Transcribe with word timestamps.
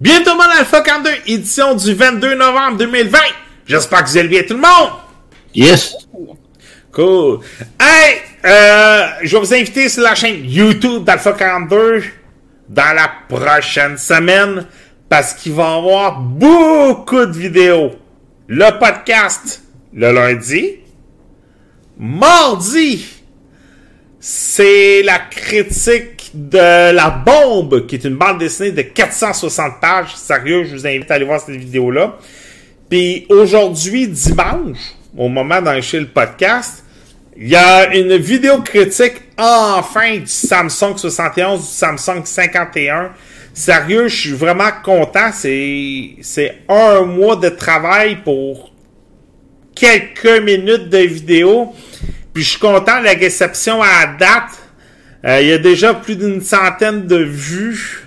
Bientôt 0.00 0.34
mon 0.34 0.42
Alpha 0.42 0.80
42, 0.80 1.10
édition 1.26 1.74
du 1.74 1.94
22 1.94 2.34
novembre 2.34 2.78
2020. 2.78 3.18
J'espère 3.66 4.04
que 4.04 4.08
vous 4.08 4.18
allez 4.18 4.28
bien 4.28 4.42
tout 4.42 4.54
le 4.54 4.60
monde. 4.60 4.90
Yes. 5.54 5.94
Cool. 6.92 7.40
Hey, 7.80 8.20
euh, 8.44 9.06
je 9.22 9.36
vais 9.36 9.38
vous 9.38 9.54
inviter 9.54 9.88
sur 9.88 10.02
la 10.02 10.14
chaîne 10.14 10.44
YouTube 10.44 11.04
d'Alpha 11.04 11.32
42 11.32 12.04
dans 12.68 12.94
la 12.94 13.10
prochaine 13.28 13.96
semaine 13.96 14.66
parce 15.08 15.34
qu'il 15.34 15.52
va 15.52 15.74
y 15.74 15.78
avoir 15.78 16.20
beaucoup 16.20 17.24
de 17.24 17.32
vidéos. 17.32 17.92
Le 18.48 18.78
podcast 18.78 19.64
le 19.94 20.12
lundi. 20.12 20.80
Mardi, 21.96 23.06
c'est 24.18 25.02
la 25.02 25.20
critique 25.20 26.13
de 26.34 26.92
La 26.92 27.10
Bombe, 27.10 27.86
qui 27.86 27.94
est 27.94 28.04
une 28.04 28.16
bande 28.16 28.38
dessinée 28.38 28.72
de 28.72 28.82
460 28.82 29.80
pages. 29.80 30.14
Sérieux, 30.16 30.64
je 30.64 30.74
vous 30.74 30.86
invite 30.86 31.10
à 31.10 31.14
aller 31.14 31.24
voir 31.24 31.40
cette 31.40 31.54
vidéo-là. 31.54 32.16
Puis 32.90 33.26
aujourd'hui, 33.28 34.08
dimanche, 34.08 34.78
au 35.16 35.28
moment 35.28 35.62
d'enregistrer 35.62 36.00
le 36.00 36.08
podcast, 36.08 36.84
il 37.36 37.48
y 37.48 37.56
a 37.56 37.94
une 37.94 38.16
vidéo 38.16 38.62
critique 38.62 39.14
enfin 39.36 40.18
du 40.18 40.26
Samsung 40.26 40.96
71, 40.96 41.60
du 41.60 41.66
Samsung 41.66 42.22
51. 42.24 43.12
Sérieux, 43.52 44.08
je 44.08 44.16
suis 44.16 44.32
vraiment 44.32 44.70
content. 44.84 45.30
C'est, 45.32 46.16
c'est 46.22 46.58
un 46.68 47.02
mois 47.02 47.36
de 47.36 47.48
travail 47.48 48.22
pour 48.22 48.72
quelques 49.74 50.42
minutes 50.42 50.88
de 50.88 50.98
vidéo. 50.98 51.72
Puis 52.32 52.42
je 52.42 52.50
suis 52.50 52.60
content 52.60 53.00
de 53.00 53.04
la 53.04 53.12
réception 53.12 53.80
à 53.82 54.06
date. 54.06 54.63
Euh, 55.24 55.40
il 55.40 55.48
y 55.48 55.52
a 55.52 55.58
déjà 55.58 55.94
plus 55.94 56.16
d'une 56.16 56.40
centaine 56.42 57.06
de 57.06 57.16
vues 57.16 58.06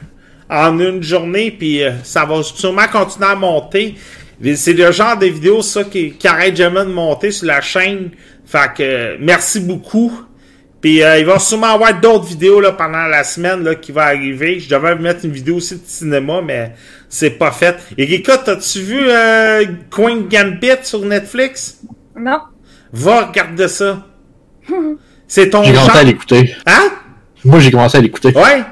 en 0.49 0.79
une 0.79 1.01
journée, 1.01 1.51
puis 1.51 1.83
euh, 1.83 1.91
ça 2.03 2.25
va 2.25 2.43
sûrement 2.43 2.87
continuer 2.91 3.27
à 3.27 3.35
monter. 3.35 3.95
C'est 4.55 4.73
le 4.73 4.91
genre 4.91 5.17
de 5.17 5.25
vidéos, 5.25 5.63
ça, 5.63 5.83
qui, 5.83 6.11
qui 6.11 6.27
arrête 6.27 6.55
jamais 6.55 6.81
de 6.81 6.91
monter 6.91 7.31
sur 7.31 7.47
la 7.47 7.59
chaîne. 7.59 8.11
Fait 8.45 8.71
que, 8.75 8.83
euh, 8.83 9.17
merci 9.19 9.59
beaucoup. 9.59 10.13
Puis 10.79 10.99
il 10.99 11.25
va 11.25 11.39
sûrement 11.39 11.73
avoir 11.73 11.99
d'autres 11.99 12.25
vidéos 12.25 12.61
là, 12.61 12.71
pendant 12.71 13.07
la 13.07 13.23
semaine 13.23 13.63
là, 13.63 13.73
qui 13.73 13.91
va 13.91 14.03
arriver. 14.05 14.59
Je 14.59 14.69
devais 14.69 14.95
mettre 14.95 15.25
une 15.25 15.31
vidéo 15.31 15.55
aussi 15.55 15.73
de 15.73 15.81
cinéma, 15.83 16.39
mais 16.45 16.73
c'est 17.09 17.31
pas 17.31 17.51
fait. 17.51 17.77
Erika, 17.97 18.37
t'as-tu 18.37 18.81
vu 18.81 18.99
Queen 19.89 20.27
Gambit 20.29 20.83
sur 20.83 21.03
Netflix? 21.03 21.81
Non. 22.15 22.41
Va 22.93 23.25
regarder 23.25 23.67
ça. 23.67 24.05
C'est 25.27 25.49
ton 25.49 25.63
J'ai 25.63 25.73
genre. 25.73 25.95
à 25.95 26.03
l'écouter. 26.03 26.55
Hein? 26.65 26.91
Moi, 27.45 27.59
j'ai 27.59 27.71
commencé 27.71 27.97
à 27.97 28.01
l'écouter. 28.01 28.29
Ouais. 28.35 28.63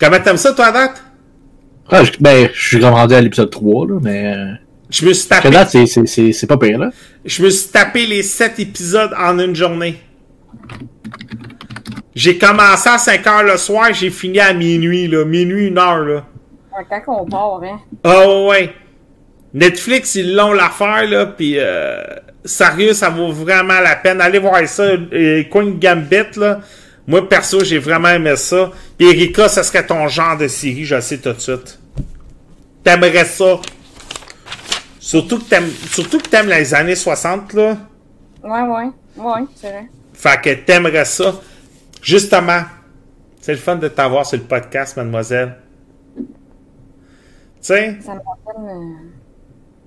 Comment 0.00 0.18
t'aimes 0.20 0.36
ça, 0.36 0.52
toi, 0.52 0.66
à 0.66 0.72
date? 0.72 1.02
Ah, 1.90 2.04
je- 2.04 2.12
ben, 2.20 2.48
je 2.52 2.66
suis 2.68 2.80
comme 2.80 2.94
rendu 2.94 3.14
à 3.14 3.20
l'épisode 3.20 3.50
3, 3.50 3.86
là, 3.86 3.98
mais... 4.02 4.34
euh, 4.34 4.52
Je 4.90 5.06
me 5.06 5.12
suis 5.12 5.26
À 5.32 5.36
tapé, 5.36 5.50
date, 5.50 5.70
c'est- 5.70 5.86
c'est- 5.86 6.06
c'est 6.06 6.32
c'est 6.32 6.46
pas 6.46 6.58
pire, 6.58 6.78
là. 6.78 6.90
je 7.24 7.42
me 7.42 7.48
suis 7.50 7.70
tapé 7.70 8.04
les 8.06 8.22
sept 8.22 8.58
épisodes 8.60 9.12
en 9.18 9.38
une 9.38 9.54
journée. 9.56 9.98
J'ai 12.14 12.36
commencé 12.36 12.88
à 12.90 12.98
5 12.98 13.26
heures 13.26 13.42
le 13.42 13.56
soir, 13.56 13.88
j'ai 13.94 14.10
fini 14.10 14.38
à 14.38 14.52
minuit, 14.52 15.08
là. 15.08 15.24
Minuit, 15.24 15.68
une 15.68 15.78
heure, 15.78 16.00
là. 16.00 16.24
Quand 16.90 17.20
on 17.22 17.26
part, 17.26 17.60
hein. 17.64 17.80
Oh, 18.04 18.48
ouais. 18.50 18.70
Netflix, 19.54 20.14
ils 20.14 20.34
l'ont 20.34 20.52
l'affaire, 20.52 21.06
là, 21.08 21.26
pis 21.26 21.54
euh, 21.58 22.02
sérieux, 22.44 22.92
ça 22.92 23.08
vaut 23.10 23.32
vraiment 23.32 23.80
la 23.80 23.96
peine. 23.96 24.20
Allez 24.20 24.38
voir 24.38 24.66
ça. 24.66 24.82
Euh, 24.84 25.42
Queen 25.50 25.78
Gambit, 25.78 26.36
là. 26.38 26.60
Moi, 27.06 27.28
perso, 27.28 27.64
j'ai 27.64 27.78
vraiment 27.78 28.08
aimé 28.08 28.36
ça. 28.36 28.70
Puis 28.96 29.08
Erika, 29.08 29.48
ça 29.48 29.62
serait 29.62 29.84
ton 29.86 30.06
genre 30.08 30.36
de 30.36 30.46
série, 30.48 30.84
je 30.84 30.94
le 30.94 31.00
sais 31.00 31.18
tout 31.18 31.32
de 31.32 31.38
suite. 31.40 31.78
T'aimerais 32.84 33.24
ça. 33.24 33.60
Surtout 34.98 35.38
que 35.40 35.44
t'aimes, 35.44 35.68
surtout 35.90 36.18
que 36.18 36.28
t'aimes 36.28 36.48
les 36.48 36.74
années 36.74 36.94
60, 36.94 37.52
là. 37.54 37.76
Ouais, 38.44 38.62
ouais. 38.62 38.90
Ouais, 39.16 39.42
c'est 39.56 39.68
vrai. 39.70 39.88
Fait 40.14 40.40
que 40.40 40.54
t'aimerais 40.64 41.04
ça. 41.04 41.34
Justement, 42.00 42.62
c'est 43.40 43.52
le 43.52 43.58
fun 43.58 43.76
de 43.76 43.88
t'avoir 43.88 44.24
sur 44.24 44.38
le 44.38 44.44
podcast, 44.44 44.96
mademoiselle. 44.96 45.56
Tu 46.16 46.22
sais? 47.60 47.96
Ça 48.00 48.14
me 48.14 48.20
rappelle. 48.20 48.70
euh, 48.70 49.08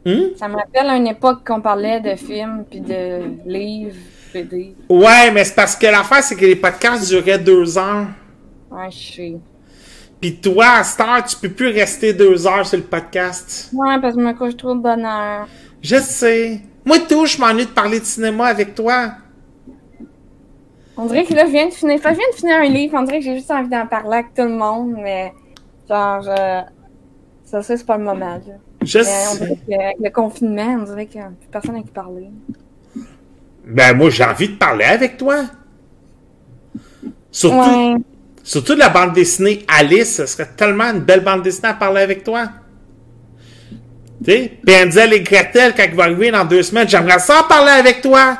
Hum? 0.07 0.29
Ça 0.37 0.47
me 0.47 0.55
rappelle 0.55 0.85
une 0.97 1.07
époque 1.07 1.39
qu'on 1.47 1.61
parlait 1.61 1.99
de 1.99 2.15
films 2.15 2.63
puis 2.69 2.79
de 2.79 3.21
livres, 3.49 3.95
Ouais, 4.89 5.31
mais 5.31 5.43
c'est 5.43 5.55
parce 5.55 5.75
que 5.75 5.85
l'affaire, 5.87 6.23
c'est 6.23 6.35
que 6.35 6.45
les 6.45 6.55
podcasts 6.55 7.07
duraient 7.07 7.39
deux 7.39 7.77
heures. 7.77 8.07
Ouais, 8.71 8.89
je 8.91 9.13
sais. 9.13 9.35
Puis 10.21 10.37
toi, 10.37 10.65
à 10.79 10.83
cette 10.83 11.01
heure, 11.01 11.23
tu 11.23 11.35
peux 11.37 11.49
plus 11.49 11.67
rester 11.69 12.13
deux 12.13 12.47
heures 12.47 12.65
sur 12.65 12.77
le 12.77 12.83
podcast. 12.83 13.69
Ouais, 13.73 13.99
parce 14.01 14.15
que 14.15 14.21
je 14.21 14.25
me 14.25 14.33
couche 14.33 14.57
trop 14.57 14.73
de 14.73 14.79
bonne 14.81 15.05
heure. 15.05 15.47
Je 15.81 15.97
sais. 15.97 16.61
Moi, 16.85 16.99
tout, 16.99 17.25
je 17.25 17.37
m'ennuie 17.39 17.65
de 17.65 17.71
parler 17.71 17.99
de 17.99 18.05
cinéma 18.05 18.45
avec 18.47 18.73
toi. 18.75 19.11
On 20.97 21.05
dirait 21.05 21.25
que 21.25 21.33
là, 21.33 21.45
je 21.45 21.51
viens 21.51 21.67
de 21.67 21.73
finir. 21.73 21.97
Je 21.97 22.03
viens 22.03 22.15
de 22.31 22.35
finir 22.35 22.55
un 22.57 22.69
livre. 22.69 22.97
On 22.97 23.03
dirait 23.03 23.19
que 23.19 23.25
j'ai 23.25 23.35
juste 23.35 23.51
envie 23.51 23.69
d'en 23.69 23.85
parler 23.85 24.17
avec 24.17 24.33
tout 24.33 24.43
le 24.43 24.49
monde, 24.49 24.95
mais 24.97 25.33
genre, 25.89 26.23
ça, 26.23 26.65
ça 27.43 27.61
c'est 27.61 27.85
pas 27.85 27.97
le 27.97 28.03
moment. 28.03 28.35
Là. 28.35 28.55
Je 28.81 28.99
Mais 28.99 29.03
on 29.03 29.33
sais. 29.33 29.45
dirait 29.45 29.59
qu'avec 29.69 29.95
le 29.99 30.09
confinement, 30.11 30.77
on 30.79 30.83
dirait 30.83 31.05
qu'il 31.07 31.19
n'y 31.19 31.25
a 31.27 31.29
plus 31.29 31.49
personne 31.51 31.75
à 31.75 31.81
qui 31.81 31.91
parler. 31.91 32.29
Ben, 33.67 33.95
moi, 33.95 34.09
j'ai 34.09 34.23
envie 34.23 34.49
de 34.49 34.55
parler 34.55 34.85
avec 34.85 35.17
toi. 35.17 35.37
Surtout, 37.31 37.57
Ouais. 37.57 37.95
surtout 38.43 38.75
de 38.75 38.79
la 38.79 38.89
bande 38.89 39.13
dessinée 39.13 39.65
Alice, 39.67 40.15
ce 40.17 40.25
serait 40.25 40.49
tellement 40.55 40.85
une 40.85 40.99
belle 41.01 41.21
bande 41.23 41.41
dessinée 41.41 41.69
à 41.69 41.73
parler 41.73 42.01
avec 42.01 42.23
toi. 42.23 42.45
Tu 44.23 44.31
sais, 44.31 44.51
Hansel 44.85 45.13
et 45.13 45.21
Gretel, 45.21 45.73
quand 45.75 45.83
il 45.83 45.95
va 45.95 46.03
arriver 46.03 46.31
dans 46.31 46.45
deux 46.45 46.63
semaines, 46.63 46.87
j'aimerais 46.87 47.19
ça 47.19 47.41
en 47.41 47.43
parler 47.47 47.71
avec 47.71 48.01
toi. 48.01 48.37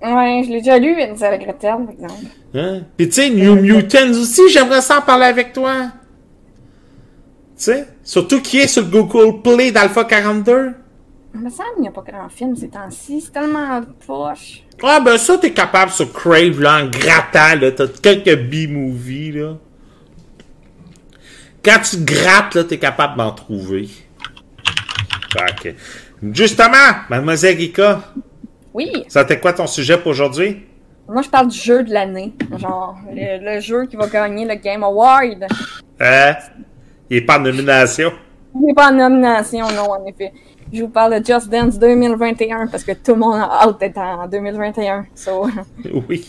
Ouais, 0.00 0.42
je 0.44 0.50
l'ai 0.50 0.58
déjà 0.58 0.78
lu, 0.78 0.92
une 0.92 1.22
avec 1.24 1.40
Gretel, 1.42 1.74
par 1.84 1.90
exemple. 1.90 2.24
Hein? 2.54 2.80
Puis 2.96 3.08
tu 3.08 3.14
sais, 3.14 3.30
New 3.30 3.56
Mutants 3.56 4.10
aussi, 4.10 4.42
j'aimerais 4.50 4.80
ça 4.80 4.98
en 4.98 5.02
parler 5.02 5.26
avec 5.26 5.52
toi. 5.52 5.74
Tu 7.56 7.64
sais, 7.64 7.86
surtout 8.04 8.40
qui 8.40 8.58
est 8.58 8.68
sur 8.68 8.82
le 8.82 8.88
Google 8.88 9.42
Play 9.42 9.72
d'Alpha 9.72 10.04
42. 10.04 10.72
Il 11.34 11.40
me 11.40 11.50
semble 11.50 11.68
qu'il 11.74 11.82
n'y 11.82 11.88
a 11.88 11.92
pas 11.92 12.02
grand 12.02 12.28
film 12.28 12.56
ces 12.56 12.68
temps-ci. 12.68 13.20
C'est 13.20 13.32
tellement 13.32 13.80
poche. 14.06 14.62
Ah 14.82 15.00
ben 15.00 15.18
ça, 15.18 15.36
t'es 15.38 15.52
capable 15.52 15.90
sur 15.90 16.12
Crave, 16.12 16.60
là, 16.60 16.82
en 16.82 16.86
grattant, 16.88 17.60
là, 17.60 17.70
t'as 17.72 17.86
quelques 17.88 18.36
B-movies, 18.48 19.32
là. 19.32 19.56
Quand 21.64 21.78
tu 21.82 21.98
grattes, 21.98 22.54
là, 22.54 22.64
t'es 22.64 22.78
capable 22.78 23.16
d'en 23.18 23.32
trouver. 23.32 23.88
Fait 25.32 25.54
que- 25.74 26.32
Justement, 26.32 26.76
Mademoiselle 27.10 27.56
Rika, 27.56 28.00
Oui, 28.74 28.90
ça 29.08 29.24
t'est 29.24 29.38
quoi 29.40 29.52
ton 29.52 29.66
sujet 29.66 29.98
pour 29.98 30.08
aujourd'hui? 30.08 30.64
moi 31.10 31.22
je 31.22 31.28
parle 31.30 31.48
du 31.48 31.58
jeu 31.58 31.82
de 31.84 31.92
l'année. 31.92 32.34
Genre, 32.58 32.96
le, 33.10 33.54
le 33.54 33.60
jeu 33.60 33.86
qui 33.86 33.96
va 33.96 34.06
gagner 34.08 34.44
le 34.46 34.54
Game 34.56 34.82
Award. 34.84 35.46
Hein? 36.00 36.34
Il 37.10 37.16
est 37.18 37.20
pas 37.22 37.38
en 37.38 37.42
nomination. 37.42 38.12
Il 38.54 38.60
n'est 38.66 38.74
pas 38.74 38.90
en 38.90 38.94
nomination, 38.94 39.66
non, 39.74 39.90
en 39.90 40.04
effet. 40.06 40.32
Je 40.72 40.82
vous 40.82 40.88
parle 40.88 41.20
de 41.20 41.24
Just 41.26 41.48
Dance 41.48 41.78
2021 41.78 42.66
parce 42.66 42.84
que 42.84 42.92
tout 42.92 43.12
le 43.12 43.20
monde 43.20 43.36
a 43.40 43.62
hâte 43.62 43.80
d'être 43.80 43.98
en 43.98 44.26
2021. 44.28 45.06
So, 45.14 45.46
Oui. 46.08 46.28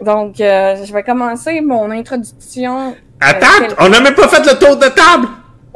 donc, 0.00 0.40
euh, 0.40 0.84
je 0.84 0.92
vais 0.92 1.02
commencer 1.02 1.60
mon 1.60 1.90
introduction. 1.90 2.96
Attends, 3.20 3.46
Euh, 3.46 3.66
quel- 3.68 3.74
on 3.78 3.88
n'a 3.88 4.00
même 4.00 4.14
pas 4.14 4.28
fait 4.28 4.44
le 4.44 4.58
tour 4.58 4.76
de 4.76 4.86
table! 4.88 5.28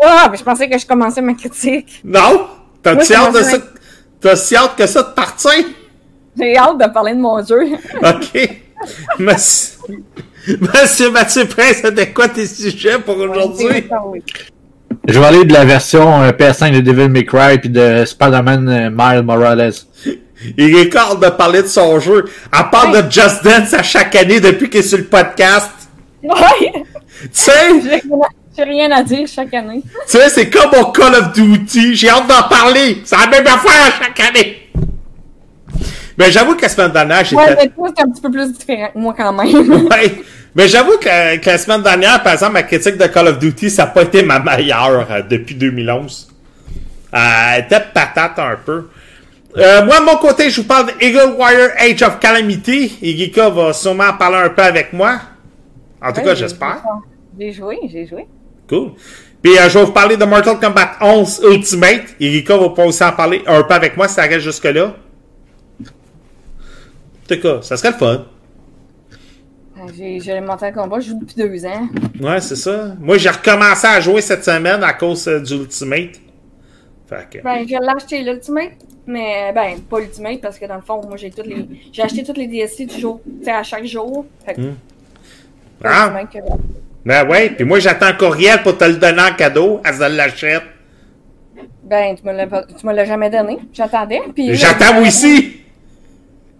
Ah, 0.02 0.28
mais 0.30 0.36
je 0.36 0.42
pensais 0.44 0.68
que 0.68 0.76
je 0.78 0.86
commençais 0.86 1.22
ma 1.22 1.34
critique. 1.34 2.00
Non? 2.04 2.46
T'as 2.82 2.94
Moi, 2.94 3.04
si 3.04 3.14
hâte 3.14 3.32
de 3.34 3.42
ça? 3.42 3.58
T'as 4.20 4.36
si 4.36 4.56
hâte 4.56 4.76
que 4.76 4.86
ça 4.86 5.02
de 5.04 5.12
partir? 5.14 5.52
J'ai 6.38 6.56
hâte 6.56 6.78
de 6.78 6.86
parler 6.92 7.14
de 7.14 7.20
mon 7.20 7.42
jeu. 7.44 7.62
OK. 8.02 8.50
Monsieur, 9.18 9.78
Monsieur 10.60 11.10
Mathieu 11.10 11.46
Prince, 11.46 11.80
c'était 11.82 12.12
quoi 12.12 12.28
tes 12.28 12.46
sujets 12.46 12.98
pour 12.98 13.16
aujourd'hui? 13.16 13.66
Je 15.08 15.18
vais 15.20 15.26
aller 15.26 15.44
de 15.44 15.52
la 15.52 15.64
version 15.64 16.22
euh, 16.22 16.30
PS5 16.32 16.72
de 16.72 16.80
Devil 16.80 17.08
May 17.08 17.24
Cry 17.24 17.58
puis 17.58 17.68
de 17.70 18.04
Spider-Man 18.04 18.68
euh, 18.68 18.90
Miles 18.90 19.22
Morales. 19.22 19.72
Il 20.58 20.76
est 20.76 20.94
hâte 20.94 21.20
de 21.20 21.28
parler 21.30 21.62
de 21.62 21.66
son 21.68 21.98
jeu. 22.00 22.24
À 22.52 22.64
part 22.64 22.90
Ouais. 22.90 23.02
de 23.02 23.10
Just 23.10 23.44
Dance 23.44 23.72
à 23.72 23.82
chaque 23.82 24.14
année 24.16 24.40
depuis 24.40 24.68
qu'il 24.68 24.80
est 24.80 24.82
sur 24.82 24.98
le 24.98 25.04
podcast. 25.04 25.70
Ouais! 26.22 26.72
Tu 27.22 27.28
sais, 27.32 27.52
J'ai 27.82 27.88
rien 27.90 28.20
à- 28.20 28.28
j'ai 28.56 28.62
rien 28.64 28.90
à 28.90 29.02
dire 29.02 29.26
chaque 29.28 29.52
année. 29.54 29.82
tu 29.84 30.16
sais, 30.18 30.28
c'est 30.30 30.48
comme 30.50 30.70
au 30.80 30.86
Call 30.90 31.14
of 31.14 31.32
Duty. 31.32 31.94
J'ai 31.94 32.08
hâte 32.08 32.26
d'en 32.26 32.48
parler. 32.48 33.02
C'est 33.04 33.16
la 33.16 33.26
même 33.28 33.46
affaire 33.46 33.86
à 33.86 34.02
chaque 34.04 34.20
année. 34.20 34.56
Mais 36.18 36.30
j'avoue 36.32 36.54
que 36.54 36.62
la 36.62 36.68
semaine 36.70 36.92
dernière, 36.92 37.22
j'étais... 37.24 37.36
Ouais, 37.36 37.56
mais 37.60 37.68
toi, 37.68 37.88
c'est 37.94 38.02
un 38.02 38.08
petit 38.10 38.22
peu 38.22 38.30
plus 38.30 38.50
différent 38.52 38.88
que 38.94 38.98
moi 38.98 39.14
quand 39.16 39.32
même. 39.34 39.86
Ouais. 39.90 40.22
Mais 40.56 40.68
j'avoue 40.68 40.96
que, 40.98 41.36
que 41.36 41.50
la 41.50 41.58
semaine 41.58 41.82
dernière, 41.82 42.22
par 42.22 42.32
exemple, 42.32 42.54
ma 42.54 42.62
critique 42.62 42.96
de 42.96 43.06
Call 43.06 43.28
of 43.28 43.38
Duty, 43.38 43.68
ça 43.70 43.84
n'a 43.84 43.90
pas 43.90 44.02
été 44.02 44.22
ma 44.22 44.38
meilleure 44.40 45.06
euh, 45.10 45.22
depuis 45.22 45.54
2011. 45.54 46.28
Euh, 47.14 47.18
elle 47.54 47.64
était 47.64 47.80
patate 47.92 48.38
un 48.38 48.56
peu. 48.64 48.88
Euh, 49.58 49.84
moi, 49.84 50.00
de 50.00 50.04
mon 50.06 50.16
côté, 50.16 50.48
je 50.50 50.60
vous 50.62 50.66
parle 50.66 50.86
de 50.86 50.92
Eagle 51.04 51.34
Wire 51.38 51.70
Age 51.78 52.02
of 52.02 52.18
Calamity. 52.20 52.98
Igika 53.02 53.50
va 53.50 53.72
sûrement 53.74 54.04
en 54.04 54.14
parler 54.14 54.36
un 54.38 54.48
peu 54.48 54.62
avec 54.62 54.92
moi. 54.92 55.20
En 56.02 56.12
tout 56.12 56.20
Ouais, 56.20 56.26
cas, 56.26 56.34
j'espère. 56.34 56.82
J'ai 57.38 57.52
joué, 57.52 57.78
j'ai 57.90 58.06
joué. 58.06 58.26
Cool. 58.68 58.92
Puis 59.42 59.58
euh, 59.58 59.68
je 59.68 59.78
vais 59.78 59.84
vous 59.84 59.92
parler 59.92 60.16
de 60.16 60.24
Mortal 60.24 60.58
Kombat 60.58 60.92
11 61.02 61.42
Ultimate. 61.50 62.02
Erika 62.18 62.56
va 62.56 62.70
pas 62.70 62.84
aussi 62.84 63.04
en 63.04 63.12
parler 63.12 63.42
un 63.46 63.62
peu 63.62 63.74
avec 63.74 63.96
moi 63.96 64.08
si 64.08 64.14
ça 64.14 64.22
reste 64.22 64.40
jusque-là. 64.40 64.94
En 65.82 67.34
tout 67.34 67.40
cas, 67.40 67.62
ça 67.62 67.76
serait 67.76 67.90
le 67.92 67.96
fun. 67.96 68.24
J'ai 69.96 70.20
j'ai 70.20 70.40
le 70.40 70.72
Kombat, 70.72 71.00
je 71.00 71.08
joue 71.10 71.18
depuis 71.20 71.34
deux 71.36 71.66
ans. 71.66 71.88
Ouais, 72.20 72.40
c'est 72.40 72.56
ça. 72.56 72.94
Moi, 72.98 73.18
j'ai 73.18 73.28
recommencé 73.30 73.86
à 73.86 74.00
jouer 74.00 74.20
cette 74.20 74.44
semaine 74.44 74.82
à 74.82 74.92
cause 74.92 75.26
euh, 75.28 75.40
du 75.40 75.54
Ultimate. 75.54 76.20
Fait 77.08 77.28
que... 77.30 77.42
Ben, 77.42 77.64
je 77.66 77.70
l'ai 77.70 77.88
acheté 77.94 78.22
l'Ultimate, 78.22 78.72
mais 79.06 79.52
ben, 79.54 79.78
pas 79.88 80.00
l'Ultimate 80.00 80.40
parce 80.40 80.58
que 80.58 80.66
dans 80.66 80.74
le 80.76 80.80
fond, 80.82 81.00
moi 81.06 81.16
j'ai 81.16 81.30
toutes 81.30 81.46
les. 81.46 81.66
J'ai 81.92 82.02
acheté 82.02 82.24
toutes 82.24 82.38
les 82.38 82.48
DLC 82.48 82.86
du 82.86 82.98
jour, 82.98 83.20
à 83.46 83.62
chaque 83.62 83.84
jour. 83.86 84.26
Fait 84.44 84.54
que. 84.54 84.60
pas 85.80 86.10
Ah. 86.14 86.24
que- 86.32 86.38
Ben 87.04 87.28
ouais, 87.28 87.50
puis 87.50 87.64
moi 87.64 87.78
j'attends 87.78 88.06
un 88.06 88.14
courriel 88.14 88.62
pour 88.62 88.76
te 88.76 88.84
le 88.84 88.94
donner 88.96 89.22
en 89.22 89.34
cadeau. 89.34 89.80
Elle 89.84 89.94
se 89.94 90.16
l'achète. 90.16 90.62
Ben, 91.84 92.16
tu 92.16 92.26
me 92.26 92.92
l'as 92.92 93.04
jamais 93.04 93.30
donné. 93.30 93.58
J'attendais. 93.72 94.20
J'attends 94.54 94.94
moi 94.94 95.06
aussi. 95.06 95.60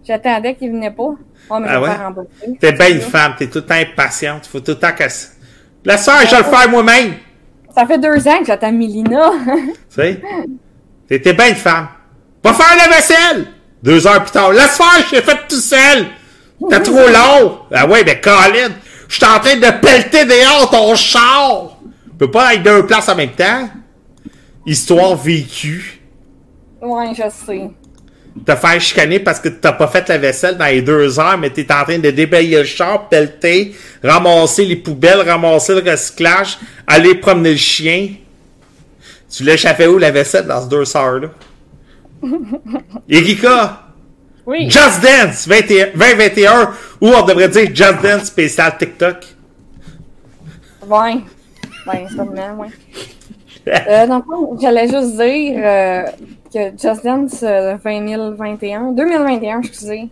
J'attendais 0.07 0.55
qu'il 0.55 0.71
venait 0.71 0.91
pas. 0.91 1.03
Oh, 1.49 1.59
mais 1.59 1.67
Ah 1.69 1.81
ouais? 1.81 1.89
T'es 2.59 2.71
bien 2.71 2.89
une 2.89 3.01
femme, 3.01 3.33
t'es 3.37 3.47
tout 3.47 3.59
le 3.59 3.65
temps 3.65 3.75
impatiente. 3.75 4.45
Faut 4.45 4.59
tout 4.61 4.71
le 4.71 4.79
temps 4.79 4.93
que. 4.97 5.03
La 5.83 5.97
soeur, 5.97 6.21
je 6.25 6.31
vais 6.31 6.37
le 6.37 6.43
faire 6.43 6.69
moi-même. 6.69 7.13
Ça 7.75 7.85
fait 7.85 7.97
deux 7.97 8.27
ans 8.27 8.39
que 8.39 8.45
j'attends 8.45 8.71
Milina. 8.71 9.31
Tu 9.45 9.73
sais? 9.89 10.21
T'étais 11.07 11.33
bien 11.33 11.49
une 11.49 11.55
femme. 11.55 11.87
Va 12.43 12.53
faire 12.53 12.77
la 12.77 12.95
vaisselle! 12.95 13.47
Deux 13.83 14.07
heures 14.07 14.21
plus 14.23 14.31
tard. 14.31 14.51
Laisse 14.51 14.77
faire, 14.77 15.05
je 15.09 15.15
l'ai 15.15 15.21
fait 15.21 15.37
tout 15.47 15.55
seul! 15.59 16.07
T'es 16.69 16.79
trop 16.81 17.07
long! 17.07 17.59
Ah 17.73 17.85
ouais, 17.85 18.03
ben 18.03 18.19
Colin, 18.21 18.69
je 19.07 19.15
suis 19.15 19.25
en 19.25 19.39
train 19.39 19.55
de 19.55 19.79
pelleter 19.81 20.25
dehors 20.25 20.69
ton 20.69 20.95
char! 20.95 21.77
Je 22.05 22.17
peux 22.17 22.31
pas 22.31 22.55
être 22.55 22.63
deux 22.63 22.85
places 22.85 23.09
en 23.09 23.15
même 23.15 23.31
temps. 23.31 23.69
Histoire 24.65 25.15
vécue. 25.15 26.01
ouais, 26.81 27.13
je 27.13 27.29
sais. 27.29 27.69
Te 28.45 28.55
faire 28.55 28.79
chicaner 28.79 29.19
parce 29.19 29.39
que 29.39 29.49
t'as 29.49 29.73
pas 29.73 29.87
fait 29.87 30.07
la 30.09 30.17
vaisselle 30.17 30.57
dans 30.57 30.65
les 30.65 30.81
deux 30.81 31.19
heures, 31.19 31.37
mais 31.37 31.49
t'es 31.49 31.65
en 31.71 31.83
train 31.83 31.97
de 31.97 32.11
déblayer 32.11 32.59
le 32.59 32.63
char, 32.63 33.07
pelleter, 33.09 33.75
ramasser 34.03 34.65
les 34.65 34.75
poubelles, 34.75 35.21
ramasser 35.21 35.79
le 35.79 35.91
recyclage, 35.91 36.57
aller 36.85 37.15
promener 37.15 37.51
le 37.51 37.57
chien. 37.57 38.09
Tu 39.29 39.43
l'échappais 39.43 39.87
où 39.87 39.97
la 39.97 40.11
vaisselle 40.11 40.45
dans 40.45 40.61
ces 40.61 40.69
deux 40.69 40.97
heures-là? 40.97 41.29
Erika! 43.09 43.83
Oui. 44.45 44.69
Just 44.69 45.01
Dance 45.01 45.45
21 45.45 45.87
2021 45.93 46.71
ou 47.01 47.07
on 47.09 47.25
devrait 47.25 47.49
dire 47.49 47.69
Just 47.73 48.01
Dance 48.01 48.23
spécial 48.25 48.77
TikTok. 48.77 49.17
Ouais. 50.87 51.17
Ben, 51.85 52.07
sûrement, 52.09 52.55
ouais. 52.59 52.67
Euh, 53.67 54.07
dans 54.07 54.17
le 54.17 54.23
fond, 54.23 54.57
j'allais 54.61 54.87
juste 54.87 55.17
dire 55.17 55.55
euh, 55.57 56.03
Just 56.77 57.03
Dance 57.03 57.43
euh, 57.43 57.77
2021, 57.83 58.91
2021, 58.93 59.59
excusez, 59.59 60.09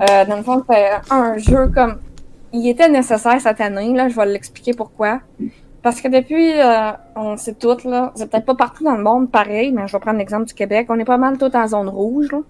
euh, 0.00 0.24
dans 0.24 0.36
le 0.36 0.42
fond, 0.42 0.62
c'est 0.68 0.90
un 1.10 1.36
jeu 1.38 1.68
comme. 1.68 1.98
Il 2.52 2.66
était 2.66 2.88
nécessaire 2.88 3.38
cette 3.40 3.60
année, 3.60 3.92
là, 3.94 4.08
je 4.08 4.16
vais 4.16 4.26
l'expliquer 4.26 4.72
pourquoi. 4.72 5.20
Parce 5.82 6.00
que 6.00 6.08
depuis, 6.08 6.58
euh, 6.58 6.92
on 7.14 7.36
sait 7.36 7.54
toutes, 7.54 7.84
là, 7.84 8.12
c'est 8.14 8.30
peut-être 8.30 8.46
pas 8.46 8.54
partout 8.54 8.84
dans 8.84 8.96
le 8.96 9.02
monde 9.02 9.30
pareil, 9.30 9.70
mais 9.70 9.86
je 9.86 9.92
vais 9.92 10.00
prendre 10.00 10.18
l'exemple 10.18 10.46
du 10.46 10.54
Québec. 10.54 10.86
On 10.88 10.98
est 10.98 11.04
pas 11.04 11.18
mal 11.18 11.38
tous 11.38 11.54
en 11.54 11.66
zone 11.66 11.88
rouge, 11.88 12.32
là. 12.32 12.40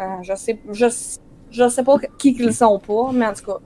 Euh, 0.00 0.22
je 0.22 0.34
sais, 0.34 0.58
je, 0.72 0.86
je 1.50 1.68
sais 1.68 1.84
pas 1.84 1.96
qui 2.18 2.34
qu'ils 2.34 2.52
sont 2.52 2.80
pas, 2.80 3.10
mais 3.12 3.26
en 3.26 3.32
tout 3.32 3.44
cas, 3.46 3.58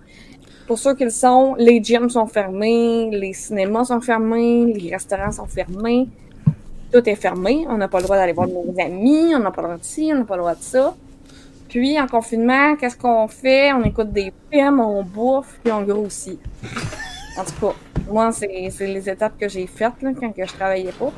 pour 0.66 0.78
ceux 0.78 0.94
qui 0.94 1.04
le 1.04 1.10
sont, 1.10 1.54
les 1.58 1.82
gyms 1.82 2.10
sont 2.10 2.26
fermés, 2.26 3.08
les 3.10 3.32
cinémas 3.32 3.84
sont 3.84 4.00
fermés, 4.02 4.66
les 4.66 4.90
restaurants 4.90 5.32
sont 5.32 5.46
fermés. 5.46 6.06
Tout 6.92 7.08
est 7.08 7.14
fermé. 7.14 7.66
On 7.68 7.76
n'a 7.76 7.88
pas 7.88 7.98
le 7.98 8.04
droit 8.04 8.16
d'aller 8.16 8.32
voir 8.32 8.48
nos 8.48 8.74
amis, 8.78 9.34
on 9.34 9.40
n'a 9.40 9.50
pas 9.50 9.62
le 9.62 9.68
droit 9.68 9.78
de 9.78 9.84
ci, 9.84 10.10
on 10.12 10.18
n'a 10.18 10.24
pas 10.24 10.36
le 10.36 10.42
droit 10.42 10.54
de 10.54 10.62
ça. 10.62 10.94
Puis, 11.68 12.00
en 12.00 12.06
confinement, 12.06 12.76
qu'est-ce 12.76 12.96
qu'on 12.96 13.28
fait? 13.28 13.72
On 13.74 13.82
écoute 13.82 14.10
des 14.10 14.32
films, 14.50 14.80
on 14.80 15.02
bouffe, 15.02 15.58
puis 15.62 15.70
on 15.70 15.82
grossit. 15.82 16.40
En 17.36 17.44
tout 17.44 17.66
cas, 17.66 17.74
moi, 18.10 18.32
c'est 18.32 18.70
les 18.80 19.10
étapes 19.10 19.38
que 19.38 19.48
j'ai 19.48 19.66
faites 19.66 20.00
là, 20.00 20.12
quand 20.18 20.32
que 20.32 20.46
je 20.46 20.52
travaillais 20.54 20.92
pas. 20.92 21.12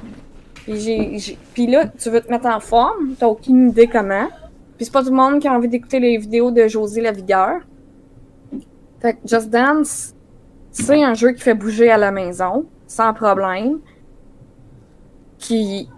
Puis, 0.64 1.66
là, 1.68 1.86
tu 1.86 2.10
veux 2.10 2.20
te 2.20 2.30
mettre 2.30 2.46
en 2.46 2.58
forme, 2.58 3.14
t'as 3.16 3.28
aucune 3.28 3.70
idée 3.70 3.86
comment. 3.86 4.26
Puis 4.76 4.86
c'est 4.86 4.92
pas 4.92 5.02
tout 5.02 5.10
le 5.10 5.16
monde 5.16 5.40
qui 5.40 5.46
a 5.46 5.52
envie 5.52 5.68
d'écouter 5.68 6.00
les 6.00 6.16
vidéos 6.16 6.50
de 6.50 6.66
Josie 6.66 7.00
la 7.00 7.12
vigueur. 7.12 7.60
Fait 9.00 9.14
que 9.14 9.18
Just 9.26 9.50
Dance, 9.50 10.14
c'est 10.72 11.02
un 11.02 11.14
jeu 11.14 11.32
qui 11.32 11.42
fait 11.42 11.54
bouger 11.54 11.90
à 11.90 11.96
la 11.96 12.10
maison, 12.10 12.66
sans 12.86 13.14
problème, 13.14 13.78
qui, 15.40 15.88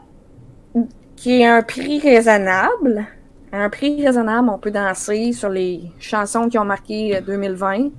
qui 1.17 1.43
est 1.43 1.47
un 1.47 1.63
prix 1.63 1.99
raisonnable. 1.99 3.05
À 3.53 3.65
un 3.65 3.69
prix 3.69 4.03
raisonnable, 4.03 4.49
on 4.49 4.59
peut 4.59 4.71
danser 4.71 5.33
sur 5.35 5.51
les 5.51 5.83
chansons 6.01 6.49
qui 6.49 6.57
ont 6.57 6.65
marqué 6.65 7.17
euh, 7.17 7.21
2020, 7.21 7.91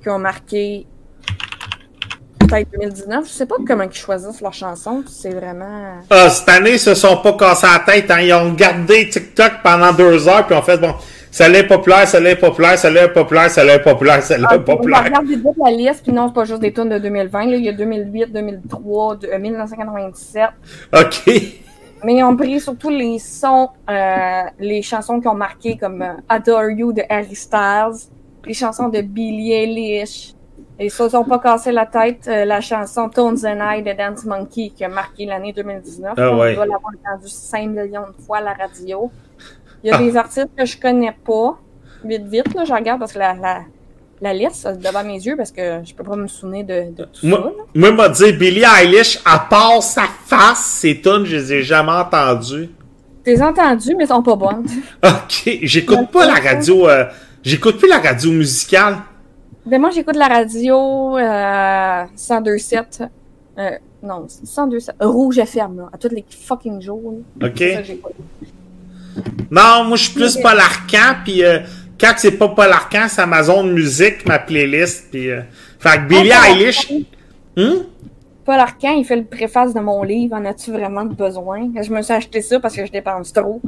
qui 0.00 0.08
ont 0.08 0.18
marqué 0.20 0.86
peut-être 2.38 2.70
2019. 2.70 3.26
Je 3.26 3.30
sais 3.30 3.46
pas 3.46 3.56
comment 3.66 3.82
ils 3.82 3.92
choisissent 3.92 4.40
leurs 4.40 4.54
chansons, 4.54 5.02
c'est 5.08 5.34
vraiment... 5.34 6.00
Ah, 6.08 6.30
cette 6.30 6.48
année, 6.48 6.74
ils 6.74 6.78
se 6.78 6.94
sont 6.94 7.16
pas 7.16 7.32
cassés 7.32 7.66
la 7.66 7.80
tête. 7.80 8.08
Hein. 8.12 8.20
Ils 8.20 8.32
ont 8.32 8.52
gardé 8.52 9.08
TikTok 9.08 9.54
pendant 9.64 9.92
deux 9.92 10.28
heures, 10.28 10.46
puis 10.46 10.54
ont 10.54 10.62
fait, 10.62 10.78
bon, 10.78 10.94
celle-là 11.32 11.60
est 11.60 11.66
populaire, 11.66 12.06
celle-là 12.06 12.30
est 12.32 12.36
populaire, 12.36 12.78
celle-là 12.78 13.04
est 13.04 13.12
populaire, 13.12 13.50
celle-là 13.50 13.74
est 13.76 13.82
populaire, 13.82 14.22
celle-là 14.22 14.48
Ah, 14.50 14.54
est 14.56 14.60
populaire. 14.60 15.04
Regarde 15.04 15.26
vite 15.26 15.42
la 15.64 15.70
liste, 15.70 16.02
puis 16.04 16.12
non, 16.12 16.28
c'est 16.28 16.34
pas 16.34 16.44
juste 16.44 16.60
des 16.60 16.72
tunes 16.74 16.90
de 16.90 16.98
2020. 16.98 17.46
Là. 17.46 17.56
Il 17.56 17.64
y 17.64 17.68
a 17.70 17.72
2008, 17.72 18.32
2003, 18.32 19.16
de, 19.16 19.26
euh, 19.28 19.38
1997. 19.38 20.50
OK. 20.92 21.32
Mais 22.04 22.16
ils 22.16 22.22
ont 22.22 22.36
pris 22.36 22.60
surtout 22.60 22.90
les 22.90 23.18
sons, 23.18 23.70
euh, 23.88 24.42
les 24.58 24.82
chansons 24.82 25.20
qui 25.20 25.28
ont 25.28 25.34
marqué 25.34 25.78
comme 25.78 26.02
euh, 26.02 26.12
Adore 26.28 26.68
You 26.70 26.92
de 26.92 27.02
Harry 27.08 27.34
Styles, 27.34 28.10
les 28.44 28.54
chansons 28.54 28.88
de 28.88 29.00
Billie 29.00 29.52
Eilish. 29.52 30.34
Et 30.78 30.86
ils 30.86 30.90
se 30.90 31.08
sont 31.08 31.24
pas 31.24 31.38
cassé 31.38 31.70
la 31.70 31.86
tête, 31.86 32.26
euh, 32.28 32.44
la 32.44 32.60
chanson 32.60 33.08
Tones 33.08 33.38
and 33.46 33.58
I 33.76 33.82
de 33.82 33.92
Dance 33.92 34.24
Monkey 34.24 34.72
qui 34.74 34.84
a 34.84 34.88
marqué 34.88 35.26
l'année 35.26 35.52
2019. 35.52 36.14
Ah 36.16 36.30
On 36.32 36.40
ouais. 36.40 36.54
doit 36.54 36.66
l'avoir 36.66 36.92
entendu 37.06 37.28
5 37.28 37.68
millions 37.68 38.06
de 38.18 38.22
fois 38.24 38.38
à 38.38 38.40
la 38.42 38.52
radio. 38.54 39.10
Il 39.84 39.88
y 39.88 39.90
a 39.92 39.96
Ah. 39.96 39.98
des 40.02 40.16
artistes 40.24 40.48
que 40.56 40.64
je 40.64 40.76
connais 40.78 41.14
pas. 41.24 41.58
Vite, 42.04 42.26
vite, 42.26 42.54
là, 42.54 42.64
je 42.64 42.72
regarde 42.72 42.98
parce 43.00 43.12
que 43.12 43.18
la, 43.18 43.34
la, 43.34 43.60
la 44.20 44.34
liste, 44.34 44.54
c'est 44.62 44.78
devant 44.78 45.04
mes 45.04 45.14
yeux 45.24 45.36
parce 45.36 45.52
que 45.52 45.80
je 45.84 45.94
peux 45.94 46.04
pas 46.04 46.16
me 46.16 46.26
souvenir 46.26 46.64
de, 46.64 46.90
de 46.94 47.04
tout 47.04 47.20
ça. 47.20 47.26
Moi, 47.26 47.38
là. 47.38 47.50
moi, 47.74 47.92
m'a 47.92 48.08
dit 48.08 48.32
Billie 48.32 48.64
Eilish, 48.64 49.20
à 49.24 49.38
part 49.38 49.82
sa 49.82 50.02
face, 50.26 50.64
ses 50.64 51.00
tunes, 51.00 51.24
je 51.24 51.36
les 51.36 51.52
ai 51.54 51.62
jamais 51.62 51.92
entendues. 51.92 52.70
Ai 53.24 53.40
entendues, 53.40 53.94
mais 53.96 54.02
elles 54.02 54.08
sont 54.08 54.22
pas 54.22 54.34
bonnes. 54.34 54.66
OK. 55.04 55.58
J'écoute 55.62 56.10
pas 56.10 56.26
la 56.26 56.34
radio, 56.40 56.88
euh, 56.88 57.04
j'écoute 57.44 57.78
plus 57.78 57.88
la 57.88 57.98
radio 57.98 58.32
musicale. 58.32 58.96
Ben 59.64 59.80
moi, 59.80 59.90
j'écoute 59.90 60.16
la 60.16 60.26
radio 60.26 61.16
euh, 61.18 62.04
102.7. 62.16 63.08
Euh, 63.58 63.70
non, 64.02 64.26
102.7. 64.26 64.90
Rouge 65.04 65.38
FM, 65.38 65.76
là, 65.76 65.90
à 65.92 65.98
tous 65.98 66.08
les 66.08 66.24
fucking 66.28 66.80
jours. 66.82 67.14
là. 67.40 67.46
OK. 67.46 67.58
C'est 67.58 67.84
ça. 67.84 67.92
Non, 69.50 69.84
moi, 69.84 69.96
je 69.96 70.04
suis 70.04 70.14
plus 70.14 70.36
Paul 70.36 70.58
Arcan, 70.58 71.16
puis 71.24 71.44
euh, 71.44 71.58
quand 72.00 72.12
c'est 72.16 72.32
pas 72.32 72.48
Paul 72.48 72.70
Arcan, 72.72 73.06
c'est 73.08 73.20
Amazon 73.22 73.64
Music, 73.64 74.26
ma 74.26 74.38
playlist, 74.38 75.08
puis... 75.10 75.30
Euh, 75.30 75.42
fait 75.78 75.96
que 75.98 76.06
Billie 76.08 76.32
Ah, 76.32 76.50
Eilish... 76.50 76.88
Hum? 77.56 77.84
Paul 78.44 78.58
Arcan, 78.58 78.92
il 78.96 79.04
fait 79.04 79.16
le 79.16 79.24
préface 79.24 79.72
de 79.74 79.78
mon 79.80 80.02
livre. 80.02 80.34
En 80.34 80.44
as-tu 80.44 80.72
vraiment 80.72 81.04
besoin? 81.04 81.70
Je 81.80 81.90
me 81.92 82.02
suis 82.02 82.12
acheté 82.12 82.40
ça 82.40 82.58
parce 82.58 82.74
que 82.74 82.84
je 82.84 82.90
dépense 82.90 83.32
trop. 83.32 83.60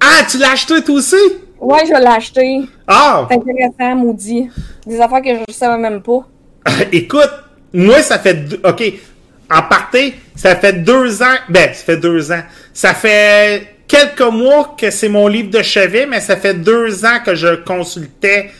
Ah, 0.00 0.22
tu 0.30 0.38
l'as 0.38 0.52
acheté 0.52 0.82
toi 0.82 0.94
aussi? 0.94 1.16
Ouais, 1.60 1.80
je 1.86 1.92
vais 1.92 2.00
l'acheter. 2.00 2.62
Ah! 2.86 3.26
C'est 3.30 3.36
intéressant, 3.36 3.96
maudit. 3.96 4.48
Des 4.86 4.98
affaires 5.00 5.20
que 5.20 5.28
je 5.48 5.52
savais 5.52 5.76
même 5.76 6.00
pas. 6.00 6.26
Écoute, 6.92 7.30
moi, 7.72 8.00
ça 8.02 8.18
fait... 8.18 8.34
deux- 8.34 8.60
OK, 8.64 8.82
en 9.50 9.62
partie, 9.62 10.14
ça 10.34 10.56
fait 10.56 10.72
deux 10.84 11.22
ans... 11.22 11.36
Ben, 11.50 11.74
ça 11.74 11.84
fait 11.84 11.96
deux 11.98 12.32
ans. 12.32 12.42
Ça 12.72 12.94
fait 12.94 13.73
quelques 13.86 14.20
mois 14.32 14.74
que 14.78 14.90
c'est 14.90 15.08
mon 15.08 15.26
livre 15.28 15.50
de 15.50 15.62
chevet, 15.62 16.06
mais 16.06 16.20
ça 16.20 16.36
fait 16.36 16.54
deux 16.54 17.04
ans 17.04 17.18
que 17.24 17.34
je 17.34 17.54
consultais 17.64 18.50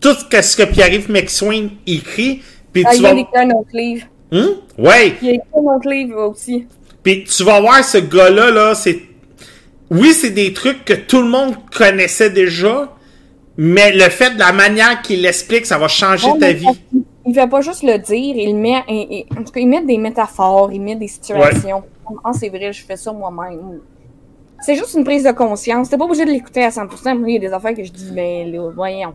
tout 0.00 0.14
ce 0.14 0.56
que, 0.56 0.64
Pierre-Yves 0.64 1.10
McSwain 1.10 1.68
écrit, 1.86 2.42
puis 2.72 2.84
Ah, 2.86 2.90
tu 2.90 2.96
il 2.96 3.02
vas... 3.02 3.08
a 3.10 3.12
écrit 3.12 3.26
un 3.36 3.50
autre 3.50 3.70
livre. 3.72 4.06
Hum? 4.32 4.48
Ouais, 4.78 5.14
Il 5.22 5.28
a 5.28 5.32
écrit 5.34 5.48
un 5.54 5.74
autre 5.76 5.88
livre 5.88 6.22
aussi. 6.30 6.66
Puis 7.02 7.24
tu 7.24 7.44
vas 7.44 7.60
voir 7.60 7.84
ce 7.84 7.98
gars-là, 7.98 8.50
là, 8.50 8.74
c'est. 8.74 9.00
Oui, 9.90 10.12
c'est 10.14 10.30
des 10.30 10.52
trucs 10.52 10.84
que 10.84 10.94
tout 10.94 11.20
le 11.20 11.28
monde 11.28 11.54
connaissait 11.76 12.30
déjà, 12.30 12.90
mais 13.58 13.92
le 13.92 14.08
fait 14.08 14.30
de 14.34 14.38
la 14.38 14.52
manière 14.52 15.02
qu'il 15.02 15.20
l'explique, 15.22 15.66
ça 15.66 15.76
va 15.78 15.86
changer 15.88 16.30
Ouais, 16.30 16.38
ta 16.38 16.52
vie. 16.52 16.66
il- 17.26 17.34
fait 17.34 17.46
pas 17.46 17.60
juste 17.60 17.82
le 17.82 17.98
dire, 17.98 18.34
il 18.36 18.54
met, 18.56 18.82
il- 18.88 19.06
il- 19.10 19.38
en 19.38 19.44
tout 19.44 19.52
cas, 19.52 19.60
il 19.60 19.68
met 19.68 19.84
des 19.84 19.98
métaphores, 19.98 20.72
il 20.72 20.80
met 20.80 20.96
des 20.96 21.08
situations. 21.08 21.82
Ah, 22.24 22.32
c'est 22.32 22.48
vrai, 22.48 22.72
je 22.72 22.82
fais 22.84 22.96
ça 22.96 23.12
moi-même. 23.12 23.80
C'est 24.64 24.76
juste 24.76 24.94
une 24.94 25.04
prise 25.04 25.24
de 25.24 25.32
conscience. 25.32 25.90
T'es 25.90 25.96
pas 25.98 26.04
obligé 26.04 26.24
de 26.24 26.30
l'écouter 26.30 26.64
à 26.64 26.70
100%. 26.70 27.18
Moi, 27.18 27.28
il 27.30 27.34
y 27.34 27.36
a 27.36 27.40
des 27.40 27.52
affaires 27.52 27.74
que 27.74 27.82
je 27.84 27.90
dis, 27.92 28.10
mais 28.12 28.44
là, 28.46 28.70
voyons. 28.74 29.14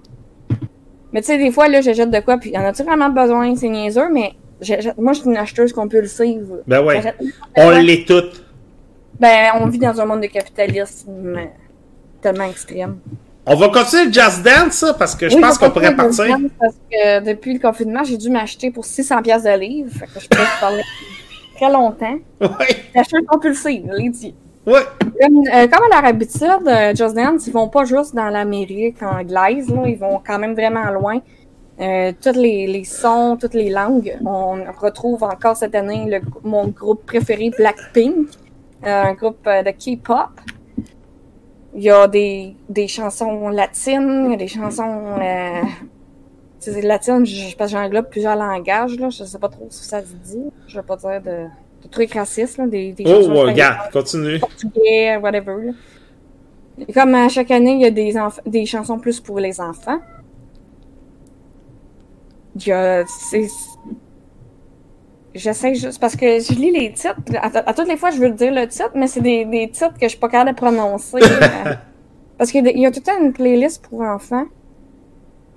Mais 1.14 1.22
tu 1.22 1.28
sais, 1.28 1.38
des 1.38 1.52
fois, 1.52 1.68
là, 1.70 1.80
je 1.82 1.94
jette 1.94 2.12
de 2.12 2.20
quoi, 2.20 2.38
puis 2.38 2.56
en 2.58 2.62
as-tu 2.66 2.84
vraiment 2.84 3.10
besoin? 3.10 3.56
C'est 3.56 3.70
niaiseux, 3.70 4.10
mais 4.12 4.34
j'achète- 4.60 4.98
moi, 4.98 5.14
je 5.14 5.20
suis 5.22 5.30
une 5.30 5.38
acheteuse 5.38 5.72
compulsive. 5.72 6.48
Ben 6.68 6.84
ouais. 6.84 6.96
J'achète- 7.02 7.16
On 7.56 7.70
l'est 7.72 8.06
toutes. 8.06 8.44
Ben, 9.20 9.52
on 9.60 9.68
vit 9.68 9.80
dans 9.80 10.00
un 10.00 10.06
monde 10.06 10.22
de 10.22 10.28
capitalisme 10.28 11.40
tellement 12.22 12.44
extrême. 12.46 12.98
On 13.46 13.56
va 13.56 13.70
continuer 13.70 14.06
le 14.08 14.12
Just 14.12 14.44
Dance, 14.44 14.74
ça, 14.74 14.94
parce 14.94 15.16
que 15.16 15.30
je 15.30 15.36
Oui, 15.36 15.42
pense 15.42 15.58
qu'on 15.58 15.70
pourrait 15.72 15.96
partir. 15.96 16.26
distance 16.26 16.52
Parce 16.60 16.76
que 16.92 17.24
depuis 17.24 17.54
le 17.54 17.60
confinement, 17.60 18.04
j'ai 18.04 18.18
dû 18.18 18.30
m'acheter 18.30 18.70
pour 18.70 18.84
600 18.84 19.22
pièces 19.22 19.44
de 19.44 19.58
livres. 19.58 19.90
Fait 19.98 20.06
que 20.08 20.20
je 20.20 20.28
peux 20.28 20.36
te 20.36 20.60
parler 20.60 20.84
très 21.56 21.72
longtemps. 21.72 22.18
Ouais. 22.42 22.50
L'acheteuse 22.94 23.26
compulsive, 23.28 23.90
l'ai 23.94 24.10
dit. 24.10 24.36
Euh, 24.68 25.68
comme 25.68 25.84
à 25.92 26.02
leur 26.02 26.06
habitude, 26.06 26.68
euh, 26.68 26.94
Just 26.94 27.16
Dance, 27.16 27.48
ils 27.48 27.54
vont 27.54 27.70
pas 27.70 27.86
juste 27.86 28.14
dans 28.14 28.30
l'Amérique 28.30 29.02
anglaise, 29.02 29.70
là, 29.70 29.84
ils 29.86 29.98
vont 29.98 30.22
quand 30.26 30.38
même 30.40 30.54
vraiment 30.54 30.90
loin. 30.92 31.20
Euh, 31.80 32.12
tous 32.20 32.34
les, 32.34 32.68
les 32.68 32.84
sons, 32.84 33.38
toutes 33.40 33.54
les 33.54 33.70
langues. 33.70 34.18
On 34.26 34.64
retrouve 34.80 35.24
encore 35.24 35.56
cette 35.56 35.76
année 35.76 36.06
le, 36.10 36.22
mon 36.44 36.68
groupe 36.68 37.06
préféré, 37.06 37.52
Blackpink, 37.56 38.30
euh, 38.86 39.04
un 39.04 39.14
groupe 39.14 39.46
de 39.46 39.72
K-pop. 39.72 40.30
Il 41.76 41.84
y 41.84 41.92
a 41.92 42.08
des, 42.08 42.56
des 42.68 42.88
chansons 42.88 43.50
latines, 43.50 44.24
il 44.26 44.32
y 44.32 44.34
a 44.34 44.38
des 44.38 44.48
chansons 44.48 45.18
latines, 46.84 47.26
je, 47.26 47.56
parce 47.56 47.72
que 47.72 47.78
j'englobe 47.78 48.10
plusieurs 48.10 48.36
langages, 48.36 48.98
là, 49.00 49.10
je 49.10 49.24
sais 49.24 49.38
pas 49.38 49.50
trop 49.50 49.68
si 49.70 49.86
ça 49.86 50.02
se 50.02 50.14
dit. 50.14 50.52
Je 50.68 50.78
veux 50.78 50.86
pas 50.86 50.96
dire 50.96 51.22
de 51.22 51.46
trucs 51.90 52.14
racistes, 52.14 52.58
là, 52.58 52.68
des, 52.68 52.92
des 52.94 53.04
Oh, 53.08 53.34
regarde, 53.42 53.92
continue. 53.92 54.40
portugais, 54.40 55.18
whatever. 55.18 55.56
là. 55.66 55.72
Et 56.88 56.94
comme 56.94 57.16
à 57.16 57.28
chaque 57.30 57.50
année, 57.52 57.72
il 57.74 57.82
y 57.82 57.86
a 57.86 57.92
des, 57.92 58.14
des 58.46 58.66
chansons 58.66 59.00
plus 59.00 59.20
pour 59.20 59.40
les 59.40 59.60
enfants. 59.60 60.00
Il 62.56 62.68
y 62.68 62.72
a. 62.72 63.04
J'essaie 65.36 65.76
juste. 65.76 66.00
Parce 66.00 66.16
que 66.16 66.40
je 66.40 66.54
lis 66.54 66.72
les 66.72 66.92
titres. 66.94 67.16
À, 67.36 67.48
à 67.70 67.74
toutes 67.74 67.88
les 67.88 67.98
fois, 67.98 68.10
je 68.12 68.18
veux 68.20 68.32
dire 68.32 68.52
le 68.54 68.68
titre, 68.68 68.92
mais 68.96 69.08
c'est 69.08 69.22
des, 69.22 69.46
des 69.46 69.70
titres 69.70 69.94
que 69.94 70.04
je 70.04 70.10
suis 70.10 70.18
pas 70.20 70.30
capable 70.30 70.52
de 70.52 70.56
prononcer. 70.56 71.18
euh, 71.22 71.74
parce 72.38 72.52
qu'il 72.52 72.66
y 72.66 72.70
a 72.86 72.90
y 72.90 72.92
tout 72.92 73.00
le 73.00 73.04
temps 73.04 73.20
une 73.24 73.34
playlist 73.34 73.86
pour 73.88 74.02
enfants. 74.02 74.46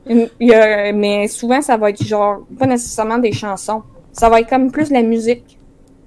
Une- 0.07 0.29
il 0.39 0.49
y 0.49 0.55
a- 0.55 0.93
mais 0.93 1.29
souvent, 1.29 1.61
ça 1.63 1.77
va 1.77 1.91
être 1.91 2.03
genre. 2.05 2.41
Pas 2.59 2.67
nécessairement 2.67 3.19
des 3.19 3.33
chansons. 3.33 3.83
Ça 4.13 4.29
va 4.29 4.41
être 4.41 4.49
comme 4.51 4.71
plus 4.71 4.89
de 4.89 4.95
la 4.95 5.03
musique. 5.03 5.59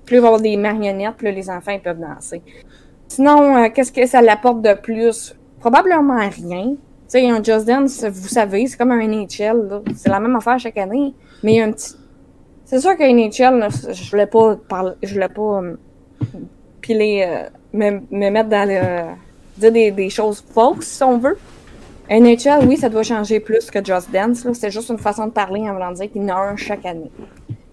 Là, 0.10 0.18
il 0.18 0.20
va 0.20 0.24
y 0.24 0.28
avoir 0.28 0.42
des 0.42 0.58
marionnettes, 0.58 1.22
là, 1.22 1.32
les 1.32 1.50
enfants 1.50 1.78
peuvent 1.84 2.00
danser. 2.00 2.42
Sinon, 3.08 3.56
euh, 3.56 3.70
qu'est-ce 3.74 3.92
que 3.92 4.06
ça 4.06 4.22
l'apporte 4.22 4.62
de 4.62 4.74
plus? 4.74 5.36
Probablement 5.60 6.18
rien. 6.18 6.72
Tu 6.72 6.78
sais, 7.08 7.30
un 7.30 7.44
Just 7.44 7.66
Dance, 7.68 8.04
vous 8.04 8.28
savez, 8.28 8.68
c'est 8.68 8.78
comme 8.78 8.92
un 8.92 9.06
NHL. 9.08 9.82
C'est 9.96 10.10
la 10.10 10.20
même 10.20 10.36
affaire 10.36 10.60
chaque 10.60 10.78
année. 10.78 11.14
Mais 11.44 11.54
il 11.54 11.58
y 11.58 11.62
a 11.62 11.66
un 11.66 11.72
petit. 11.72 11.96
C'est 12.66 12.80
sûr 12.80 12.98
qu'un 12.98 13.14
NHL, 13.14 13.68
je 13.92 14.10
voulais 14.10 14.26
pas 14.26 14.56
parler, 14.56 14.94
je 15.04 15.14
voulais 15.14 15.30
pas 15.30 15.62
euh, 15.62 15.76
euh, 16.90 17.50
me, 17.74 17.92
me 18.10 18.30
mettre 18.30 18.50
dans 18.50 18.68
le. 18.68 19.14
dire 19.58 19.72
des, 19.72 19.92
des 19.92 20.10
choses 20.10 20.44
fausses, 20.54 20.86
si 20.86 21.04
on 21.04 21.18
veut. 21.18 21.38
NHL, 22.14 22.68
oui, 22.68 22.78
ça 22.78 22.90
doit 22.90 23.02
changer 23.02 23.40
plus 23.40 23.72
que 23.72 23.84
Just 23.84 24.12
Dance. 24.12 24.46
C'est 24.54 24.70
juste 24.70 24.90
une 24.90 25.00
façon 25.00 25.26
de 25.26 25.32
parler 25.32 25.62
en 25.62 25.74
voulant 25.74 25.92
dire 25.92 26.12
qu'il 26.12 26.22
y 26.22 26.32
en 26.32 26.36
a 26.36 26.42
un 26.42 26.56
chaque 26.56 26.86
année. 26.86 27.10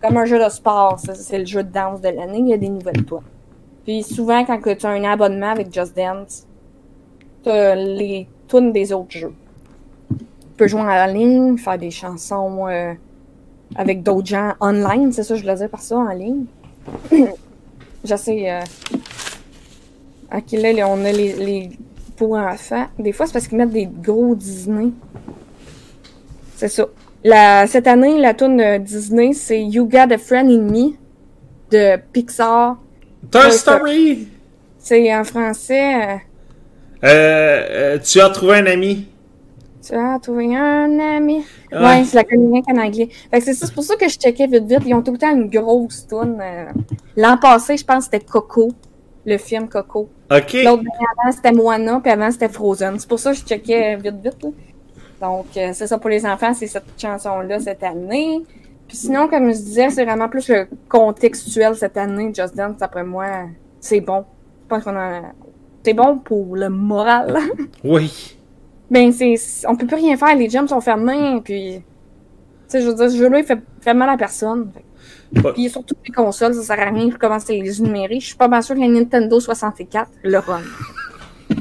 Comme 0.00 0.16
un 0.16 0.25
jeu 0.25 0.42
de 0.42 0.49
sport, 0.49 0.99
c'est 0.99 1.38
le 1.38 1.44
jeu 1.44 1.62
de 1.62 1.70
danse 1.70 2.00
de 2.00 2.09
l'année, 2.09 2.38
il 2.38 2.49
y 2.49 2.54
a 2.54 2.56
des 2.56 2.70
nouvelles 2.70 3.04
toits. 3.04 3.23
Puis 3.85 4.02
souvent, 4.02 4.44
quand 4.47 4.59
tu 4.62 4.87
as 4.87 4.88
un 4.88 5.04
abonnement 5.04 5.50
avec 5.50 5.73
Just 5.75 5.94
Dance, 5.94 6.47
tu 7.42 7.50
as 7.50 7.75
les 7.75 8.26
tunes 8.49 8.73
des 8.73 8.94
autres 8.94 9.11
jeux. 9.11 9.35
Tu 10.09 10.56
peux 10.56 10.66
jouer 10.66 10.80
en 10.80 11.06
ligne, 11.06 11.59
faire 11.59 11.76
des 11.76 11.90
chansons 11.90 12.66
euh, 12.66 12.94
avec 13.76 14.02
d'autres 14.02 14.28
gens 14.28 14.54
online, 14.61 15.12
c'est 15.12 15.23
ça 15.23 15.35
je 15.35 15.42
voulais 15.42 15.56
dire 15.56 15.68
par 15.68 15.82
ça, 15.82 15.97
en 15.97 16.12
ligne. 16.12 16.47
J'essaie. 18.04 18.50
Euh... 18.50 18.61
Ok, 20.35 20.52
là, 20.52 20.73
là, 20.73 20.88
on 20.88 21.04
a 21.04 21.12
les 21.12 21.70
pour 22.21 22.37
enfants. 22.37 22.87
Des 22.99 23.12
fois, 23.12 23.27
c'est 23.27 23.33
parce 23.33 23.49
qu'ils 23.49 23.57
mettent 23.57 23.71
des 23.73 23.87
gros 23.87 24.35
Disney. 24.35 24.91
C'est 26.55 26.69
ça. 26.69 26.85
La, 27.25 27.67
cette 27.67 27.87
année, 27.87 28.19
la 28.21 28.35
tune 28.35 28.61
euh, 28.61 28.79
Disney, 28.79 29.33
c'est 29.33 29.62
You 29.62 29.87
Got 29.87 30.12
a 30.12 30.19
Friend 30.19 30.50
in 30.50 30.71
Me 30.71 30.91
de 31.71 31.97
Pixar. 32.12 32.77
Toy 33.31 33.41
Ouais, 33.45 33.50
Story! 33.53 34.29
C'est 34.79 35.15
en 35.15 35.25
français. 35.25 35.95
euh, 35.95 36.17
Euh, 37.05 37.67
euh, 37.71 37.99
tu 37.99 38.21
as 38.21 38.29
trouvé 38.29 38.57
un 38.57 38.67
ami. 38.67 39.07
Tu 39.83 39.95
as 39.95 40.19
trouvé 40.19 40.55
un 40.55 40.99
ami. 40.99 41.43
Ouais. 41.73 41.79
Ouais, 41.79 42.05
je 42.05 42.15
la 42.15 42.23
rien 42.29 42.61
qu'en 42.61 42.77
anglais. 42.79 43.09
Fait 43.31 43.39
que 43.39 43.45
c'est 43.47 43.55
ça, 43.55 43.67
c'est 43.67 43.75
pour 43.75 43.85
ça 43.85 43.97
que 43.97 44.07
je 44.11 44.19
checkais 44.19 44.47
vite 44.47 44.65
vite. 44.65 44.81
Ils 44.85 44.93
ont 44.93 45.00
tout 45.00 45.12
le 45.12 45.19
temps 45.19 45.35
une 45.35 45.49
grosse 45.49 46.07
euh. 46.12 46.67
L'an 47.17 47.39
passé, 47.39 47.79
je 47.79 47.85
pense 47.85 48.09
que 48.09 48.12
c'était 48.12 48.27
Coco, 48.27 48.73
le 49.27 49.39
film 49.39 49.69
Coco. 49.69 50.09
OK. 50.31 50.53
L'autre 50.65 50.83
avant, 51.19 51.33
c'était 51.33 51.53
Moana, 51.53 52.00
puis 52.00 52.11
avant, 52.11 52.31
c'était 52.31 52.49
Frozen. 52.49 52.99
C'est 52.99 53.09
pour 53.09 53.19
ça 53.19 53.33
que 53.33 53.39
je 53.39 53.45
checkais 53.45 53.97
vite 53.97 54.17
vite. 54.23 54.43
là. 54.43 54.50
Donc, 55.21 55.47
euh, 55.57 55.71
c'est 55.75 55.87
ça 55.87 55.99
pour 55.99 56.09
les 56.11 56.25
enfants, 56.25 56.55
c'est 56.55 56.67
cette 56.67 56.85
chanson-là 56.97 57.61
cette 57.61 57.83
année. 57.83 58.41
Puis 58.89 58.97
sinon, 58.97 59.29
comme 59.29 59.50
je 59.53 59.59
disais, 59.59 59.91
c'est 59.91 60.05
vraiment 60.05 60.29
plus 60.29 60.49
le 60.49 60.67
contextuel 60.89 61.77
cette 61.77 61.97
année. 61.97 62.33
Just 62.35 62.57
Dance, 62.57 62.79
d'après 62.79 63.05
moi, 63.05 63.27
c'est 63.81 64.00
bon. 64.00 64.25
Je 64.65 64.69
pense 64.69 64.85
qu'on 64.85 64.97
a... 64.97 65.21
C'est 65.85 65.95
bon 65.95 66.19
pour 66.19 66.57
le 66.57 66.69
moral. 66.69 67.39
Oui. 67.85 68.37
Ben, 68.91 69.12
c'est, 69.12 69.37
on 69.69 69.77
peut 69.77 69.87
plus 69.87 69.97
rien 69.97 70.17
faire, 70.17 70.35
les 70.35 70.49
gyms 70.49 70.67
sont 70.67 70.81
fermés, 70.81 71.41
puis, 71.45 71.77
tu 71.77 71.83
sais, 72.67 72.81
je 72.81 72.89
veux 72.89 72.95
dire, 72.95 73.09
ce 73.09 73.17
jeu-là, 73.17 73.39
il 73.39 73.45
fait, 73.45 73.61
fait 73.81 73.95
mal 73.95 74.09
à 74.09 74.17
personne. 74.17 74.73
Fait. 74.75 74.85
Puis 75.54 75.70
surtout 75.70 75.94
les 76.06 76.12
consoles, 76.12 76.54
ça 76.54 76.62
sert 76.62 76.80
à 76.80 76.90
rien 76.90 77.06
de 77.06 77.14
commencer 77.14 77.58
à 77.58 77.62
les 77.62 77.80
énumérer. 77.80 78.18
Je 78.20 78.26
suis 78.26 78.37
pas 78.37 78.49
bien 78.49 78.62
sûre 78.62 78.75
que 78.75 78.80
la 78.80 78.88
Nintendo 78.88 79.38
64 79.38 80.10
le 80.25 80.38
run. 80.38 80.62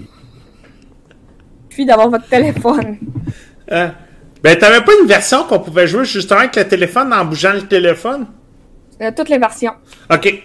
Puis 1.69 1.85
d'avoir 1.85 2.09
votre 2.09 2.27
téléphone. 2.27 2.97
Hein? 3.69 3.93
Ben, 4.41 4.57
t'avais 4.57 4.83
pas 4.83 4.91
une 5.01 5.07
version 5.07 5.43
qu'on 5.43 5.59
pouvait 5.59 5.87
jouer 5.87 6.05
justement 6.05 6.39
avec 6.39 6.55
le 6.55 6.67
téléphone 6.67 7.13
en 7.13 7.25
bougeant 7.25 7.53
le 7.53 7.67
téléphone? 7.67 8.25
Euh, 9.01 9.11
toutes 9.15 9.29
les 9.29 9.37
versions. 9.37 9.73
OK. 10.11 10.43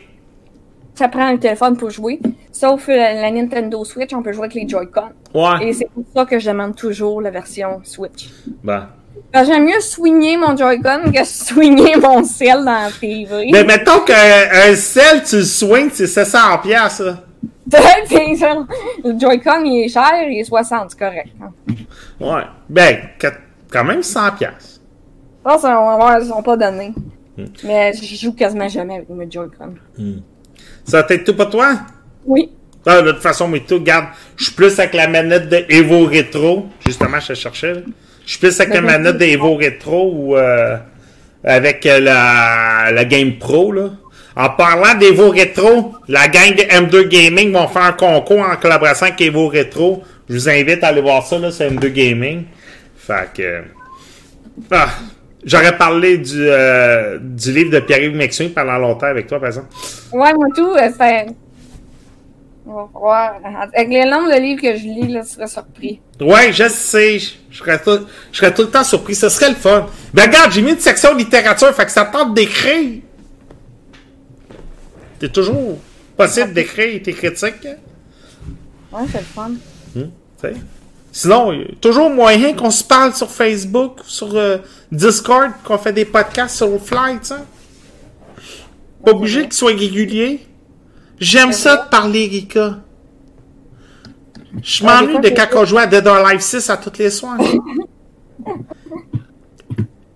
Ça 0.95 1.09
prend 1.09 1.33
le 1.33 1.39
téléphone 1.39 1.77
pour 1.77 1.91
jouer. 1.91 2.21
Sauf 2.53 2.89
euh, 2.89 2.97
la, 2.97 3.15
la 3.15 3.31
Nintendo 3.31 3.85
Switch, 3.85 4.13
on 4.13 4.23
peut 4.23 4.33
jouer 4.33 4.45
avec 4.45 4.55
les 4.55 4.69
Joy-Con. 4.69 5.11
Ouais. 5.33 5.69
Et 5.69 5.73
c'est 5.73 5.89
pour 5.93 6.05
ça 6.15 6.25
que 6.25 6.39
je 6.39 6.49
demande 6.49 6.77
toujours 6.77 7.21
la 7.21 7.31
version 7.31 7.81
Switch. 7.83 8.29
Ben, 8.63 8.89
j'aime 9.43 9.65
mieux 9.65 9.81
swinger 9.81 10.37
mon 10.37 10.57
Joy-Con 10.57 11.11
que 11.13 11.25
swinger 11.25 11.97
mon 11.97 12.23
cell 12.23 12.59
dans 12.59 12.85
la 12.85 12.91
TV. 12.93 13.49
Ben, 13.51 13.67
mettons 13.67 14.01
qu'un 14.01 14.75
sel, 14.77 15.23
tu 15.25 15.37
le 15.39 15.43
swings, 15.45 15.91
c'est 15.93 16.07
700 16.07 16.59
piastres, 16.63 17.03
ça. 17.05 17.19
Genre, 18.39 18.67
le 19.03 19.19
Joy-Con, 19.19 19.65
il 19.65 19.85
est 19.85 19.89
cher, 19.89 20.13
il 20.29 20.39
est 20.41 20.45
60, 20.45 20.91
c'est 20.91 20.99
correct. 20.99 21.31
hein. 21.43 21.51
Ouais. 22.21 22.43
Ben, 22.69 22.99
qu- 23.19 23.27
quand 23.73 23.85
même 23.85 24.03
100 24.03 24.33
piastres. 24.33 24.81
Ça, 25.45 25.59
ça, 25.59 25.81
on 25.81 25.87
va 25.87 25.97
voir, 25.97 26.19
ils 26.21 26.29
sont 26.29 26.43
pas 26.43 26.57
donnés. 26.57 26.93
Hmm. 27.37 27.45
Mais 27.65 27.93
je 27.95 28.15
joue 28.15 28.33
quasiment 28.35 28.69
jamais 28.69 28.97
avec 28.97 29.09
mes 29.09 29.29
Joy-Con. 29.31 29.75
Ça 30.85 31.01
va 31.03 31.07
être 31.15 31.25
tout 31.25 31.35
pour 31.35 31.51
toi? 31.51 31.75
Oui. 32.27 32.51
Ah, 32.87 33.01
de 33.01 33.13
toute 33.13 33.23
façon, 33.23 33.49
mais 33.49 33.61
tout, 33.61 33.77
regarde, 33.77 34.07
je 34.37 34.45
suis 34.45 34.53
plus 34.55 34.79
avec 34.79 34.93
la 34.95 35.09
manette 35.09 35.49
de 35.49 35.65
Evo 35.71 36.05
Retro. 36.05 36.67
Justement, 36.87 37.19
je 37.19 37.33
cherchais. 37.33 37.73
là. 37.75 37.81
Je 38.25 38.31
suis 38.31 38.39
plus 38.39 38.59
avec 38.61 38.75
la 38.75 38.81
manette 38.81 39.19
de 39.19 39.25
Evo 39.25 39.55
Retro 39.55 40.13
ou 40.15 40.37
euh, 40.37 40.77
avec 41.43 41.85
euh, 41.87 42.01
la, 42.01 42.91
la 42.93 43.05
Game 43.05 43.39
Pro. 43.39 43.73
Là. 43.73 43.91
En 44.37 44.51
parlant 44.51 44.99
d'Evo 44.99 45.31
Retro, 45.31 45.95
la 46.09 46.29
gang 46.29 46.55
de 46.55 46.63
M2 46.63 47.09
Gaming 47.09 47.53
vont 47.53 47.69
faire 47.69 47.83
un 47.83 47.93
concours 47.93 48.41
en 48.41 48.57
collaboration 48.57 49.07
avec 49.07 49.21
Evo 49.21 49.49
Retro. 49.49 50.03
Je 50.29 50.35
vous 50.35 50.49
invite 50.49 50.83
à 50.83 50.89
aller 50.89 51.03
voir 51.03 51.25
ça 51.25 51.39
là, 51.39 51.51
sur 51.51 51.67
M2 51.67 51.89
Gaming. 51.93 52.45
Fait 52.97 53.29
que. 53.35 53.63
Ah, 54.71 54.89
J'aurais 55.45 55.77
parlé 55.77 56.19
du, 56.19 56.47
euh, 56.49 57.19
du 57.21 57.53
livre 57.53 57.71
de 57.71 57.81
Pierre-Yves 57.81 58.17
Mexuin 58.17 58.49
pendant 58.55 58.79
longtemps 58.79 59.07
avec 59.07 59.27
toi, 59.27 59.39
par 59.39 59.49
exemple. 59.49 59.69
Ouais, 60.13 60.33
moi 60.33 60.47
tout, 60.57 60.75
euh, 60.75 60.89
c'est. 60.99 61.27
On 61.27 61.33
va 61.33 61.33
voir. 61.33 61.43
Avec 62.67 63.89
les 63.89 64.05
nombres 64.07 64.35
de 64.35 64.41
livres 64.41 64.63
que 64.63 64.77
je 64.77 64.85
lis, 64.85 65.09
là, 65.09 65.23
tu 65.23 65.31
serais 65.31 65.47
surpris. 65.47 66.01
Ouais, 66.21 66.53
je 66.53 66.69
sais. 66.69 67.19
Je 67.19 67.59
serais 67.59 67.81
tout, 67.81 68.07
je 68.33 68.39
serais 68.39 68.55
tout 68.55 68.63
le 68.63 68.71
temps 68.71 68.85
surpris. 68.85 69.15
Ce 69.15 69.29
serait 69.29 69.51
le 69.51 69.57
fun. 69.57 69.87
Ben 70.15 70.23
regarde, 70.23 70.53
j'ai 70.53 70.63
mis 70.63 70.73
une 70.73 70.79
section 70.79 71.15
littérature, 71.15 71.75
fait 71.75 71.85
que 71.85 71.93
ça 71.93 72.07
tente 72.07 72.35
d'écrire. 72.35 73.03
C'est 75.21 75.33
toujours 75.33 75.79
possible 76.17 76.53
d'écrire 76.53 77.03
tes 77.03 77.13
critiques. 77.13 77.69
Ouais, 78.93 79.03
c'est 79.11 79.19
le 79.19 79.25
fun. 79.25 79.53
Sais. 80.41 80.55
Sinon, 81.13 81.53
il 81.53 81.61
y 81.61 81.63
a 81.63 81.75
toujours 81.81 82.11
moyen 82.11 82.55
qu'on 82.55 82.71
se 82.71 82.83
parle 82.83 83.15
sur 83.15 83.31
Facebook, 83.31 84.01
sur 84.05 84.35
euh, 84.35 84.59
Discord, 84.91 85.53
qu'on 85.63 85.79
fait 85.79 85.93
des 85.93 86.05
podcasts 86.05 86.57
sur 86.57 86.69
le 86.69 86.79
fly, 86.79 87.19
tu 87.21 87.29
sais. 87.29 87.35
Pas 89.05 89.13
obligé 89.13 89.43
qu'ils 89.43 89.53
soient 89.53 89.71
réguliers. 89.71 90.45
J'aime 91.25 91.53
ça 91.53 91.77
de 91.79 91.89
parler, 91.89 92.29
Rika. 92.31 92.81
Je 94.63 94.85
m'ennuie 94.85 95.21
de 95.21 95.31
quand 95.31 95.47
on 95.55 95.65
jouait 95.65 95.85
à 95.85 95.87
Dead 95.87 96.07
or 96.07 96.17
Alive 96.17 96.43
6 96.43 96.69
à 96.69 96.77
toutes 96.77 96.99
les 96.99 97.09
soirs. 97.09 97.39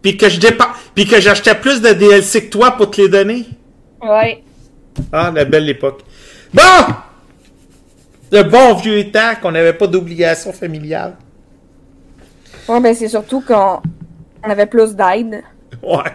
Puis 0.03 0.19
que 0.19 0.29
je 0.29 0.39
dépa... 0.39 0.69
Puis 0.95 1.07
que 1.07 1.19
j'achetais 1.19 1.55
plus 1.55 1.81
de 1.81 1.95
DLC 1.95 2.45
que 2.45 2.51
toi 2.51 2.73
pour 2.73 2.91
te 2.91 3.01
les 3.01 3.09
donner. 3.09 3.47
Ouais. 4.03 4.45
Ah, 5.11 5.33
la 5.35 5.47
belle 5.47 5.71
époque. 5.71 6.03
Bon! 6.53 6.63
Le 8.31 8.43
bon 8.43 8.75
vieux 8.75 9.11
temps 9.11 9.33
qu'on 9.41 9.53
n'avait 9.53 9.73
pas 9.73 9.87
d'obligation 9.87 10.53
familiale. 10.53 11.17
Ouais, 12.69 12.81
ben 12.81 12.95
c'est 12.95 13.09
surtout 13.09 13.41
qu'on 13.41 13.81
on 14.45 14.51
avait 14.51 14.67
plus 14.67 14.95
d'aide. 14.95 15.43
Ouais. 15.83 16.13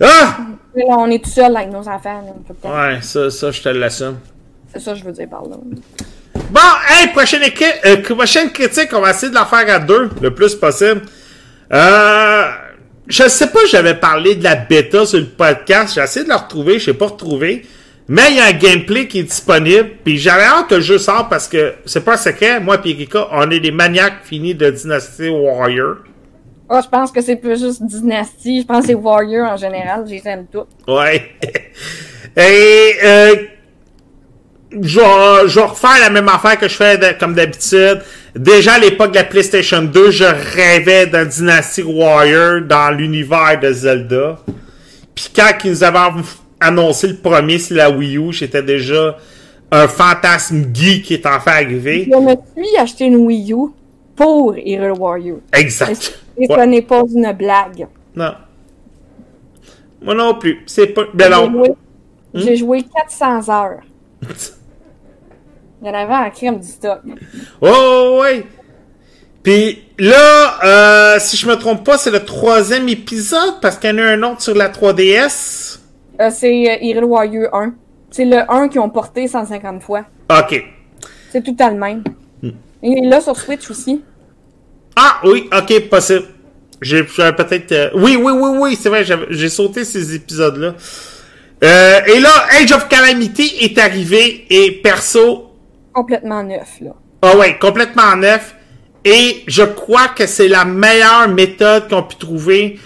Ah! 0.00 0.36
Là, 0.74 0.84
on 0.88 1.10
est 1.10 1.24
tout 1.24 1.30
seul 1.30 1.56
avec 1.56 1.70
nos 1.70 1.88
enfants. 1.88 2.22
là, 2.22 2.54
temps. 2.62 2.76
Ouais, 2.76 2.98
ça, 3.00 3.30
ça, 3.30 3.50
je 3.50 3.62
te 3.62 3.68
l'assume. 3.70 4.18
C'est 4.72 4.80
ça 4.80 4.92
que 4.92 4.98
je 4.98 5.04
veux 5.04 5.12
dire 5.12 5.28
par 5.28 5.42
là. 5.42 5.56
Bon, 6.50 6.60
hey, 6.90 7.08
prochaine, 7.08 7.42
euh, 7.86 7.96
prochaine 8.02 8.50
critique, 8.50 8.90
on 8.92 9.00
va 9.00 9.10
essayer 9.10 9.30
de 9.30 9.34
la 9.34 9.46
faire 9.46 9.74
à 9.74 9.78
deux, 9.78 10.10
le 10.20 10.34
plus 10.34 10.54
possible. 10.54 11.02
Euh, 11.72 12.44
je 13.06 13.28
sais 13.28 13.48
pas, 13.48 13.60
j'avais 13.70 13.94
parlé 13.94 14.34
de 14.34 14.44
la 14.44 14.54
bêta 14.54 15.06
sur 15.06 15.18
le 15.18 15.26
podcast, 15.26 15.94
j'ai 15.94 16.02
essayé 16.02 16.24
de 16.24 16.28
la 16.28 16.36
retrouver, 16.36 16.78
je 16.78 16.90
l'ai 16.90 16.96
pas 16.96 17.06
retrouvé. 17.06 17.64
Mais 18.08 18.30
il 18.30 18.36
y 18.36 18.40
a 18.40 18.46
un 18.46 18.52
gameplay 18.52 19.08
qui 19.08 19.20
est 19.20 19.24
disponible, 19.24 19.90
puis 20.04 20.18
j'avais 20.18 20.44
hâte 20.44 20.68
que 20.68 20.76
le 20.76 20.80
jeu 20.80 20.98
sorte 20.98 21.28
parce 21.28 21.48
que 21.48 21.74
c'est 21.86 22.04
pas 22.04 22.14
un 22.14 22.18
secret, 22.18 22.60
moi 22.60 22.78
et 22.84 22.90
Erika, 22.90 23.26
on 23.32 23.50
est 23.50 23.58
des 23.58 23.72
maniaques 23.72 24.24
finis 24.24 24.54
de 24.54 24.70
Dynasty 24.70 25.28
Warrior. 25.28 25.96
Oh, 26.68 26.80
je 26.82 26.88
pense 26.88 27.12
que 27.12 27.20
c'est 27.20 27.36
plus 27.36 27.60
juste 27.60 27.82
Dynasty. 27.84 28.62
Je 28.62 28.66
pense 28.66 28.80
que 28.82 28.86
c'est 28.88 28.94
Warrior 28.94 29.48
en 29.52 29.56
général. 29.56 30.04
Je 30.06 30.12
les 30.14 30.22
aime 30.26 30.46
toutes. 30.50 30.66
Ouais. 30.88 31.22
Et 32.36 32.92
euh, 33.04 33.34
je, 34.82 35.00
vais- 35.00 35.48
je 35.48 35.54
vais 35.60 35.66
refaire 35.66 36.00
la 36.00 36.10
même 36.10 36.28
affaire 36.28 36.58
que 36.58 36.68
je 36.68 36.74
fais 36.74 36.98
de- 36.98 37.18
comme 37.18 37.34
d'habitude. 37.34 38.02
Déjà 38.34 38.74
à 38.74 38.78
l'époque 38.78 39.12
de 39.12 39.16
la 39.16 39.24
PlayStation 39.24 39.82
2, 39.82 40.10
je 40.10 40.24
rêvais 40.24 41.06
d'un 41.06 41.24
Dynasty 41.24 41.82
Warrior 41.82 42.62
dans 42.62 42.90
l'univers 42.90 43.58
de 43.60 43.72
Zelda. 43.72 44.38
Puis 45.14 45.28
quand 45.34 45.50
ils 45.64 45.70
nous 45.70 45.84
avaient 45.84 46.20
annoncé 46.60 47.06
le 47.08 47.16
premier 47.16 47.58
sur 47.58 47.76
la 47.76 47.90
Wii 47.90 48.18
U, 48.18 48.32
j'étais 48.32 48.62
déjà 48.62 49.16
un 49.70 49.88
fantasme 49.88 50.64
geek 50.74 51.04
qui 51.04 51.14
est 51.14 51.26
enfin 51.26 51.52
arrivé. 51.52 52.08
Je 52.10 52.16
me 52.18 52.30
suis 52.64 52.76
acheté 52.76 53.04
une 53.06 53.16
Wii 53.16 53.52
U 53.52 53.68
pour 54.16 54.54
Hero 54.56 54.96
Warrior. 54.96 55.38
Exact. 55.52 56.18
Et 56.38 56.48
Ouais. 56.48 56.56
ce 56.56 56.60
n'est 56.66 56.82
pas 56.82 57.02
une 57.08 57.32
blague. 57.32 57.86
Non. 58.14 58.32
Moi 60.02 60.14
non 60.14 60.34
plus. 60.38 60.62
C'est 60.66 60.88
pas. 60.88 61.02
Ben 61.14 61.32
J'ai 61.32 61.50
joué, 61.50 61.74
j'ai 62.34 62.56
joué 62.56 62.82
400 62.82 63.48
heures. 63.48 63.80
Il 65.82 65.86
y 65.88 65.90
en 65.90 65.94
avait 65.94 66.14
en 66.14 66.30
crème 66.30 66.58
du 66.58 66.66
stock. 66.66 67.00
Oh, 67.60 68.18
ouais. 68.22 68.44
Puis 69.42 69.84
là, 69.98 70.64
euh, 70.64 71.18
si 71.20 71.36
je 71.36 71.46
me 71.46 71.54
trompe 71.54 71.84
pas, 71.84 71.98
c'est 71.98 72.10
le 72.10 72.24
troisième 72.24 72.88
épisode 72.88 73.60
parce 73.60 73.76
qu'il 73.78 73.90
y 73.90 73.92
en 73.92 73.98
a 73.98 74.02
un 74.06 74.22
autre 74.22 74.40
sur 74.42 74.54
la 74.54 74.68
3DS. 74.70 75.78
Euh, 76.20 76.30
c'est 76.30 76.70
euh, 76.70 76.76
Hero 76.80 77.06
Warrior 77.06 77.54
1. 77.54 77.74
C'est 78.10 78.24
le 78.24 78.38
1 78.50 78.68
qu'ils 78.68 78.80
ont 78.80 78.88
porté 78.88 79.28
150 79.28 79.82
fois. 79.82 80.04
Ok. 80.30 80.64
C'est 81.30 81.42
tout 81.44 81.52
temps 81.52 81.70
le 81.70 81.76
même. 81.76 82.02
Il 82.82 83.04
est 83.04 83.08
là 83.08 83.20
sur 83.20 83.36
Switch 83.36 83.70
aussi. 83.70 84.02
Ah 84.96 85.20
oui, 85.24 85.48
ok, 85.56 85.88
possible. 85.88 86.24
J'ai 86.82 87.04
peut-être. 87.04 87.72
euh, 87.72 87.90
Oui, 87.94 88.16
oui, 88.16 88.32
oui, 88.32 88.50
oui, 88.60 88.78
c'est 88.80 88.88
vrai, 88.88 89.04
j'ai 89.30 89.48
sauté 89.48 89.84
ces 89.84 90.14
épisodes-là. 90.14 90.74
Euh, 91.64 92.00
et 92.06 92.20
là, 92.20 92.30
Age 92.60 92.72
of 92.72 92.86
Calamity 92.88 93.50
est 93.60 93.78
arrivé 93.78 94.46
et 94.50 94.72
perso, 94.82 95.42
Complètement 95.94 96.42
neuf, 96.42 96.68
là. 96.82 96.90
Ah 97.22 97.34
ouais, 97.38 97.56
complètement 97.58 98.14
neuf. 98.16 98.54
Et 99.02 99.42
je 99.46 99.62
crois 99.62 100.08
que 100.08 100.26
c'est 100.26 100.48
la 100.48 100.66
meilleure 100.66 101.28
méthode 101.28 101.88
qu'on 101.88 102.02
pu 102.02 102.16
trouver 102.16 102.78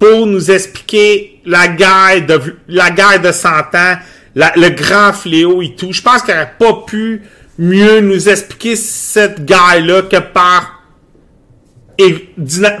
pour 0.00 0.26
nous 0.26 0.50
expliquer 0.50 1.40
la 1.46 1.68
guerre 1.68 2.26
de 2.26 2.40
la 2.66 2.90
guerre 2.90 3.20
de 3.22 3.30
100 3.30 3.48
ans, 3.76 3.94
la- 4.34 4.52
le 4.56 4.70
grand 4.70 5.12
fléau 5.12 5.62
et 5.62 5.76
tout. 5.76 5.92
Je 5.92 6.02
pense 6.02 6.22
qu'il 6.22 6.34
n'aurait 6.34 6.54
pas 6.58 6.72
pu 6.84 7.22
mieux 7.58 8.00
nous 8.00 8.28
expliquer 8.28 8.76
cette 8.76 9.44
guerre-là 9.44 10.02
que 10.02 10.18
par 10.18 10.82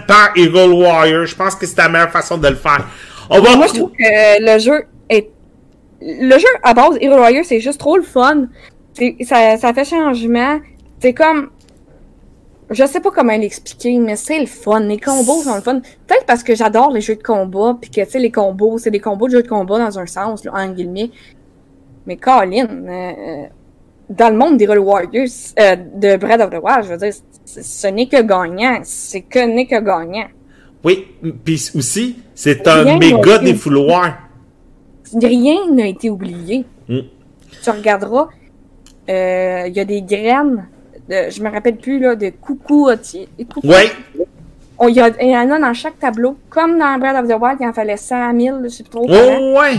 par 0.06 0.36
Eagle 0.36 0.72
Warrior. 0.72 1.26
Je 1.26 1.36
pense 1.36 1.54
que 1.54 1.66
c'est 1.66 1.78
la 1.78 1.88
meilleure 1.88 2.10
façon 2.10 2.38
de 2.38 2.48
le 2.48 2.56
faire. 2.56 2.86
Moi, 3.30 3.66
je 3.68 3.74
trouve 3.74 3.92
que 3.92 4.52
le 4.52 4.58
jeu 4.58 4.86
est. 5.08 5.30
Le 6.00 6.36
jeu, 6.36 6.48
à 6.64 6.74
base, 6.74 6.98
Hero 7.00 7.14
Warrior, 7.14 7.44
c'est 7.44 7.60
juste 7.60 7.78
trop 7.78 7.96
le 7.96 8.02
fun. 8.02 8.48
Ça, 9.24 9.56
ça 9.56 9.72
fait 9.72 9.84
changement. 9.84 10.58
C'est 11.00 11.14
comme. 11.14 11.50
Je 12.70 12.86
sais 12.86 13.00
pas 13.00 13.10
comment 13.10 13.36
l'expliquer, 13.36 13.98
mais 13.98 14.16
c'est 14.16 14.40
le 14.40 14.46
fun. 14.46 14.80
Les 14.80 14.98
combos 14.98 15.42
sont 15.42 15.54
le 15.54 15.60
fun. 15.60 15.80
Peut-être 16.06 16.24
parce 16.26 16.42
que 16.42 16.54
j'adore 16.54 16.90
les 16.90 17.02
jeux 17.02 17.16
de 17.16 17.22
combat, 17.22 17.76
puis 17.78 17.90
que, 17.90 18.00
tu 18.00 18.10
sais, 18.10 18.18
les 18.18 18.30
combos, 18.30 18.78
c'est 18.78 18.90
des 18.90 19.00
combos 19.00 19.26
de 19.26 19.32
jeux 19.32 19.42
de 19.42 19.48
combat 19.48 19.78
dans 19.78 19.98
un 19.98 20.06
sens, 20.06 20.42
là, 20.44 20.52
en 20.54 20.68
guillemets. 20.68 21.10
Mais 22.06 22.16
Colin, 22.16 22.66
euh, 22.88 23.44
dans 24.08 24.30
le 24.30 24.36
monde 24.36 24.56
des 24.56 24.64
Hero 24.64 24.80
Warriors, 24.80 25.28
euh, 25.58 25.76
de 25.76 26.16
Breath 26.16 26.40
of 26.40 26.50
the 26.50 26.62
Wild, 26.62 26.84
je 26.84 26.88
veux 26.88 26.98
dire, 26.98 27.14
ce 27.44 27.86
n'est 27.88 28.06
que 28.06 28.22
gagnant. 28.22 28.80
C'est 28.82 29.22
que 29.22 29.38
n'est 29.38 29.66
que 29.66 29.80
gagnant. 29.80 30.28
Oui, 30.84 31.06
puis 31.44 31.70
aussi, 31.74 32.16
c'est 32.34 32.66
un 32.66 32.82
Rien 32.82 32.98
méga 32.98 33.38
défouloir. 33.38 34.18
rien 35.14 35.70
n'a 35.70 35.86
été 35.86 36.10
oublié. 36.10 36.64
Mm. 36.88 36.98
Tu 37.62 37.70
regarderas, 37.70 38.28
euh, 39.08 39.64
il 39.68 39.74
y 39.74 39.80
a 39.80 39.84
des 39.84 40.02
graines, 40.02 40.66
de, 41.08 41.30
je 41.30 41.42
me 41.42 41.50
rappelle 41.50 41.76
plus, 41.76 42.00
là, 42.00 42.16
de 42.16 42.30
coucou. 42.30 42.88
On, 44.78 44.88
il, 44.88 44.96
y 44.96 45.36
en 45.36 45.50
a 45.50 45.58
dans 45.60 45.74
chaque 45.74 45.98
tableau. 46.00 46.36
Comme 46.50 46.78
dans 46.78 46.98
Breath 46.98 47.22
of 47.22 47.28
the 47.28 47.40
Wild, 47.40 47.58
il 47.60 47.66
en 47.66 47.72
fallait 47.72 47.96
100 47.96 48.40
000, 48.40 48.58
je 48.64 48.68
sais 48.68 48.82
trop. 48.82 49.06
Oh 49.08 49.58
ouais. 49.60 49.78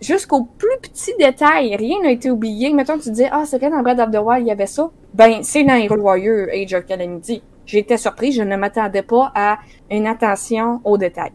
Jusqu'au 0.00 0.44
plus 0.44 0.78
petit 0.80 1.12
détail, 1.18 1.74
rien 1.74 2.00
n'a 2.02 2.12
été 2.12 2.30
oublié. 2.30 2.72
Mettons 2.72 2.98
tu 2.98 3.10
dis, 3.10 3.24
ah, 3.30 3.44
c'est 3.44 3.58
vrai, 3.58 3.70
dans 3.70 3.82
Breath 3.82 3.98
of 3.98 4.10
the 4.10 4.18
Wild, 4.22 4.46
il 4.46 4.48
y 4.48 4.52
avait 4.52 4.66
ça. 4.66 4.90
Ben, 5.12 5.42
c'est 5.42 5.64
dans 5.64 5.74
Hero 5.74 5.96
Warrior 5.96 6.48
Age 6.52 6.74
of 6.74 6.86
Calamity. 6.86 7.42
J'étais 7.66 7.96
surpris, 7.96 8.32
je 8.32 8.42
ne 8.42 8.56
m'attendais 8.56 9.02
pas 9.02 9.32
à 9.34 9.58
une 9.90 10.06
attention 10.06 10.80
aux 10.84 10.96
détails. 10.96 11.32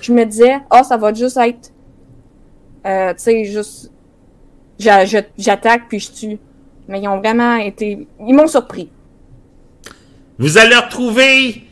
Je 0.00 0.12
me 0.12 0.24
disais, 0.24 0.56
ah, 0.70 0.82
ça 0.82 0.96
va 0.96 1.12
juste 1.12 1.36
être, 1.36 1.72
euh, 2.86 3.12
tu 3.12 3.22
sais, 3.22 3.44
juste, 3.44 3.92
j'attaque 4.78 5.82
puis 5.88 6.00
je 6.00 6.12
tue. 6.12 6.38
Mais 6.88 7.00
ils 7.00 7.08
ont 7.08 7.18
vraiment 7.18 7.56
été, 7.56 8.06
ils 8.20 8.34
m'ont 8.34 8.46
surpris. 8.46 8.90
Vous 10.38 10.58
allez 10.58 10.76
retrouver. 10.76 11.65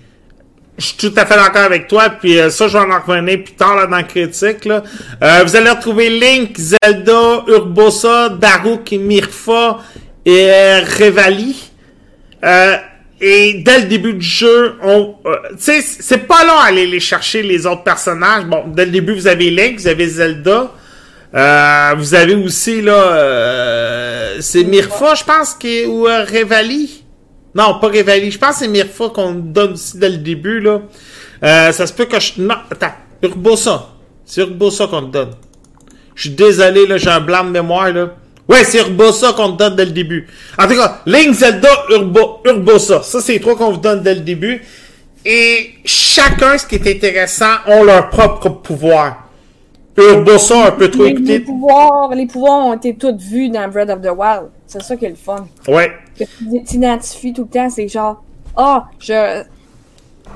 Je 0.77 0.87
suis 0.87 0.97
tout 0.97 1.13
à 1.17 1.25
fait 1.25 1.37
d'accord 1.37 1.63
avec 1.63 1.87
toi, 1.87 2.11
puis 2.11 2.37
euh, 2.37 2.51
ça, 2.51 2.67
je 2.67 2.77
vais 2.77 2.85
en 2.85 3.01
revenir 3.01 3.45
plus 3.45 3.55
tard 3.55 3.77
là, 3.77 3.87
dans 3.87 3.97
la 3.97 4.03
critique. 4.03 4.65
Là. 4.65 4.83
Euh, 5.23 5.45
vous 5.45 5.55
allez 5.55 5.71
retrouver 5.71 6.11
Link, 6.11 6.59
Zelda, 6.59 7.45
Urbosa, 7.47 8.31
Daruk, 8.31 8.91
Mirfa 8.91 9.79
et 10.27 10.51
euh, 10.51 10.81
Revali. 10.81 11.71
Euh, 12.45 12.77
et 13.21 13.63
dès 13.65 13.83
le 13.83 13.85
début 13.85 14.15
du 14.15 14.27
jeu, 14.27 14.75
on, 14.83 15.15
euh, 15.27 15.37
sais, 15.59 15.81
c'est 15.81 16.27
pas 16.27 16.45
long 16.45 16.59
à 16.59 16.65
aller 16.65 16.87
les 16.89 16.99
chercher 16.99 17.45
les 17.45 17.67
autres 17.67 17.85
personnages. 17.85 18.45
Bon, 18.45 18.65
dès 18.67 18.87
le 18.87 18.91
début, 18.91 19.15
vous 19.15 19.29
avez 19.29 19.51
Link, 19.51 19.79
vous 19.79 19.87
avez 19.87 20.09
Zelda. 20.09 20.73
Euh, 21.37 21.95
vous 21.97 22.15
avez 22.15 22.35
aussi 22.35 22.83
là, 22.83 24.37
c'est 24.41 24.65
Mirfa, 24.65 25.15
je 25.15 25.23
pense, 25.25 25.55
qui 25.55 25.79
est, 25.79 25.87
ou 25.87 26.03
Revali. 26.03 27.04
Non, 27.55 27.79
pas 27.81 27.89
Revali. 27.89 28.31
Je 28.31 28.39
pense 28.39 28.51
que 28.51 28.65
c'est 28.65 28.69
Mirfa 28.69 29.09
qu'on 29.11 29.33
donne 29.33 29.73
aussi 29.75 29.99
dès 29.99 30.09
le 30.11 30.17
début, 30.19 30.61
là. 30.61 30.81
Euh, 31.43 31.73
ça 31.73 31.87
se 31.87 31.93
peut 31.93 32.07
que 32.07 32.19
je... 32.19 32.33
Non, 32.41 32.57
attends. 32.71 32.93
Urbosa. 33.23 33.89
C'est 34.25 34.41
Urbosa 34.41 34.87
qu'on 34.87 35.03
te 35.03 35.11
donne. 35.13 35.31
Je 36.15 36.23
suis 36.23 36.31
désolé, 36.31 36.87
là, 36.87 36.97
j'ai 36.97 37.11
un 37.11 37.21
blanc 37.21 37.45
de 37.45 37.51
mémoire, 37.51 37.93
là. 37.93 38.11
Ouais, 38.49 38.65
c'est 38.65 38.79
Urbosa 38.79 39.33
qu'on 39.33 39.53
te 39.53 39.59
donne 39.59 39.77
dès 39.77 39.85
le 39.85 39.93
début. 39.93 40.27
En 40.59 40.67
tout 40.67 40.75
cas, 40.77 41.01
Link, 41.07 41.33
Zelda, 41.35 41.69
Urbo, 41.91 42.41
Urbosa. 42.45 43.03
Ça, 43.03 43.21
c'est 43.21 43.35
les 43.35 43.41
trois 43.41 43.57
qu'on 43.57 43.71
vous 43.73 43.81
donne 43.81 44.03
dès 44.03 44.15
le 44.15 44.21
début. 44.21 44.63
Et 45.25 45.75
chacun, 45.85 46.59
ce 46.59 46.67
qui 46.67 46.75
est 46.75 46.97
intéressant, 46.97 47.55
ont 47.67 47.85
leur 47.85 48.11
propre 48.11 48.49
pouvoir. 48.51 49.29
Urbosa, 49.97 50.67
un 50.67 50.71
peu 50.73 50.91
trop 50.91 51.05
Les, 51.05 51.11
les 51.13 51.17
écouté. 51.17 51.41
pouvoirs, 51.41 52.11
les 52.15 52.27
pouvoirs 52.27 52.67
ont 52.67 52.75
été 52.75 52.95
tous 52.97 53.17
vus 53.17 53.49
dans 53.49 53.69
Breath 53.69 53.91
of 53.91 54.01
the 54.03 54.11
Wild. 54.15 54.49
C'est 54.67 54.83
ça 54.83 54.97
qui 54.97 55.05
est 55.05 55.11
le 55.11 55.15
fun. 55.15 55.47
Ouais. 55.69 55.93
Que 56.19 56.25
tu 56.25 56.63
t'identifies 56.65 57.33
tout 57.33 57.43
le 57.43 57.49
temps, 57.49 57.71
c'est 57.71 57.89
genre, 57.89 58.23
ah, 58.57 58.89
je. 58.99 59.45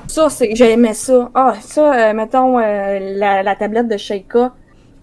Ça, 0.07 0.29
c'est. 0.29 0.55
J'aimais 0.55 0.93
ça. 0.93 1.29
Ah, 1.33 1.53
ça, 1.61 2.09
euh, 2.09 2.13
mettons, 2.13 2.59
euh, 2.59 2.99
la, 3.17 3.43
la 3.43 3.55
tablette 3.55 3.87
de 3.87 3.97
Sheikah. 3.97 4.53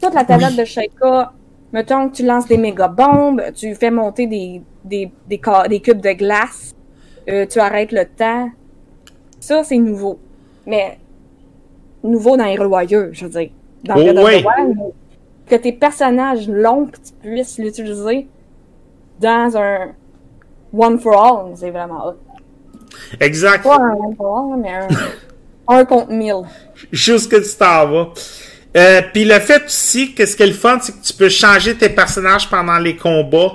Toute 0.00 0.14
la 0.14 0.24
tablette 0.24 0.56
de 0.56 0.64
Sheikah, 0.64 1.32
mettons 1.72 2.08
que 2.08 2.16
tu 2.16 2.26
lances 2.26 2.46
des 2.46 2.58
méga 2.58 2.88
bombes, 2.88 3.42
tu 3.54 3.74
fais 3.74 3.90
monter 3.90 4.26
des, 4.26 4.60
des, 4.84 5.10
des, 5.26 5.80
cubes 5.80 6.00
de 6.00 6.12
glace, 6.12 6.74
euh, 7.28 7.46
tu 7.46 7.58
arrêtes 7.58 7.92
le 7.92 8.04
temps. 8.04 8.50
Ça, 9.40 9.64
c'est 9.64 9.78
nouveau. 9.78 10.18
Mais, 10.66 10.98
nouveau 12.02 12.36
dans 12.36 12.44
Hero 12.44 12.66
Warrior, 12.66 13.08
je 13.12 13.24
veux 13.26 13.30
dire. 13.30 13.50
Dans 13.84 13.94
Oh, 13.96 14.00
ouais. 14.00 14.44
Wild, 14.44 14.78
que 15.46 15.54
tes 15.54 15.72
personnages 15.72 16.48
longs, 16.48 16.86
que 16.86 16.98
tu 16.98 17.12
puisses 17.22 17.58
l'utiliser 17.58 18.26
dans 19.20 19.56
un 19.56 19.92
One 20.72 20.98
for 20.98 21.22
All, 21.22 21.56
c'est 21.56 21.70
vraiment. 21.70 22.14
Exact. 23.20 23.62
Pas 23.64 23.76
un 23.76 23.94
One 23.94 24.16
for 24.16 24.52
All, 24.52 24.60
mais 24.60 24.72
un 24.72 24.88
Un 25.68 25.84
contre 25.84 26.12
mille. 26.12 26.42
Juste 26.92 27.30
que 27.30 27.36
tu 27.36 27.56
t'en 27.58 27.88
vas. 27.88 28.08
Euh, 28.76 29.02
Puis 29.12 29.24
le 29.24 29.38
fait 29.40 29.64
aussi, 29.64 30.14
qu'est-ce 30.14 30.36
qui 30.36 30.42
est 30.44 30.48
le 30.48 30.52
fun, 30.52 30.78
c'est 30.80 30.92
que 30.92 31.04
tu 31.04 31.12
peux 31.14 31.28
changer 31.28 31.74
tes 31.74 31.88
personnages 31.88 32.48
pendant 32.48 32.78
les 32.78 32.94
combats. 32.94 33.52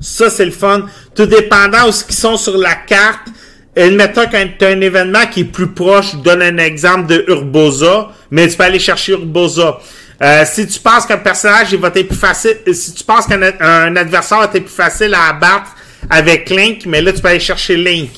Ça, 0.00 0.30
c'est 0.30 0.44
le 0.44 0.52
fun. 0.52 0.86
Tout 1.14 1.26
dépendant 1.26 1.88
où 1.88 1.92
ce 1.92 2.04
qu'ils 2.04 2.14
sont 2.14 2.36
sur 2.36 2.56
la 2.56 2.74
carte. 2.74 3.28
Admettons 3.76 4.24
quand 4.30 4.44
tu 4.58 4.64
as 4.64 4.68
un 4.68 4.80
événement 4.80 5.26
qui 5.30 5.40
est 5.40 5.44
plus 5.44 5.68
proche, 5.68 6.12
je 6.12 6.16
donne 6.18 6.42
un 6.42 6.56
exemple 6.58 7.06
de 7.06 7.24
Urbosa, 7.28 8.08
mais 8.30 8.48
tu 8.48 8.56
peux 8.56 8.64
aller 8.64 8.78
chercher 8.78 9.12
Urbosa. 9.12 9.78
Euh, 10.20 10.44
si 10.46 10.66
tu 10.66 10.80
penses 10.80 11.06
qu'un 11.06 11.18
personnage 11.18 11.72
il 11.72 11.78
va 11.78 11.88
être 11.94 12.08
plus 12.08 12.16
facile, 12.16 12.56
si 12.72 12.92
tu 12.92 13.04
penses 13.04 13.26
qu'un 13.26 13.40
un 13.60 13.94
adversaire 13.94 14.38
va 14.38 14.44
être 14.46 14.64
plus 14.64 14.68
facile 14.68 15.14
à 15.14 15.28
abattre 15.28 15.76
avec 16.10 16.50
Link, 16.50 16.86
mais 16.86 17.00
là 17.02 17.12
tu 17.12 17.20
peux 17.20 17.28
aller 17.28 17.40
chercher 17.40 17.76
Link. 17.76 18.10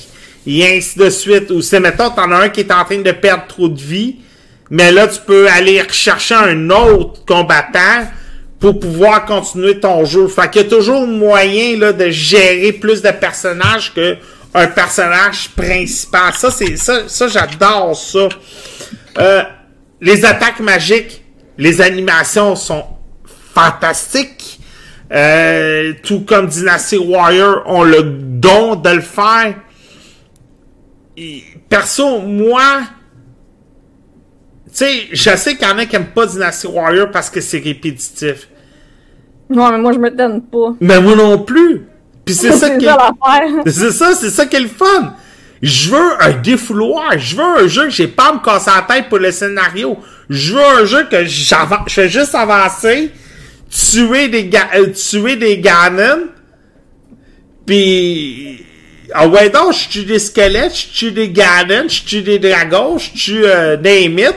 Et 0.47 0.65
ainsi 0.65 0.97
de 0.97 1.09
suite. 1.09 1.51
Ou 1.51 1.61
c'est 1.61 1.79
mettons, 1.79 2.09
t'en 2.09 2.31
as 2.31 2.37
un 2.37 2.49
qui 2.49 2.61
est 2.61 2.71
en 2.71 2.83
train 2.83 2.97
de 2.97 3.11
perdre 3.11 3.45
trop 3.47 3.69
de 3.69 3.79
vie, 3.79 4.17
mais 4.69 4.91
là 4.91 5.07
tu 5.07 5.19
peux 5.25 5.47
aller 5.49 5.81
chercher 5.91 6.35
un 6.35 6.69
autre 6.69 7.25
combattant 7.25 8.07
pour 8.59 8.79
pouvoir 8.79 9.25
continuer 9.25 9.79
ton 9.79 10.05
jeu. 10.05 10.27
Fait 10.27 10.49
qu'il 10.49 10.61
y 10.61 10.65
a 10.65 10.69
toujours 10.69 11.05
moyen 11.07 11.77
là, 11.77 11.93
de 11.93 12.09
gérer 12.09 12.71
plus 12.71 13.01
de 13.01 13.09
personnages 13.09 13.93
que 13.93 14.17
un 14.53 14.67
personnage 14.67 15.49
principal. 15.49 16.33
Ça, 16.33 16.51
c'est 16.51 16.77
ça, 16.77 17.07
ça 17.07 17.27
j'adore 17.27 17.95
ça. 17.95 18.29
Euh, 19.17 19.43
les 19.99 20.25
attaques 20.25 20.59
magiques, 20.59 21.23
les 21.57 21.81
animations 21.81 22.55
sont 22.55 22.83
fantastiques. 23.53 24.59
Euh, 25.11 25.93
tout 26.03 26.21
comme 26.21 26.47
Dynasty 26.47 26.97
Warrior 26.97 27.63
ont 27.65 27.83
le 27.83 28.03
don 28.03 28.75
de 28.75 28.89
le 28.89 29.01
faire. 29.01 29.55
Et, 31.17 31.43
perso, 31.67 32.19
moi, 32.19 32.81
tu 34.67 34.71
sais, 34.71 35.07
je 35.11 35.35
sais 35.35 35.55
qu'il 35.55 35.67
y 35.67 35.71
en 35.71 35.77
a 35.77 35.85
qui 35.85 35.95
n'aiment 35.97 36.13
pas 36.13 36.25
Dynasty 36.25 36.67
Warrior 36.67 37.11
parce 37.11 37.29
que 37.29 37.41
c'est 37.41 37.59
répétitif. 37.59 38.47
Non, 39.49 39.69
mais 39.69 39.77
moi, 39.77 39.91
je 39.91 39.99
me 39.99 40.09
donne 40.09 40.41
pas. 40.43 40.75
Mais 40.79 41.01
moi 41.01 41.15
non 41.15 41.39
plus. 41.39 41.81
Puis 42.23 42.35
c'est 42.35 42.51
ça 42.53 42.69
qui. 42.69 42.87
C'est 43.65 43.91
ça, 43.91 44.13
c'est 44.13 44.29
ça 44.29 44.45
qui 44.45 44.55
est 44.55 44.61
le 44.61 44.67
fun. 44.67 45.15
Je 45.61 45.91
veux 45.91 46.21
un 46.23 46.31
défouloir. 46.41 47.17
Je 47.17 47.35
veux 47.35 47.43
un 47.43 47.67
jeu 47.67 47.83
que 47.83 47.89
j'ai 47.89 48.07
pas 48.07 48.29
à 48.29 48.33
me 48.33 48.39
casser 48.39 48.71
la 48.73 48.81
tête 48.81 49.09
pour 49.09 49.19
le 49.19 49.31
scénario. 49.31 49.97
Je 50.29 50.55
veux 50.55 50.63
un 50.63 50.85
jeu 50.85 51.05
que 51.11 51.25
j'avance, 51.25 51.81
je 51.87 51.93
fais 51.93 52.09
juste 52.09 52.33
avancer, 52.33 53.11
tuer 53.71 54.27
des 54.27 54.45
ga 54.45 54.67
euh, 54.75 54.91
tuer 54.91 55.37
des 55.37 55.57
Ganon, 55.59 56.27
puis 57.65 58.65
ah 59.13 59.27
ouais 59.27 59.49
donc, 59.49 59.73
je 59.73 59.89
tue 59.89 60.05
des 60.05 60.19
squelettes, 60.19 60.75
je 60.75 60.87
tue 60.93 61.11
des 61.11 61.29
Ganon, 61.29 61.87
je 61.87 62.03
tue 62.03 62.21
des 62.21 62.39
dragons, 62.39 62.97
je 62.97 63.11
tue 63.11 63.45
euh, 63.45 63.77
name 63.77 64.19
it, 64.19 64.35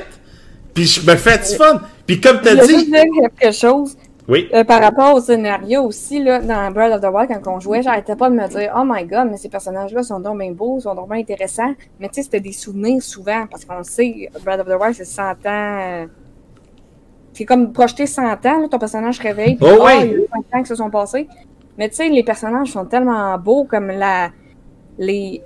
puis 0.73 0.85
je 0.85 1.01
me 1.09 1.17
fais 1.17 1.39
du 1.39 1.57
fun. 1.57 1.81
Puis 2.07 2.21
comme 2.21 2.39
Je 2.39 2.43
t'as 2.43 2.67
dit, 2.67 2.73
juste 2.73 2.91
dire 2.91 3.05
quelque 3.39 3.55
chose. 3.55 3.97
oui, 4.29 4.49
Euh, 4.53 4.65
par 4.65 4.81
rapport 4.81 5.15
au 5.15 5.21
scénario 5.21 5.83
aussi, 5.83 6.23
là, 6.23 6.41
dans 6.41 6.71
Breath 6.71 6.93
of 6.93 7.01
the 7.01 7.13
Wild, 7.13 7.31
quand 7.43 7.57
on 7.57 7.61
jouait, 7.61 7.83
j'arrêtais 7.83 8.17
pas 8.17 8.31
de 8.31 8.35
me 8.35 8.49
dire, 8.49 8.73
oh 8.77 8.83
my 8.85 9.05
god, 9.05 9.29
mais 9.31 9.37
ces 9.37 9.49
personnages-là 9.49 10.03
sont 10.03 10.21
donc 10.21 10.39
bien 10.39 10.53
beaux, 10.53 10.81
sont 10.81 10.95
donc 10.95 11.09
bien 11.11 11.21
intéressants. 11.21 11.75
Mais 12.01 12.09
tu 12.09 12.15
sais, 12.15 12.23
c'était 12.25 12.41
des 12.41 12.53
souvenirs 12.53 13.03
souvent, 13.03 13.47
parce 13.51 13.65
qu'on 13.65 13.83
sait, 13.85 14.29
Breath 14.45 14.61
of 14.61 14.67
the 14.67 14.81
Wild, 14.81 14.95
c'est 14.95 15.05
100 15.05 15.23
ans. 15.47 16.07
C'est 17.35 17.45
comme 17.45 17.73
projeté 17.73 18.07
100 18.07 18.23
ans, 18.47 18.61
là, 18.61 18.69
ton 18.71 18.79
personnage 18.79 19.19
réveille, 19.19 19.57
puis 19.57 19.67
Oh 19.71 19.79
oh, 19.81 19.85
ouais. 19.85 20.07
il 20.07 20.11
y 20.13 20.15
a 20.15 20.17
eu 20.19 20.27
5 20.53 20.59
ans 20.59 20.63
qui 20.63 20.69
se 20.69 20.75
sont 20.77 20.89
passés. 20.89 21.27
Mais 21.77 21.89
tu 21.89 21.97
sais, 21.97 22.09
les 22.09 22.23
personnages 22.23 22.69
sont 22.69 22.85
tellement 22.87 23.37
beaux, 23.39 23.65
comme 23.65 23.89
la. 23.89 24.31
Les. 24.99 25.43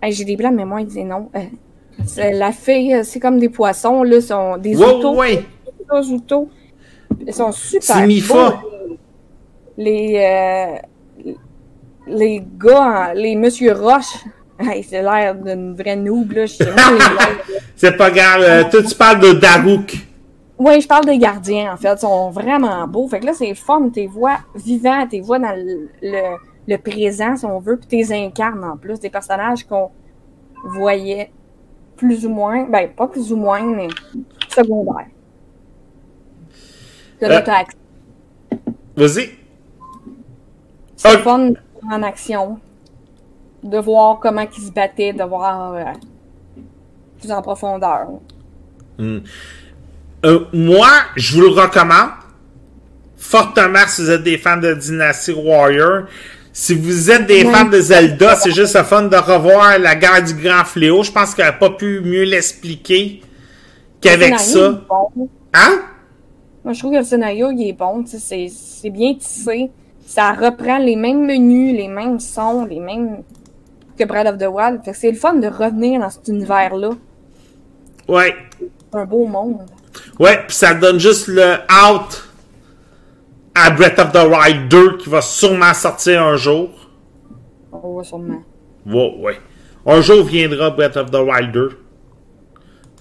Hey, 0.00 0.12
J'ai 0.12 0.24
des 0.24 0.36
blancs, 0.36 0.54
mais 0.54 0.64
moi, 0.64 0.80
ils 0.80 0.86
disent 0.86 1.04
non. 1.04 1.28
Euh, 1.34 2.30
la 2.32 2.52
fille, 2.52 2.94
euh, 2.94 3.02
c'est 3.02 3.18
comme 3.20 3.38
des 3.38 3.48
poissons, 3.48 4.02
là, 4.04 4.20
sont 4.20 4.56
des 4.56 4.76
ouais, 4.76 4.84
autos. 4.86 5.16
ouais, 5.16 5.44
Des 5.92 6.12
autos. 6.12 6.48
Ils 7.26 7.34
sont 7.34 7.52
super 7.52 8.06
beaux. 8.06 8.96
Les, 9.76 10.14
euh, 11.26 11.32
les 12.06 12.42
gars, 12.58 13.12
les 13.14 13.34
Monsieur 13.36 13.72
Roche, 13.72 14.24
hey, 14.60 14.82
c'est 14.82 15.02
l'air 15.02 15.34
d'une 15.34 15.74
vraie 15.74 15.96
noob, 15.96 16.32
là. 16.32 16.44
Les. 16.44 16.48
C'est 17.76 17.96
pas 17.96 18.10
grave. 18.12 18.42
Euh, 18.42 18.64
toi, 18.70 18.82
tu 18.82 18.94
parles 18.94 19.20
de 19.20 19.32
Daruk. 19.32 19.96
Oui, 20.64 20.80
je 20.80 20.86
parle 20.86 21.06
des 21.06 21.18
gardiens, 21.18 21.74
en 21.74 21.76
fait. 21.76 21.92
Ils 21.92 21.98
sont 21.98 22.30
vraiment 22.30 22.86
beaux. 22.86 23.08
Fait 23.08 23.18
que 23.18 23.26
là, 23.26 23.32
c'est 23.32 23.52
fun. 23.56 23.88
Tes 23.88 24.06
voix 24.06 24.38
vivants, 24.54 25.08
tes 25.08 25.20
voix 25.20 25.40
dans 25.40 25.56
le, 25.56 25.88
le, 26.00 26.36
le 26.68 26.76
présent, 26.78 27.36
si 27.36 27.44
on 27.44 27.58
veut, 27.58 27.76
puis 27.76 27.88
tes 27.88 28.14
incarnes 28.14 28.62
en 28.62 28.76
plus. 28.76 29.00
Des 29.00 29.10
personnages 29.10 29.64
qu'on 29.66 29.90
voyait 30.64 31.32
plus 31.96 32.24
ou 32.24 32.28
moins, 32.28 32.64
ben, 32.68 32.88
pas 32.90 33.08
plus 33.08 33.32
ou 33.32 33.36
moins, 33.36 33.64
mais 33.64 33.88
secondaires. 34.48 35.08
Euh. 37.24 37.28
Vas-y. 38.96 39.30
C'est 40.94 41.18
fun 41.18 41.54
en 41.90 42.02
action. 42.04 42.60
De 43.64 43.78
voir 43.78 44.20
comment 44.20 44.42
ils 44.42 44.62
se 44.62 44.70
battaient, 44.70 45.12
de 45.12 45.24
voir 45.24 45.74
euh, 45.74 45.84
plus 47.18 47.32
en 47.32 47.42
profondeur. 47.42 48.10
Euh, 50.24 50.44
moi, 50.52 50.88
je 51.16 51.34
vous 51.34 51.40
le 51.42 51.48
recommande 51.48 52.10
fortement 53.16 53.86
si 53.88 54.02
vous 54.02 54.10
êtes 54.10 54.22
des 54.22 54.38
fans 54.38 54.56
de 54.56 54.74
Dynasty 54.74 55.32
Warrior. 55.32 56.04
Si 56.52 56.74
vous 56.74 57.10
êtes 57.10 57.26
des 57.26 57.44
fans 57.44 57.64
de 57.64 57.80
Zelda, 57.80 58.36
c'est 58.36 58.50
juste 58.50 58.76
le 58.76 58.82
fun 58.84 59.02
de 59.04 59.16
revoir 59.16 59.78
la 59.78 59.94
guerre 59.96 60.22
du 60.22 60.34
grand 60.34 60.64
fléau. 60.64 61.02
Je 61.02 61.10
pense 61.10 61.34
qu'elle 61.34 61.46
n'a 61.46 61.52
pas 61.52 61.70
pu 61.70 62.00
mieux 62.00 62.24
l'expliquer 62.24 63.22
qu'avec 64.00 64.32
Le 64.32 64.38
ça. 64.38 64.70
bon. 64.88 65.28
Hein? 65.54 65.80
Moi, 66.62 66.74
je 66.74 66.78
trouve 66.80 66.92
que 66.92 66.98
le 66.98 67.04
scénario, 67.04 67.50
il 67.50 67.68
est 67.68 67.72
bon. 67.72 68.04
C'est 68.06 68.48
c'est 68.48 68.90
bien 68.90 69.14
tissé. 69.14 69.70
Ça 70.06 70.32
reprend 70.32 70.78
les 70.78 70.94
mêmes 70.94 71.24
menus, 71.26 71.74
les 71.74 71.88
mêmes 71.88 72.20
sons, 72.20 72.66
les 72.66 72.80
mêmes 72.80 73.22
que 73.98 74.04
Breath 74.04 74.26
of 74.28 74.38
the 74.38 74.46
Wild. 74.46 74.80
Fait 74.84 74.92
que 74.92 74.96
c'est 74.96 75.10
le 75.10 75.16
fun 75.16 75.34
de 75.34 75.48
revenir 75.48 76.00
dans 76.00 76.10
cet 76.10 76.28
univers-là. 76.28 76.90
Ouais. 78.08 78.34
C'est 78.60 78.98
un 78.98 79.04
beau 79.06 79.26
monde. 79.26 79.62
Ouais, 80.18 80.38
puis 80.46 80.56
ça 80.56 80.74
donne 80.74 80.98
juste 80.98 81.28
le 81.28 81.54
out 81.70 82.28
à 83.54 83.70
Breath 83.70 83.98
of 83.98 84.12
the 84.12 84.24
Wild 84.24 84.68
2 84.68 84.96
qui 84.98 85.08
va 85.08 85.22
sûrement 85.22 85.74
sortir 85.74 86.22
un 86.22 86.36
jour. 86.36 86.70
Voit 87.70 88.04
sûrement. 88.04 88.42
Ouais, 88.86 89.14
ouais. 89.20 89.40
Un 89.86 90.00
jour 90.00 90.24
viendra 90.24 90.70
Breath 90.70 90.96
of 90.96 91.10
the 91.10 91.16
Wild 91.16 91.52
2. 91.52 91.78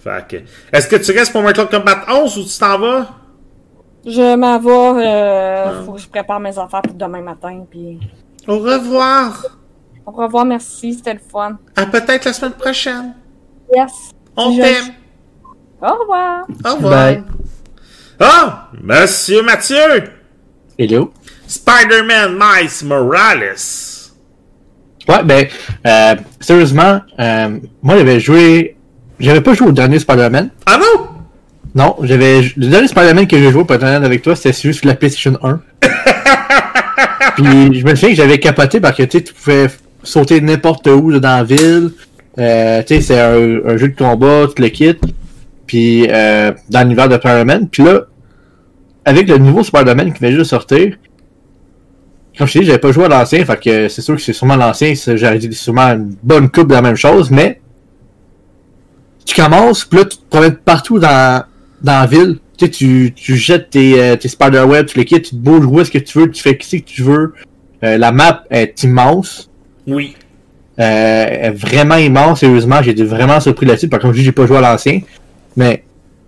Fait 0.03 0.27
que. 0.27 0.37
Est-ce 0.75 0.87
que 0.87 0.95
tu 0.95 1.11
restes 1.11 1.31
pour 1.31 1.41
Mortal 1.41 1.69
Kombat 1.69 2.05
11 2.09 2.37
ou 2.37 2.43
tu 2.43 2.57
t'en 2.57 2.79
vas? 2.79 3.07
Je 4.05 4.35
m'en 4.35 4.59
vais. 4.59 5.05
Euh, 5.05 5.85
Faut 5.85 5.93
que 5.93 6.01
je 6.01 6.07
prépare 6.07 6.39
mes 6.39 6.57
affaires 6.57 6.81
pour 6.81 6.95
demain 6.95 7.21
matin. 7.21 7.63
Puis... 7.69 7.99
Au 8.47 8.57
revoir. 8.57 9.45
Au 10.05 10.11
revoir, 10.11 10.45
merci. 10.45 10.95
C'était 10.95 11.13
le 11.13 11.19
fun. 11.19 11.57
À 11.75 11.85
peut-être 11.85 12.25
la 12.25 12.33
semaine 12.33 12.53
prochaine. 12.53 13.13
Yes. 13.75 14.11
On 14.35 14.55
t'aime. 14.55 14.95
Au 15.81 15.99
revoir. 15.99 16.45
Au 16.63 16.75
revoir. 16.75 16.91
Bye. 16.91 17.23
Ah, 18.19 18.69
Monsieur 18.83 19.41
Mathieu. 19.41 20.03
Hello? 20.77 21.11
Spider-Man 21.47 22.33
Miles 22.37 22.85
Morales. 22.85 23.55
Ouais, 25.07 25.23
ben, 25.23 25.47
euh, 25.87 26.15
sérieusement, 26.39 27.01
euh, 27.19 27.57
moi, 27.81 27.97
j'avais 27.97 28.19
joué. 28.19 28.77
J'avais 29.19 29.41
pas 29.41 29.55
joué 29.55 29.69
au 29.69 29.71
dernier 29.71 29.97
Spider-Man. 29.97 30.51
Ah 30.67 30.77
non? 30.77 31.07
Non, 31.73 31.95
j'avais. 32.03 32.41
Le 32.55 32.67
dernier 32.67 32.87
Spider-Man 32.87 33.27
que 33.27 33.37
j'ai 33.39 33.51
joué, 33.51 33.63
pour 33.63 33.75
être 33.75 33.83
honnête 33.83 34.03
avec 34.03 34.21
toi, 34.21 34.35
c'était 34.35 34.53
celui 34.53 34.75
sur 34.75 34.85
la 34.87 34.93
PlayStation 34.93 35.37
1. 35.41 35.61
Puis, 37.37 37.79
je 37.79 37.85
me 37.85 37.95
souviens 37.95 38.09
que 38.09 38.15
j'avais 38.15 38.39
capoté 38.39 38.79
parce 38.79 38.95
que, 38.95 39.03
tu 39.03 39.17
sais, 39.17 39.23
tu 39.23 39.33
pouvais 39.33 39.67
sauter 40.03 40.41
n'importe 40.41 40.85
où 40.85 41.09
là, 41.09 41.19
dans 41.19 41.37
la 41.37 41.43
ville. 41.43 41.91
Euh, 42.37 42.83
tu 42.83 42.95
sais, 42.95 43.01
c'est 43.01 43.19
un, 43.19 43.67
un 43.67 43.77
jeu 43.77 43.87
de 43.87 43.95
combat, 43.95 44.45
tout 44.45 44.61
le 44.61 44.69
kit. 44.69 44.95
Puis, 45.71 46.05
euh, 46.09 46.51
dans 46.69 46.81
l'univers 46.81 47.07
de 47.07 47.15
Spider-Man. 47.15 47.69
Puis 47.69 47.81
là, 47.83 48.01
avec 49.05 49.29
le 49.29 49.37
nouveau 49.37 49.63
Spider-Man 49.63 50.11
qui 50.11 50.19
vient 50.19 50.31
juste 50.31 50.41
de 50.41 50.43
sortir, 50.43 50.97
comme 52.37 52.45
je 52.45 52.51
te 52.51 52.59
dis, 52.59 52.65
j'avais 52.65 52.77
pas 52.77 52.91
joué 52.91 53.05
à 53.05 53.07
l'ancien, 53.07 53.45
fait 53.45 53.57
que 53.57 53.87
c'est 53.87 54.01
sûr 54.01 54.17
que 54.17 54.21
c'est 54.21 54.33
sûrement 54.33 54.57
l'ancien, 54.57 54.91
j'aurais 55.15 55.37
dit 55.39 55.53
sûrement 55.53 55.93
une 55.93 56.13
bonne 56.21 56.49
coupe 56.49 56.67
de 56.67 56.73
la 56.73 56.81
même 56.81 56.97
chose, 56.97 57.31
mais 57.31 57.61
tu 59.23 59.33
commences, 59.33 59.85
puis 59.85 59.99
là, 59.99 60.05
tu 60.05 60.17
te 60.17 60.23
promènes 60.29 60.57
partout 60.57 60.99
dans, 60.99 61.45
dans 61.81 62.01
la 62.01 62.05
ville. 62.05 62.39
Tu 62.57 62.65
sais, 62.65 62.71
tu, 62.71 63.13
tu 63.15 63.37
jettes 63.37 63.69
tes, 63.69 63.97
euh, 63.97 64.17
tes 64.17 64.27
spider-web, 64.27 64.87
tu 64.87 64.97
les 64.97 65.05
quittes, 65.05 65.23
tu 65.23 65.31
te 65.31 65.35
bouges 65.35 65.65
où 65.65 65.79
est-ce 65.79 65.89
que 65.89 65.99
tu 65.99 66.19
veux, 66.19 66.29
tu 66.29 66.43
fais 66.43 66.57
ce 66.61 66.75
que 66.75 66.81
tu 66.81 67.01
veux. 67.01 67.33
Euh, 67.85 67.97
la 67.97 68.11
map 68.11 68.43
est 68.49 68.83
immense. 68.83 69.49
Oui. 69.87 70.17
Euh, 70.79 71.25
est 71.27 71.51
vraiment 71.51 71.95
immense, 71.95 72.41
sérieusement. 72.41 72.81
J'ai 72.81 72.91
été 72.91 73.05
vraiment 73.05 73.39
surpris 73.39 73.65
là-dessus, 73.65 73.87
parce 73.87 74.01
que 74.01 74.07
comme 74.07 74.13
je 74.13 74.19
dis, 74.19 74.25
j'ai 74.25 74.33
pas 74.33 74.45
joué 74.45 74.57
à 74.57 74.61
l'ancien. 74.61 74.99
Mais 75.57 75.83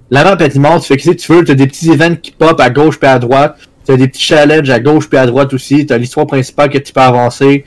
la 0.09 0.23
map 0.23 0.37
est 0.39 0.55
immense, 0.55 0.87
tu 0.87 0.93
fais 0.93 0.99
ce 0.99 1.09
que 1.11 1.15
tu 1.15 1.33
veux, 1.33 1.43
t'as 1.43 1.55
des 1.55 1.67
petits 1.67 1.89
events 1.89 2.15
qui 2.15 2.31
pop 2.31 2.59
à 2.59 2.69
gauche 2.69 2.99
puis 2.99 3.09
à 3.09 3.19
droite. 3.19 3.57
T'as 3.85 3.97
des 3.97 4.07
petits 4.07 4.23
challenges 4.23 4.69
à 4.69 4.79
gauche 4.79 5.09
puis 5.09 5.17
à 5.17 5.25
droite 5.25 5.53
aussi. 5.53 5.85
T'as 5.85 5.97
l'histoire 5.97 6.25
principale 6.25 6.69
que 6.69 6.77
tu 6.77 6.93
peux 6.93 7.01
avancer. 7.01 7.65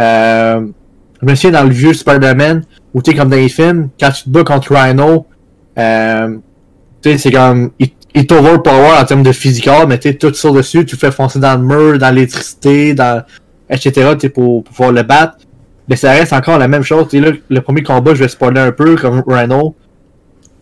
Euh, 0.00 0.66
je 1.20 1.26
me 1.26 1.34
souviens 1.34 1.60
dans 1.60 1.64
le 1.64 1.74
vieux 1.74 1.92
Spider-Man, 1.92 2.64
tu 3.04 3.10
sais, 3.10 3.16
comme 3.16 3.28
dans 3.28 3.36
les 3.36 3.48
films, 3.48 3.88
quand 3.98 4.10
tu 4.10 4.24
te 4.24 4.30
bats 4.30 4.44
contre 4.44 4.74
Rhino, 4.74 5.26
euh, 5.78 6.36
tu 7.02 7.10
sais, 7.10 7.18
c'est 7.18 7.30
comme, 7.30 7.70
il, 7.78 8.26
t'overpower 8.26 8.98
en 9.00 9.04
termes 9.04 9.22
de 9.22 9.32
physical, 9.32 9.86
mais 9.88 9.98
tu 9.98 10.16
tout 10.16 10.34
sur 10.34 10.52
dessus, 10.52 10.84
tu 10.84 10.96
fais 10.96 11.10
foncer 11.10 11.38
dans 11.38 11.56
le 11.56 11.62
mur, 11.62 11.98
dans 11.98 12.14
l'électricité, 12.14 12.94
dans, 12.94 13.22
etc., 13.70 14.14
pour, 14.34 14.64
pouvoir 14.64 14.92
le 14.92 15.02
battre. 15.02 15.38
Mais 15.88 15.96
ça 15.96 16.10
reste 16.10 16.32
encore 16.32 16.58
la 16.58 16.68
même 16.68 16.82
chose. 16.82 17.06
Tu 17.08 17.20
là, 17.20 17.30
le 17.48 17.60
premier 17.60 17.82
combat, 17.82 18.14
je 18.14 18.20
vais 18.20 18.28
spoiler 18.28 18.60
un 18.60 18.72
peu, 18.72 18.96
comme 18.96 19.22
Rhino. 19.26 19.74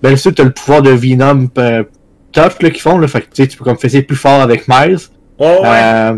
Ben, 0.02 0.16
sûr, 0.16 0.34
t'as 0.34 0.44
le 0.44 0.50
pouvoir 0.50 0.82
de 0.82 0.90
Venom 0.90 1.48
euh, 1.58 1.84
tough, 2.32 2.60
là, 2.60 2.70
qu'ils 2.70 2.80
font, 2.80 2.98
là. 2.98 3.08
Fait 3.08 3.22
que, 3.22 3.26
tu 3.26 3.42
sais, 3.42 3.48
tu 3.48 3.56
peux 3.56 3.64
comme 3.64 3.78
faire 3.78 4.06
plus 4.06 4.16
fort 4.16 4.40
avec 4.40 4.68
Miles. 4.68 4.98
Oh, 5.38 5.44
ouais. 5.62 5.68
Euh, 5.68 6.16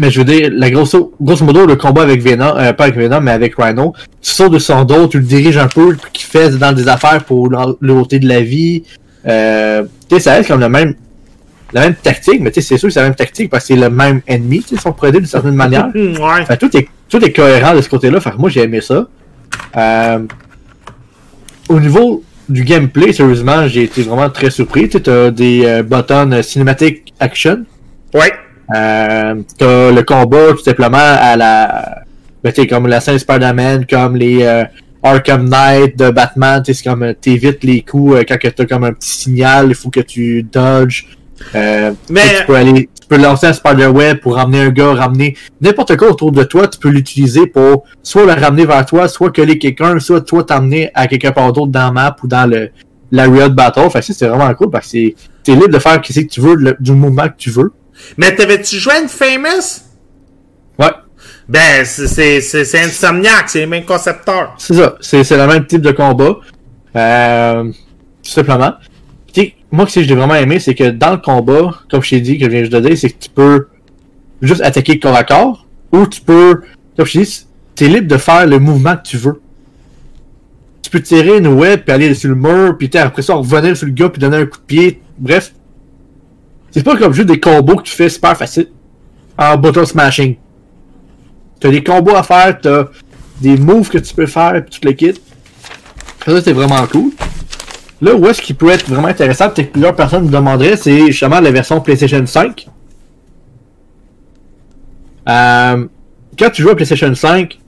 mais 0.00 0.10
je 0.10 0.18
veux 0.18 0.24
dire, 0.24 0.50
la 0.52 0.70
grosse, 0.70 0.96
grosso 1.20 1.44
modo, 1.44 1.66
le 1.66 1.76
combat 1.76 2.02
avec 2.02 2.20
Venom, 2.20 2.56
euh, 2.56 2.72
pas 2.72 2.84
avec 2.84 2.96
Venom, 2.96 3.20
mais 3.20 3.30
avec 3.30 3.54
Rhino, 3.56 3.92
tu 4.20 4.30
sors 4.30 4.50
de 4.50 4.58
son 4.58 4.84
dos, 4.84 5.06
tu 5.06 5.18
le 5.18 5.24
diriges 5.24 5.56
un 5.56 5.68
peu, 5.68 5.96
qui 6.12 6.24
fait 6.24 6.50
dans 6.50 6.72
des 6.72 6.88
affaires 6.88 7.24
pour 7.24 7.48
l'ôter 7.80 8.18
de 8.18 8.28
la 8.28 8.40
vie. 8.40 8.82
Euh, 9.26 9.84
tu 10.08 10.16
sais, 10.16 10.20
ça 10.20 10.32
reste 10.32 10.48
comme 10.48 10.60
la 10.60 10.68
même, 10.68 10.94
la 11.72 11.82
même 11.82 11.94
tactique, 11.94 12.40
mais 12.40 12.50
tu 12.50 12.60
sais, 12.60 12.68
c'est 12.68 12.78
sûr 12.78 12.88
que 12.88 12.92
c'est 12.92 13.00
la 13.00 13.06
même 13.06 13.14
tactique 13.14 13.50
parce 13.50 13.64
que 13.64 13.74
c'est 13.74 13.80
le 13.80 13.90
même 13.90 14.20
ennemi, 14.26 14.62
tu 14.62 14.74
sais, 14.74 14.82
son 14.82 14.92
produit 14.92 15.20
d'une 15.20 15.28
certaine 15.28 15.54
manière. 15.54 15.90
ouais. 15.94 16.44
Fait, 16.46 16.56
tout 16.56 16.76
est, 16.76 16.88
tout 17.08 17.24
est 17.24 17.32
cohérent 17.32 17.74
de 17.74 17.80
ce 17.80 17.88
côté-là. 17.88 18.20
Fait 18.20 18.32
que 18.32 18.36
moi, 18.36 18.50
j'ai 18.50 18.62
aimé 18.62 18.80
ça. 18.80 19.06
Euh, 19.76 20.18
au 21.68 21.80
niveau 21.80 22.22
du 22.48 22.64
gameplay, 22.64 23.12
sérieusement, 23.12 23.66
j'ai 23.68 23.84
été 23.84 24.02
vraiment 24.02 24.30
très 24.30 24.50
surpris. 24.50 24.88
Tu 24.88 24.98
as 25.10 25.30
des 25.30 25.64
euh, 25.64 25.82
buttons 25.82 26.30
euh, 26.32 26.42
cinématique 26.42 27.12
action. 27.20 27.64
Ouais. 28.12 28.32
Euh, 28.74 29.34
t'as 29.58 29.90
le 29.90 30.02
combat 30.02 30.52
tout 30.52 30.62
simplement 30.62 30.98
à 30.98 31.36
la. 31.36 32.02
Ben, 32.42 32.52
t'sais, 32.52 32.66
comme 32.66 32.86
la 32.86 33.00
scène 33.00 33.18
Spider-Man, 33.18 33.86
comme 33.88 34.16
les 34.16 34.42
euh, 34.42 34.64
Arkham 35.02 35.48
Knight 35.48 35.98
de 35.98 36.10
Batman, 36.10 36.62
c'est 36.64 36.82
comme 36.82 37.14
t'évites 37.20 37.62
les 37.64 37.82
coups 37.82 38.16
euh, 38.16 38.24
quand 38.26 38.38
que 38.38 38.48
t'as 38.48 38.64
comme 38.66 38.84
un 38.84 38.92
petit 38.92 39.10
signal, 39.10 39.66
il 39.68 39.74
faut 39.74 39.90
que 39.90 40.00
tu 40.00 40.42
dodges. 40.42 41.06
Euh, 41.54 41.92
Mais- 42.10 42.20
tu 42.40 42.46
peux 42.46 42.54
aller. 42.54 42.88
Tu 43.04 43.08
peux 43.08 43.18
lancer 43.22 43.48
un 43.48 43.52
Spider-Web 43.52 44.20
pour 44.20 44.36
ramener 44.36 44.60
un 44.62 44.70
gars, 44.70 44.94
ramener 44.94 45.36
n'importe 45.60 45.94
quoi 45.98 46.08
autour 46.10 46.32
de 46.32 46.42
toi, 46.42 46.66
tu 46.68 46.78
peux 46.78 46.88
l'utiliser 46.88 47.46
pour 47.46 47.84
soit 48.02 48.24
le 48.24 48.32
ramener 48.32 48.64
vers 48.64 48.86
toi, 48.86 49.08
soit 49.08 49.30
coller 49.30 49.58
quelqu'un, 49.58 49.98
soit 49.98 50.22
toi 50.22 50.42
t'emmener 50.42 50.90
à 50.94 51.06
quelque 51.06 51.28
part 51.28 51.52
d'autre 51.52 51.70
dans 51.70 51.84
la 51.84 51.90
map 51.92 52.16
ou 52.22 52.26
dans 52.26 52.48
le 52.48 52.70
l'area 53.12 53.50
de 53.50 53.54
battle. 53.54 53.90
Fait 53.90 53.98
que 54.00 54.06
ça, 54.06 54.14
c'est 54.14 54.26
vraiment 54.26 54.52
cool 54.54 54.70
parce 54.70 54.86
que 54.86 54.90
c'est 54.92 55.14
t'es 55.42 55.52
libre 55.52 55.68
de 55.68 55.78
faire 55.78 56.00
ce 56.02 56.18
que 56.18 56.26
tu 56.26 56.40
veux, 56.40 56.54
le- 56.54 56.76
du 56.80 56.92
mouvement 56.92 57.28
que 57.28 57.36
tu 57.36 57.50
veux. 57.50 57.72
Mais 58.16 58.34
t'avais-tu 58.34 58.76
joué 58.78 58.94
à 58.94 59.00
une 59.00 59.08
Famous? 59.08 59.82
Ouais. 60.78 60.86
Ben, 61.46 61.84
c'est- 61.84 62.06
c'est 62.06 62.40
c'est- 62.40 62.64
c'est 62.64 62.80
Insomniac, 62.84 63.50
c'est 63.50 63.58
les 63.60 63.66
mêmes 63.66 63.84
concepteurs. 63.84 64.54
C'est 64.56 64.72
ça, 64.74 64.94
c'est 65.00 65.22
c'est 65.24 65.36
le 65.36 65.46
même 65.46 65.66
type 65.66 65.82
de 65.82 65.90
combat. 65.92 66.36
Euh, 66.96 67.64
tout 68.22 68.30
simplement. 68.30 68.72
Tu 69.74 69.78
moi, 69.78 69.88
ce 69.88 69.98
que 69.98 70.06
j'ai 70.06 70.14
vraiment 70.14 70.36
aimé, 70.36 70.60
c'est 70.60 70.76
que 70.76 70.90
dans 70.90 71.10
le 71.10 71.16
combat, 71.16 71.80
comme 71.90 72.00
je 72.00 72.10
t'ai 72.10 72.20
dit, 72.20 72.38
que 72.38 72.44
je 72.44 72.50
viens 72.50 72.60
juste 72.60 72.72
de 72.72 72.78
dire, 72.78 72.96
c'est 72.96 73.10
que 73.10 73.18
tu 73.18 73.28
peux 73.28 73.66
juste 74.40 74.60
attaquer 74.60 75.00
corps 75.00 75.16
à 75.16 75.24
corps, 75.24 75.66
ou 75.90 76.06
tu 76.06 76.20
peux, 76.20 76.62
comme 76.96 77.04
je 77.04 77.12
t'ai 77.12 77.24
dit, 77.24 77.46
t'es 77.74 77.88
libre 77.88 78.06
de 78.06 78.16
faire 78.16 78.46
le 78.46 78.60
mouvement 78.60 78.96
que 78.96 79.02
tu 79.02 79.16
veux. 79.16 79.42
Tu 80.80 80.90
peux 80.90 81.00
tirer 81.02 81.38
une 81.38 81.48
web, 81.48 81.80
puis 81.84 81.92
aller 81.92 82.14
sur 82.14 82.28
le 82.28 82.36
mur, 82.36 82.78
puis 82.78 82.88
après 82.96 83.22
ça, 83.22 83.34
revenir 83.34 83.76
sur 83.76 83.88
le 83.88 83.92
gars, 83.94 84.08
puis 84.10 84.20
donner 84.20 84.36
un 84.36 84.46
coup 84.46 84.58
de 84.58 84.64
pied. 84.64 85.02
Bref. 85.18 85.52
C'est 86.70 86.84
pas 86.84 86.96
comme 86.96 87.12
juste 87.12 87.26
des 87.26 87.40
combos 87.40 87.74
que 87.74 87.82
tu 87.82 87.96
fais 87.96 88.08
super 88.08 88.36
facile 88.36 88.68
en 89.36 89.56
button 89.56 89.84
smashing. 89.84 90.36
T'as 91.58 91.70
des 91.70 91.82
combos 91.82 92.14
à 92.14 92.22
faire, 92.22 92.60
t'as 92.60 92.84
des 93.40 93.56
moves 93.56 93.88
que 93.88 93.98
tu 93.98 94.14
peux 94.14 94.26
faire, 94.26 94.64
puis 94.64 94.78
tout 94.78 94.86
le 94.86 94.92
kit. 94.92 95.14
Ça, 96.24 96.40
c'est 96.40 96.52
vraiment 96.52 96.86
cool. 96.86 97.10
Là, 98.04 98.14
où 98.14 98.26
est-ce 98.26 98.42
qu'il 98.42 98.54
peut 98.54 98.68
être 98.68 98.86
vraiment 98.86 99.08
intéressant, 99.08 99.48
peut-être 99.48 99.68
que 99.68 99.72
plusieurs 99.72 99.96
personnes 99.96 100.26
me 100.26 100.30
demanderaient, 100.30 100.76
c'est 100.76 101.06
justement 101.06 101.40
la 101.40 101.50
version 101.50 101.80
PlayStation 101.80 102.26
5. 102.26 102.68
Euh, 105.26 105.86
quand 106.38 106.50
tu 106.50 106.60
joues 106.60 106.68
à 106.68 106.76
PlayStation 106.76 107.14
5, 107.14 107.58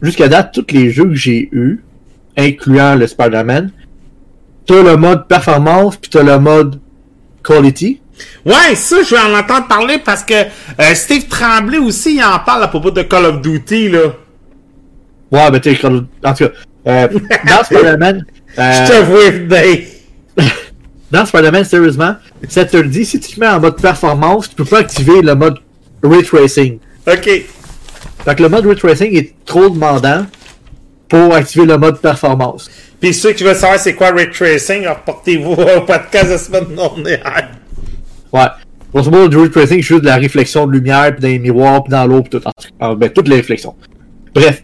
jusqu'à 0.00 0.26
date, 0.28 0.54
tous 0.54 0.74
les 0.74 0.90
jeux 0.90 1.04
que 1.04 1.14
j'ai 1.14 1.50
eus, 1.52 1.84
incluant 2.38 2.94
le 2.94 3.06
Spider-Man, 3.06 3.72
t'as 4.64 4.82
le 4.82 4.96
mode 4.96 5.28
performance, 5.28 5.98
puis 5.98 6.10
t'as 6.10 6.22
le 6.22 6.38
mode 6.38 6.80
quality. 7.44 8.00
Ouais, 8.46 8.74
ça, 8.74 9.02
je 9.02 9.14
vais 9.14 9.20
en 9.20 9.38
entendre 9.38 9.68
parler 9.68 9.98
parce 10.02 10.24
que 10.24 10.32
euh, 10.32 10.94
Steve 10.94 11.28
Tremblay 11.28 11.76
aussi, 11.76 12.14
il 12.14 12.24
en 12.24 12.38
parle 12.38 12.62
à 12.62 12.68
propos 12.68 12.90
de 12.90 13.02
Call 13.02 13.26
of 13.26 13.42
Duty, 13.42 13.90
là. 13.90 14.14
Ouais, 15.30 15.50
ben 15.50 15.60
t'es 15.60 15.78
en 15.84 15.98
tout 15.98 16.06
cas, 16.22 16.50
euh, 16.86 17.08
dans 17.46 17.64
Spider-Man, 17.64 18.24
Je 18.56 18.88
te 18.88 19.04
vois 19.04 19.30
venir. 19.30 19.84
Dans 21.10 21.26
Spider-Man, 21.26 21.64
sérieusement, 21.64 22.16
ça 22.48 22.64
te 22.64 22.76
le 22.76 22.88
dit, 22.88 23.04
si 23.04 23.20
tu 23.20 23.34
te 23.34 23.40
mets 23.40 23.48
en 23.48 23.60
mode 23.60 23.80
performance, 23.80 24.48
tu 24.48 24.56
peux 24.56 24.64
pas 24.64 24.80
activer 24.80 25.22
le 25.22 25.34
mode 25.34 25.58
Ray 26.02 26.22
Tracing. 26.22 26.78
OK. 27.06 27.24
Fait 28.24 28.34
que 28.34 28.42
le 28.42 28.48
mode 28.48 28.66
Ray 28.66 28.76
Tracing 28.76 29.16
est 29.16 29.34
trop 29.44 29.68
demandant 29.68 30.26
pour 31.08 31.34
activer 31.34 31.66
le 31.66 31.78
mode 31.78 32.00
performance. 32.00 32.70
Puis 33.00 33.14
ceux 33.14 33.32
qui 33.32 33.44
veulent 33.44 33.54
savoir 33.54 33.78
c'est 33.78 33.94
quoi 33.94 34.10
Ray 34.10 34.30
Tracing, 34.30 34.86
reportez-vous 34.86 35.52
au 35.76 35.80
podcast 35.82 36.32
de 36.32 36.36
semaine 36.36 36.74
dernière. 36.74 37.50
Ouais. 38.32 38.40
Grosso 38.92 39.10
modo, 39.10 39.28
le 39.28 39.42
Ray 39.42 39.50
Tracing, 39.50 39.76
c'est 39.76 39.82
juste 39.82 40.02
de 40.02 40.06
la 40.06 40.16
réflexion 40.16 40.66
de 40.66 40.72
lumière, 40.72 41.12
puis 41.12 41.22
dans 41.22 41.28
les 41.28 41.38
miroirs, 41.38 41.84
puis 41.84 41.90
dans 41.90 42.06
l'eau, 42.06 42.22
puis 42.22 42.30
tout. 42.30 42.46
En 42.46 42.50
cas, 42.50 42.68
ah, 42.80 42.94
ben, 42.94 43.10
toutes 43.10 43.28
les 43.28 43.36
réflexions. 43.36 43.74
Bref. 44.34 44.62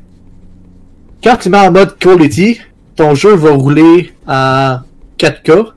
Quand 1.22 1.36
tu 1.36 1.50
mets 1.50 1.58
en 1.58 1.70
mode 1.70 1.98
quality, 1.98 2.60
ton 2.96 3.14
jeu 3.14 3.34
va 3.34 3.50
rouler 3.52 4.12
en 4.26 4.78
4K, 5.18 5.72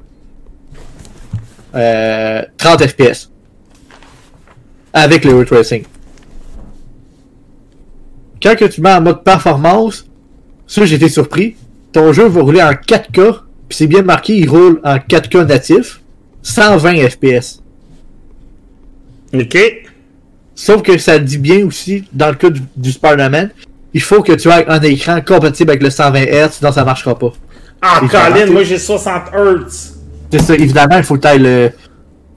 euh, 1.75 2.41
30 2.57 2.87
FPS. 2.87 3.29
Avec 4.93 5.25
le 5.25 5.35
Ray 5.35 5.45
Tracing. 5.45 5.83
Quand 8.41 8.55
que 8.55 8.65
tu 8.65 8.81
mets 8.81 8.93
en 8.93 9.01
mode 9.01 9.23
performance, 9.23 10.05
ça 10.67 10.85
j'ai 10.85 10.95
été 10.95 11.09
surpris, 11.09 11.55
ton 11.91 12.11
jeu 12.11 12.27
va 12.27 12.41
rouler 12.41 12.61
en 12.61 12.71
4K, 12.73 13.39
puis 13.69 13.77
c'est 13.77 13.87
bien 13.87 14.01
marqué, 14.01 14.37
il 14.37 14.49
roule 14.49 14.81
en 14.83 14.97
4K 14.97 15.45
natif, 15.45 16.01
120 16.41 17.09
FPS. 17.09 17.61
OK. 19.33 19.57
Sauf 20.55 20.83
que 20.83 20.97
ça 20.97 21.17
dit 21.17 21.37
bien 21.37 21.65
aussi, 21.65 22.03
dans 22.11 22.29
le 22.29 22.35
cas 22.35 22.49
du, 22.49 22.61
du 22.75 22.91
Spider-Man, 22.91 23.49
il 23.93 24.01
faut 24.01 24.21
que 24.21 24.33
tu 24.33 24.49
aies 24.49 24.65
un 24.67 24.81
écran 24.81 25.21
compatible 25.21 25.71
avec 25.71 25.83
le 25.83 25.89
120 25.89 26.19
Hz, 26.23 26.49
sinon 26.53 26.71
ça 26.71 26.83
marchera 26.83 27.17
pas. 27.17 27.31
Ah, 27.81 28.01
Colin, 28.09 28.51
moi 28.51 28.63
j'ai 28.63 28.77
60 28.77 29.23
Hz. 29.33 29.93
C'est 30.31 30.41
ça, 30.41 30.55
évidemment, 30.55 30.97
il 30.97 31.03
faut 31.03 31.17
que 31.17 31.35
tu 31.35 31.39
le. 31.39 31.71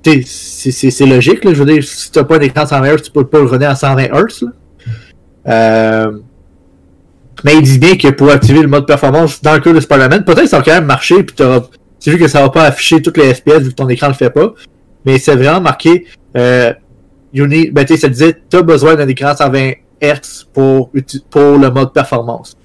C'est 0.03 1.07
logique, 1.07 1.45
là. 1.45 1.55
Je 1.55 1.63
veux 1.63 1.73
dire, 1.73 1.83
si 1.83 2.13
t'as 2.13 2.25
pas 2.25 2.37
un 2.37 2.41
écran 2.41 2.67
120 2.67 2.95
Hz, 2.97 3.03
tu 3.03 3.11
peux 3.11 3.27
pas 3.27 3.39
le 3.39 3.47
runner 3.47 3.67
en 3.67 3.75
120 3.75 4.05
Hz, 4.05 4.43
là. 4.43 4.49
Euh... 5.49 6.19
Mais 7.45 7.55
il 7.55 7.63
dit 7.63 7.79
bien 7.79 7.97
que 7.97 8.09
pour 8.09 8.31
activer 8.31 8.61
le 8.61 8.69
mode 8.69 8.87
performance 8.87 9.43
dans 9.43 9.55
le 9.55 9.61
cas 9.61 9.73
de 9.73 9.81
Spider-Man, 9.81 10.25
peut-être 10.25 10.43
que 10.43 10.49
ça 10.49 10.59
va 10.59 10.65
quand 10.65 10.75
même 10.75 10.87
marcher, 10.87 11.23
puis. 11.23 11.37
C'est 11.99 12.11
juste 12.11 12.23
que 12.23 12.29
ça 12.29 12.43
va 12.43 12.51
pas 12.51 12.65
afficher 12.65 13.01
toutes 13.01 13.17
les 13.17 13.33
FPS 13.35 13.63
vu 13.63 13.71
que 13.71 13.75
ton 13.75 13.89
écran 13.89 14.09
le 14.09 14.15
fait 14.15 14.31
pas. 14.31 14.53
Mais 15.05 15.19
c'est 15.19 15.35
vraiment 15.35 15.61
marqué. 15.63 16.05
Euh, 16.37 16.73
you 17.33 17.47
need- 17.47 17.73
ben, 17.73 17.85
tu 17.85 17.95
sais, 17.95 18.01
ça 18.01 18.09
disait, 18.09 18.37
t'as 18.49 18.63
besoin 18.63 18.95
d'un 18.95 19.09
écran 19.09 19.35
120 19.35 19.73
Hz 20.01 20.47
pour, 20.53 20.91
le 20.95 21.69
mode 21.71 21.93
performance. 21.93 22.57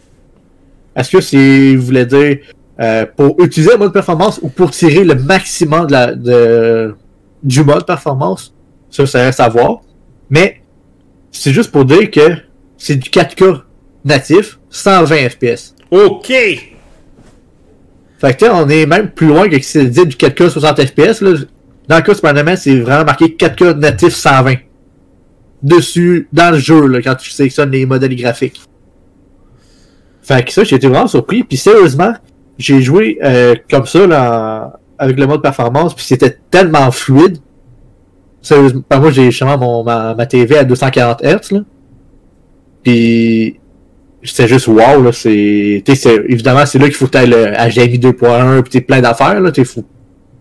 Est-ce 0.96 1.12
que 1.12 1.22
c'est, 1.22 1.76
vous 1.76 1.86
voulez 1.86 2.06
dire, 2.06 2.40
euh, 2.80 3.06
pour 3.16 3.42
utiliser 3.42 3.72
le 3.72 3.78
mode 3.78 3.94
performance 3.94 4.40
ou 4.42 4.50
pour 4.50 4.72
tirer 4.72 5.04
le 5.04 5.16
maximum 5.16 5.88
de 5.88 5.92
la, 5.92 6.16
de, 6.16 6.96
du 7.44 7.64
mode 7.64 7.86
performance? 7.86 8.54
Ça, 8.90 9.06
ça 9.06 9.24
reste 9.24 9.40
à 9.40 9.48
voir. 9.48 9.82
Mais, 10.30 10.62
c'est 11.32 11.54
juste 11.54 11.72
pour 11.72 11.86
dire 11.86 12.12
que 12.12 12.36
c'est 12.78 12.96
du 12.96 13.10
4K 13.10 13.62
natif, 14.04 14.60
120 14.70 15.30
FPS. 15.30 15.76
OK. 15.92 16.28
Fait 18.22 18.38
que, 18.38 18.46
on 18.46 18.68
est 18.70 18.86
même 18.86 19.10
plus 19.10 19.28
loin 19.28 19.50
que 19.50 19.56
si 19.58 19.64
c'est 19.64 19.86
dit 19.86 20.06
du 20.06 20.16
4K 20.16 20.50
60 20.50 20.86
FPS. 20.86 21.24
Dans 21.88 21.96
le 21.96 22.02
cas 22.02 22.12
de 22.12 22.18
Spider-Man, 22.18 22.58
c'est 22.58 22.80
vraiment 22.80 23.06
marqué 23.06 23.26
4K 23.28 23.78
natif 23.78 24.14
120. 24.14 24.56
Dessus, 25.64 26.28
dans 26.34 26.52
le 26.52 26.58
jeu, 26.58 26.88
là, 26.88 27.02
quand 27.02 27.16
tu 27.16 27.30
sélectionnes 27.30 27.72
les 27.72 27.86
modèles 27.86 28.16
graphiques. 28.16 28.62
Fait 30.22 30.44
que 30.44 30.52
ça, 30.52 30.64
j'ai 30.64 30.76
été 30.76 30.88
vraiment 30.88 31.08
surpris. 31.08 31.44
Puis 31.44 31.58
sérieusement, 31.58 32.14
j'ai 32.58 32.82
joué 32.82 33.20
euh, 33.24 33.56
comme 33.70 33.86
ça, 33.86 34.08
là, 34.08 34.80
avec 34.98 35.20
le 35.20 35.28
mode 35.28 35.42
performance, 35.42 35.94
puis 35.94 36.06
c'était 36.06 36.38
tellement 36.50 36.92
fluide. 36.92 37.38
Sérieusement, 38.42 38.82
ben, 38.90 39.00
moi, 39.00 39.12
j'ai 39.12 39.26
justement 39.26 39.58
mon, 39.58 39.84
ma, 39.84 40.16
ma 40.16 40.26
TV 40.26 40.58
à 40.58 40.64
240 40.64 41.22
Hz, 41.24 41.52
là. 41.52 41.60
Puis 42.84 43.60
c'était 44.24 44.48
juste 44.48 44.68
wow 44.68 45.02
là 45.02 45.12
c'est 45.12 45.84
évidemment 46.30 46.66
c'est 46.66 46.78
là 46.78 46.86
qu'il 46.86 46.94
faut 46.94 47.08
que 47.08 47.18
le 47.18 47.54
HDMI 47.54 47.98
2.1 47.98 48.62
puis 48.64 48.82
plein 48.82 49.02
d'affaires 49.02 49.40
là 49.40 49.52
faut, 49.66 49.84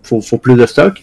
faut 0.02 0.20
faut 0.20 0.38
plus 0.38 0.54
de 0.54 0.66
stock 0.66 1.00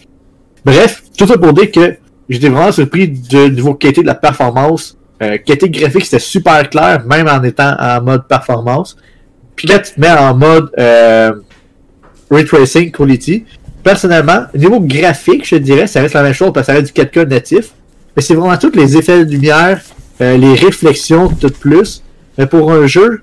bref 0.64 1.02
tout 1.16 1.26
ça 1.26 1.36
pour 1.36 1.52
dire 1.52 1.70
que 1.72 1.96
j'étais 2.28 2.48
vraiment 2.48 2.72
surpris 2.72 3.08
du 3.08 3.50
niveau 3.50 3.74
qualité 3.74 4.02
de 4.02 4.06
la 4.06 4.14
performance 4.14 4.98
euh, 5.20 5.36
qualité 5.38 5.68
graphique, 5.70 6.04
c'était 6.04 6.20
super 6.20 6.68
clair, 6.70 7.04
même 7.04 7.26
en 7.28 7.42
étant 7.42 7.74
en 7.78 8.00
mode 8.02 8.28
performance. 8.28 8.96
Puis 9.56 9.66
là, 9.66 9.80
tu 9.80 9.94
te 9.94 10.00
mets 10.00 10.10
en 10.10 10.34
mode 10.34 10.70
euh, 10.78 11.32
Ray 12.30 12.44
Tracing 12.44 12.92
Quality. 12.92 13.44
Personnellement, 13.82 14.44
au 14.54 14.58
niveau 14.58 14.80
graphique, 14.80 15.46
je 15.48 15.56
dirais, 15.56 15.86
ça 15.86 16.00
reste 16.00 16.14
la 16.14 16.22
même 16.22 16.32
chose 16.32 16.52
parce 16.52 16.66
que 16.66 16.72
ça 16.72 16.78
reste 16.78 16.94
du 16.94 17.02
4K 17.02 17.26
natif. 17.26 17.72
Mais 18.14 18.22
c'est 18.22 18.34
vraiment 18.34 18.56
tous 18.56 18.72
les 18.72 18.96
effets 18.96 19.24
de 19.24 19.30
lumière, 19.30 19.80
euh, 20.20 20.36
les 20.36 20.54
réflexions, 20.54 21.28
tout 21.28 21.50
plus. 21.50 22.04
Mais 22.36 22.46
pour 22.46 22.70
un 22.70 22.86
jeu 22.86 23.22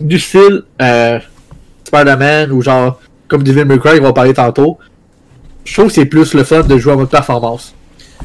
du 0.00 0.18
style 0.18 0.62
euh, 0.80 1.18
Spider-Man 1.84 2.52
ou 2.52 2.62
genre 2.62 3.00
comme 3.26 3.42
Devil 3.42 3.64
May 3.64 3.78
Cry, 3.78 3.98
on 3.98 4.04
va 4.04 4.12
parler 4.12 4.34
tantôt, 4.34 4.78
je 5.64 5.72
trouve 5.74 5.86
que 5.88 5.92
c'est 5.94 6.06
plus 6.06 6.34
le 6.34 6.44
fun 6.44 6.60
de 6.60 6.78
jouer 6.78 6.92
en 6.92 6.96
mode 6.96 7.10
performance. 7.10 7.74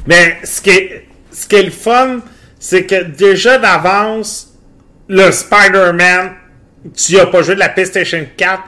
Mais 0.08 0.38
ce 0.43 0.62
qui 0.62 0.69
est, 0.71 1.08
ce 1.32 1.47
qui 1.47 1.56
est 1.56 1.63
le 1.63 1.71
fun, 1.71 2.19
c'est 2.60 2.86
que 2.86 3.04
déjà 3.04 3.58
d'avance, 3.58 4.54
le 5.08 5.32
Spider-Man, 5.32 6.32
tu 6.95 7.19
as 7.19 7.25
pas 7.25 7.41
joué 7.41 7.56
de 7.56 7.60
la 7.60 7.69
PlayStation 7.69 8.25
4, 8.38 8.62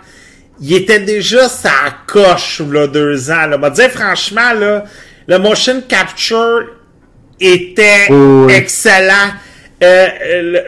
il 0.62 0.74
était 0.74 1.00
déjà 1.00 1.48
sa 1.50 1.72
coche, 2.08 2.62
là, 2.70 2.88
deux 2.88 3.32
ans, 3.32 3.48
là. 3.48 3.58
Va 3.58 3.70
dire 3.70 3.90
franchement, 3.90 4.54
là, 4.54 4.84
le 5.28 5.38
motion 5.40 5.82
capture 5.88 6.68
était 7.40 8.08
Oh, 8.10 8.46
oui. 8.48 8.54
excellent. 8.54 9.32
Euh, 9.84 10.08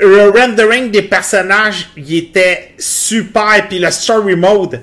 le, 0.02 0.08
le 0.26 0.30
rendering 0.32 0.90
des 0.90 1.04
personnages, 1.04 1.90
il 1.96 2.16
était 2.18 2.74
super. 2.80 3.68
Puis 3.70 3.78
le 3.78 3.92
story 3.92 4.36
mode, 4.36 4.82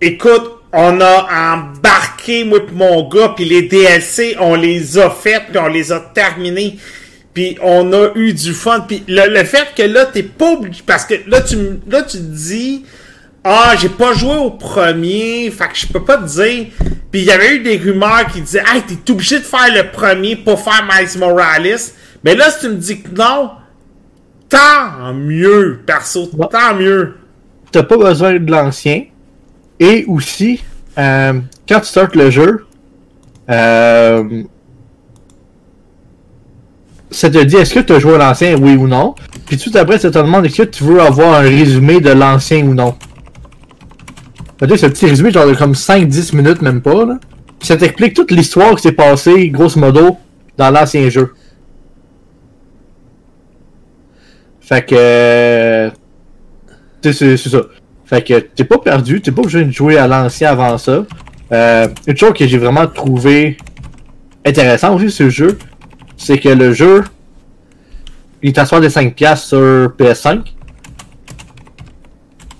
écoute, 0.00 0.57
on 0.72 1.00
a 1.00 1.54
embarqué, 1.54 2.44
moi 2.44 2.64
pis 2.66 2.74
mon 2.74 3.08
gars, 3.08 3.32
puis 3.34 3.44
les 3.44 3.62
DLC, 3.62 4.36
on 4.38 4.54
les 4.54 4.98
a 4.98 5.10
fait, 5.10 5.42
puis 5.48 5.58
on 5.58 5.68
les 5.68 5.92
a 5.92 6.00
terminés. 6.00 6.78
Puis 7.32 7.56
on 7.62 7.92
a 7.92 8.10
eu 8.16 8.32
du 8.32 8.52
fun. 8.52 8.80
Puis 8.80 9.04
le, 9.06 9.32
le 9.32 9.44
fait 9.44 9.68
que 9.76 9.82
là, 9.82 10.06
t'es 10.06 10.24
pas 10.24 10.52
obligé... 10.52 10.82
Parce 10.84 11.04
que 11.04 11.14
là, 11.28 11.40
tu, 11.40 11.56
là, 11.88 12.02
tu 12.02 12.18
te 12.18 12.22
dis... 12.22 12.84
Ah, 13.44 13.74
j'ai 13.80 13.88
pas 13.88 14.12
joué 14.12 14.34
au 14.34 14.50
premier, 14.50 15.50
fait 15.50 15.68
que 15.68 15.76
je 15.76 15.86
peux 15.86 16.04
pas 16.04 16.18
te 16.18 16.26
dire. 16.26 16.66
Puis 17.10 17.20
il 17.20 17.24
y 17.24 17.30
avait 17.30 17.54
eu 17.54 17.60
des 17.60 17.78
rumeurs 17.78 18.26
qui 18.26 18.42
disaient 18.42 18.64
Hey, 18.66 18.82
t'es 18.82 19.10
obligé 19.10 19.38
de 19.38 19.44
faire 19.44 19.72
le 19.72 19.90
premier 19.90 20.36
pour 20.36 20.60
faire 20.60 20.86
Miles 20.86 21.18
Morales. 21.18 21.78
Mais 22.24 22.34
là, 22.34 22.50
si 22.50 22.60
tu 22.60 22.68
me 22.68 22.74
dis 22.74 23.00
que 23.00 23.08
non, 23.14 23.52
tant 24.48 25.14
mieux, 25.14 25.80
perso, 25.86 26.26
tant 26.50 26.74
mieux. 26.74 27.14
T'as 27.70 27.84
pas 27.84 27.96
besoin 27.96 28.34
de 28.34 28.50
l'ancien. 28.50 29.04
Et 29.80 30.04
aussi, 30.06 30.62
euh, 30.98 31.40
quand 31.68 31.80
tu 31.80 31.86
startes 31.86 32.16
le 32.16 32.30
jeu, 32.30 32.66
euh, 33.50 34.42
ça 37.10 37.30
te 37.30 37.42
dit 37.42 37.56
est-ce 37.56 37.74
que 37.74 37.80
tu 37.80 37.92
as 37.92 37.98
joué 37.98 38.14
à 38.16 38.18
l'ancien, 38.18 38.56
oui 38.56 38.76
ou 38.76 38.86
non? 38.86 39.14
Puis 39.46 39.56
tout 39.56 39.70
après, 39.76 39.98
ça 39.98 40.10
te 40.10 40.18
demande 40.18 40.46
est-ce 40.46 40.62
que 40.62 40.68
tu 40.68 40.84
veux 40.84 41.00
avoir 41.00 41.34
un 41.34 41.42
résumé 41.42 42.00
de 42.00 42.10
l'ancien 42.10 42.64
ou 42.66 42.74
non? 42.74 42.94
C'est 44.60 44.76
ce 44.76 44.86
petit 44.86 45.06
résumé, 45.06 45.30
genre 45.30 45.46
de 45.46 45.54
comme 45.54 45.72
5-10 45.72 46.34
minutes, 46.34 46.62
même 46.62 46.82
pas. 46.82 47.04
Là. 47.04 47.18
Puis 47.58 47.68
ça 47.68 47.76
t'explique 47.76 48.14
toute 48.14 48.32
l'histoire 48.32 48.74
qui 48.74 48.82
s'est 48.82 48.92
passée, 48.92 49.50
grosso 49.50 49.78
modo, 49.78 50.16
dans 50.56 50.70
l'ancien 50.70 51.08
jeu. 51.08 51.32
Fait 54.60 54.84
que. 54.84 54.94
euh, 54.96 55.90
c'est 57.02 57.36
ça. 57.36 57.62
Fait 58.08 58.22
que 58.22 58.38
t'es 58.38 58.64
pas 58.64 58.78
perdu, 58.78 59.20
t'es 59.20 59.30
pas 59.30 59.42
obligé 59.42 59.64
de 59.64 59.70
jouer 59.70 59.98
à 59.98 60.06
l'ancien 60.06 60.50
avant 60.50 60.78
ça. 60.78 61.04
Euh, 61.52 61.88
une 62.06 62.16
chose 62.16 62.32
que 62.32 62.46
j'ai 62.46 62.56
vraiment 62.56 62.86
trouvé 62.86 63.58
intéressant 64.46 64.96
aussi 64.96 65.10
ce 65.10 65.28
jeu, 65.28 65.58
c'est 66.16 66.38
que 66.38 66.48
le 66.48 66.72
jeu, 66.72 67.04
il 68.42 68.48
est 68.48 68.58
à 68.58 68.64
65$ 68.64 69.36
sur 69.36 69.92
PS5. 69.98 70.40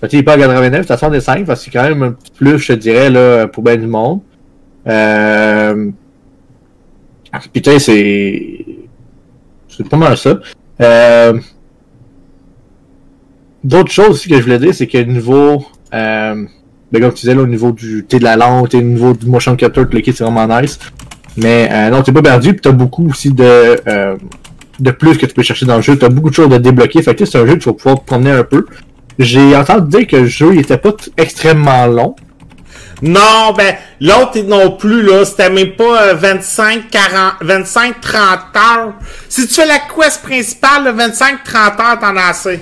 Fait 0.01 0.13
il 0.13 0.19
est 0.19 0.23
pas 0.23 0.35
à 0.35 0.39
89, 0.39 0.87
c'est 0.87 0.93
à 0.93 0.99
65, 0.99 1.47
parce 1.47 1.61
que 1.61 1.65
c'est 1.65 1.71
quand 1.71 1.89
même 1.89 2.03
un 2.03 2.13
petit 2.13 2.31
plus, 2.33 2.59
je 2.59 2.75
te 2.75 2.79
dirais, 2.79 3.09
là, 3.09 3.49
pour 3.49 3.63
bien 3.63 3.77
du 3.77 3.87
monde. 3.87 4.21
Euh... 4.87 5.91
Sais, 7.65 7.79
c'est... 7.79 8.67
C'est 9.69 9.89
pas 9.89 9.97
mal 9.97 10.17
ça. 10.17 10.39
Euh... 10.81 11.41
D'autres 13.68 13.92
choses 13.92 14.11
aussi 14.11 14.31
que 14.31 14.37
je 14.38 14.42
voulais 14.42 14.59
dire, 14.59 14.74
c'est 14.74 14.87
que 14.87 14.96
niveau, 14.96 15.62
euh, 15.92 16.42
ben 16.90 17.02
comme 17.02 17.12
tu 17.12 17.20
disais, 17.20 17.35
là, 17.35 17.42
au 17.42 17.46
niveau 17.46 17.70
du, 17.70 18.07
t'es 18.09 18.18
de 18.18 18.24
la 18.24 18.35
langue, 18.35 18.66
au 18.72 18.81
niveau 18.81 19.12
du 19.12 19.26
motion 19.26 19.57
capture, 19.57 19.87
le 19.92 20.00
kit, 20.00 20.14
c'est 20.16 20.24
vraiment 20.24 20.46
nice. 20.59 20.78
Mais, 21.37 21.68
euh, 21.70 21.90
non, 21.90 22.02
t'es 22.02 22.11
pas 22.11 22.22
perdu, 22.22 22.54
pis 22.54 22.62
t'as 22.62 22.70
beaucoup 22.72 23.11
aussi 23.11 23.31
de, 23.31 23.44
euh, 23.87 24.16
de 24.81 24.90
plus 24.90 25.18
que 25.18 25.26
tu 25.26 25.35
peux 25.35 25.42
chercher 25.42 25.66
dans 25.66 25.76
le 25.76 25.83
jeu. 25.83 25.98
T'as 25.98 26.09
beaucoup 26.09 26.31
de 26.31 26.35
choses 26.35 26.50
à 26.50 26.59
débloquer. 26.59 27.02
Fait 27.02 27.14
que 27.14 27.26
c'est 27.26 27.37
un 27.37 27.46
jeu 27.46 27.57
que 27.57 27.59
tu 27.59 27.68
vas 27.68 27.74
pouvoir 27.74 28.00
te 28.00 28.07
promener 28.07 28.31
un 28.31 28.42
peu. 28.42 28.64
J'ai 29.18 29.54
entendu 29.54 29.98
dire 29.98 30.07
que 30.07 30.16
le 30.16 30.26
jeu, 30.26 30.54
il 30.54 30.61
était 30.61 30.78
pas 30.78 30.94
extrêmement 31.18 31.87
long. 31.88 32.16
Non, 33.02 33.52
ben, 33.54 33.74
l'autre 34.00 34.40
non 34.46 34.78
plus, 34.78 35.02
là, 35.02 35.26
c'était 35.26 35.50
même 35.50 35.72
pas 35.72 36.04
euh, 36.04 36.14
25, 36.14 36.88
40, 36.90 37.35
25, 37.42 38.00
30 38.00 38.16
heures. 38.57 38.94
Si 39.28 39.46
tu 39.46 39.52
fais 39.52 39.66
la 39.66 39.78
quest 39.78 40.22
principale, 40.22 40.85
le 40.87 40.92
25, 40.92 41.44
30 41.44 41.81
heures, 41.81 41.98
t'en 42.00 42.16
as 42.16 42.31
assez. 42.31 42.61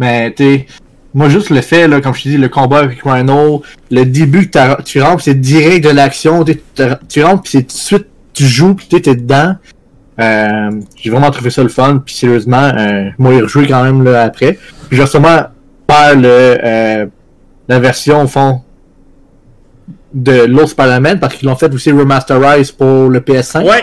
Mais 0.00 0.32
tu 0.32 0.64
moi 1.12 1.28
juste 1.28 1.50
le 1.50 1.60
fait, 1.60 1.88
là, 1.88 2.00
comme 2.00 2.14
je 2.14 2.22
te 2.22 2.28
dis, 2.28 2.36
le 2.36 2.48
combat 2.48 2.78
avec 2.78 3.00
Rhino, 3.02 3.62
le 3.90 4.04
début 4.04 4.48
que 4.48 4.82
tu 4.82 5.02
rentres, 5.02 5.22
c'est 5.24 5.40
direct 5.40 5.84
de 5.84 5.90
l'action, 5.90 6.44
tu 7.08 7.22
rentres, 7.24 7.42
puis 7.42 7.50
c'est 7.52 7.62
tout 7.62 7.74
de 7.74 7.80
suite, 7.80 8.06
tu 8.32 8.44
joues, 8.44 8.74
puis 8.74 8.86
t'es 8.86 9.00
dedans. 9.14 9.56
Euh, 10.20 10.70
j'ai 10.96 11.10
vraiment 11.10 11.30
trouvé 11.30 11.50
ça 11.50 11.62
le 11.62 11.68
fun, 11.68 12.00
puis 12.04 12.14
sérieusement, 12.14 12.72
euh, 12.76 13.08
moi, 13.18 13.34
il 13.34 13.42
rejoué 13.42 13.66
quand 13.66 13.82
même 13.82 14.04
là, 14.04 14.22
après. 14.22 14.52
Puis 14.88 14.96
je 14.96 15.02
vais 15.02 15.06
sûrement 15.08 15.46
faire 15.90 16.14
le, 16.16 16.58
euh, 16.62 17.06
la 17.68 17.78
version, 17.80 18.22
au 18.22 18.28
fond, 18.28 18.62
de 20.14 20.44
l'autre 20.44 20.70
Spider-Man, 20.70 21.18
parce 21.18 21.34
qu'ils 21.34 21.48
l'ont 21.48 21.56
fait 21.56 21.72
aussi 21.74 21.90
remasterized 21.90 22.76
pour 22.76 23.08
le 23.08 23.20
PS5. 23.20 23.64
Ouais. 23.64 23.82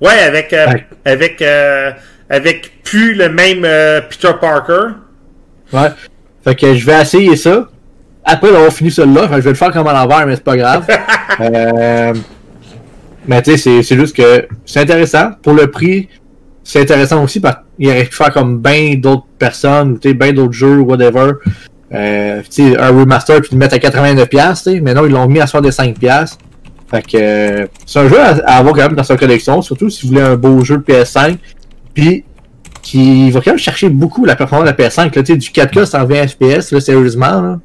Ouais, 0.00 0.18
avec, 0.20 0.52
euh, 0.52 0.66
Ouais. 0.66 0.86
avec, 1.04 1.42
euh, 1.42 1.90
avec 2.28 2.82
plus 2.84 3.14
le 3.14 3.28
même 3.28 3.62
Peter 4.08 4.32
Parker. 4.40 4.94
Ouais. 5.72 5.88
Fait 6.44 6.54
que 6.54 6.74
je 6.74 6.86
vais 6.86 7.00
essayer 7.00 7.36
ça. 7.36 7.68
Après 8.24 8.50
d'avoir 8.52 8.72
fini 8.72 8.90
celui-là, 8.90 9.28
je 9.32 9.38
vais 9.40 9.50
le 9.50 9.54
faire 9.56 9.70
comme 9.72 9.86
à 9.86 9.92
l'envers, 9.92 10.26
mais 10.26 10.34
c'est 10.36 10.44
pas 10.44 10.56
grave. 10.56 10.86
euh, 11.40 12.12
mais 13.26 13.42
tu 13.42 13.52
sais, 13.52 13.56
c'est- 13.56 13.82
c'est 13.82 13.96
juste 13.96 14.16
que 14.16 14.46
c'est 14.66 14.80
intéressant. 14.80 15.32
Pour 15.42 15.52
le 15.54 15.70
prix, 15.70 16.08
c'est 16.64 16.80
intéressant 16.82 17.22
aussi 17.24 17.40
parce 17.40 17.56
qu'il 17.78 17.88
aurait 17.88 18.04
pu 18.04 18.14
faire 18.14 18.32
comme 18.32 18.58
ben 18.58 19.00
d'autres 19.00 19.26
personnes, 19.38 19.92
ou 19.92 19.98
tu 19.98 20.08
sais, 20.08 20.14
ben 20.14 20.34
d'autres 20.34 20.52
jeux, 20.52 20.78
whatever. 20.80 21.32
Euh, 21.92 22.40
tu 22.50 22.70
sais, 22.72 22.78
un 22.78 22.88
remaster 22.88 23.40
puis 23.40 23.50
le 23.52 23.58
mettre 23.58 23.74
à 23.74 23.78
89$, 23.78 24.54
tu 24.62 24.62
sais, 24.74 24.80
mais 24.80 24.94
non, 24.94 25.04
ils 25.06 25.12
l'ont 25.12 25.26
mis 25.26 25.40
à 25.40 25.46
65$. 25.46 26.36
Fait 26.90 27.02
que 27.02 27.16
euh, 27.16 27.66
c'est 27.86 27.98
un 28.00 28.08
jeu 28.08 28.20
à, 28.20 28.28
à 28.46 28.56
avoir 28.58 28.74
quand 28.74 28.82
même 28.82 28.94
dans 28.94 29.02
sa 29.04 29.16
collection, 29.16 29.62
surtout 29.62 29.90
si 29.90 30.02
vous 30.06 30.12
voulez 30.12 30.22
un 30.24 30.36
beau 30.36 30.62
jeu 30.64 30.76
de 30.78 30.82
PS5. 30.82 31.36
Puis 31.94 32.24
qui 32.90 33.30
va 33.30 33.40
quand 33.40 33.52
même 33.52 33.58
chercher 33.58 33.88
beaucoup 33.88 34.24
la 34.24 34.34
performance 34.34 34.68
de 34.68 34.76
la 34.76 34.88
PS5. 34.88 35.14
Là, 35.14 35.22
du 35.22 35.50
4K 35.50 35.84
120 35.84 36.26
FPS, 36.26 36.72
là, 36.72 36.80
sérieusement. 36.80 37.40
Là. 37.40 37.60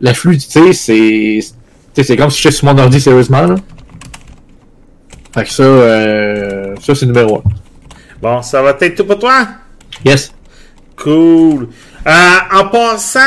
La 0.00 0.14
fluidité, 0.14 0.72
c'est. 0.72 1.40
C'est 2.00 2.16
comme 2.16 2.30
si 2.30 2.40
j'étais 2.40 2.54
sur 2.54 2.66
mon 2.66 2.78
ordi, 2.78 3.00
sérieusement. 3.00 3.42
Là. 3.42 3.56
Fait 5.34 5.42
que 5.42 5.50
ça, 5.50 5.64
euh, 5.64 6.76
ça 6.80 6.94
c'est 6.94 7.06
numéro 7.06 7.38
1. 7.38 7.42
Bon, 8.22 8.40
ça 8.42 8.62
va 8.62 8.76
être 8.80 8.94
tout 8.94 9.04
pour 9.04 9.18
toi? 9.18 9.48
Yes. 10.04 10.32
Cool. 10.94 11.68
Euh, 12.06 12.10
en 12.52 12.66
passant, 12.66 13.18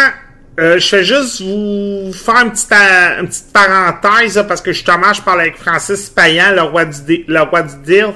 euh, 0.61 0.79
je 0.79 0.87
fais 0.87 1.03
juste 1.03 1.41
vous 1.41 2.13
faire 2.13 2.45
une 2.45 2.51
petite, 2.51 2.71
euh, 2.71 3.19
une 3.19 3.27
petite 3.27 3.51
parenthèse 3.51 4.37
là, 4.37 4.45
parce 4.45 4.61
que 4.61 4.71
justement, 4.71 5.11
je 5.11 5.21
parle 5.21 5.41
avec 5.41 5.57
Francis 5.57 6.09
Payan, 6.09 6.53
le 6.55 6.61
roi 6.61 6.85
du, 6.85 7.25
le 7.27 7.41
roi 7.41 7.63
du 7.63 7.75
deal. 7.83 8.13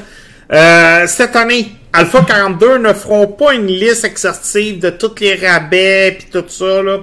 Cette 1.08 1.36
année, 1.36 1.76
Alpha 1.98 2.26
42 2.28 2.80
ne 2.80 2.92
feront 2.92 3.28
pas 3.28 3.54
une 3.54 3.68
liste 3.68 4.04
exhaustive 4.04 4.80
de 4.80 4.90
tous 4.90 5.16
les 5.22 5.36
rabais 5.36 6.18
puis 6.20 6.28
tout 6.30 6.44
ça. 6.50 6.84
Là. 6.84 7.00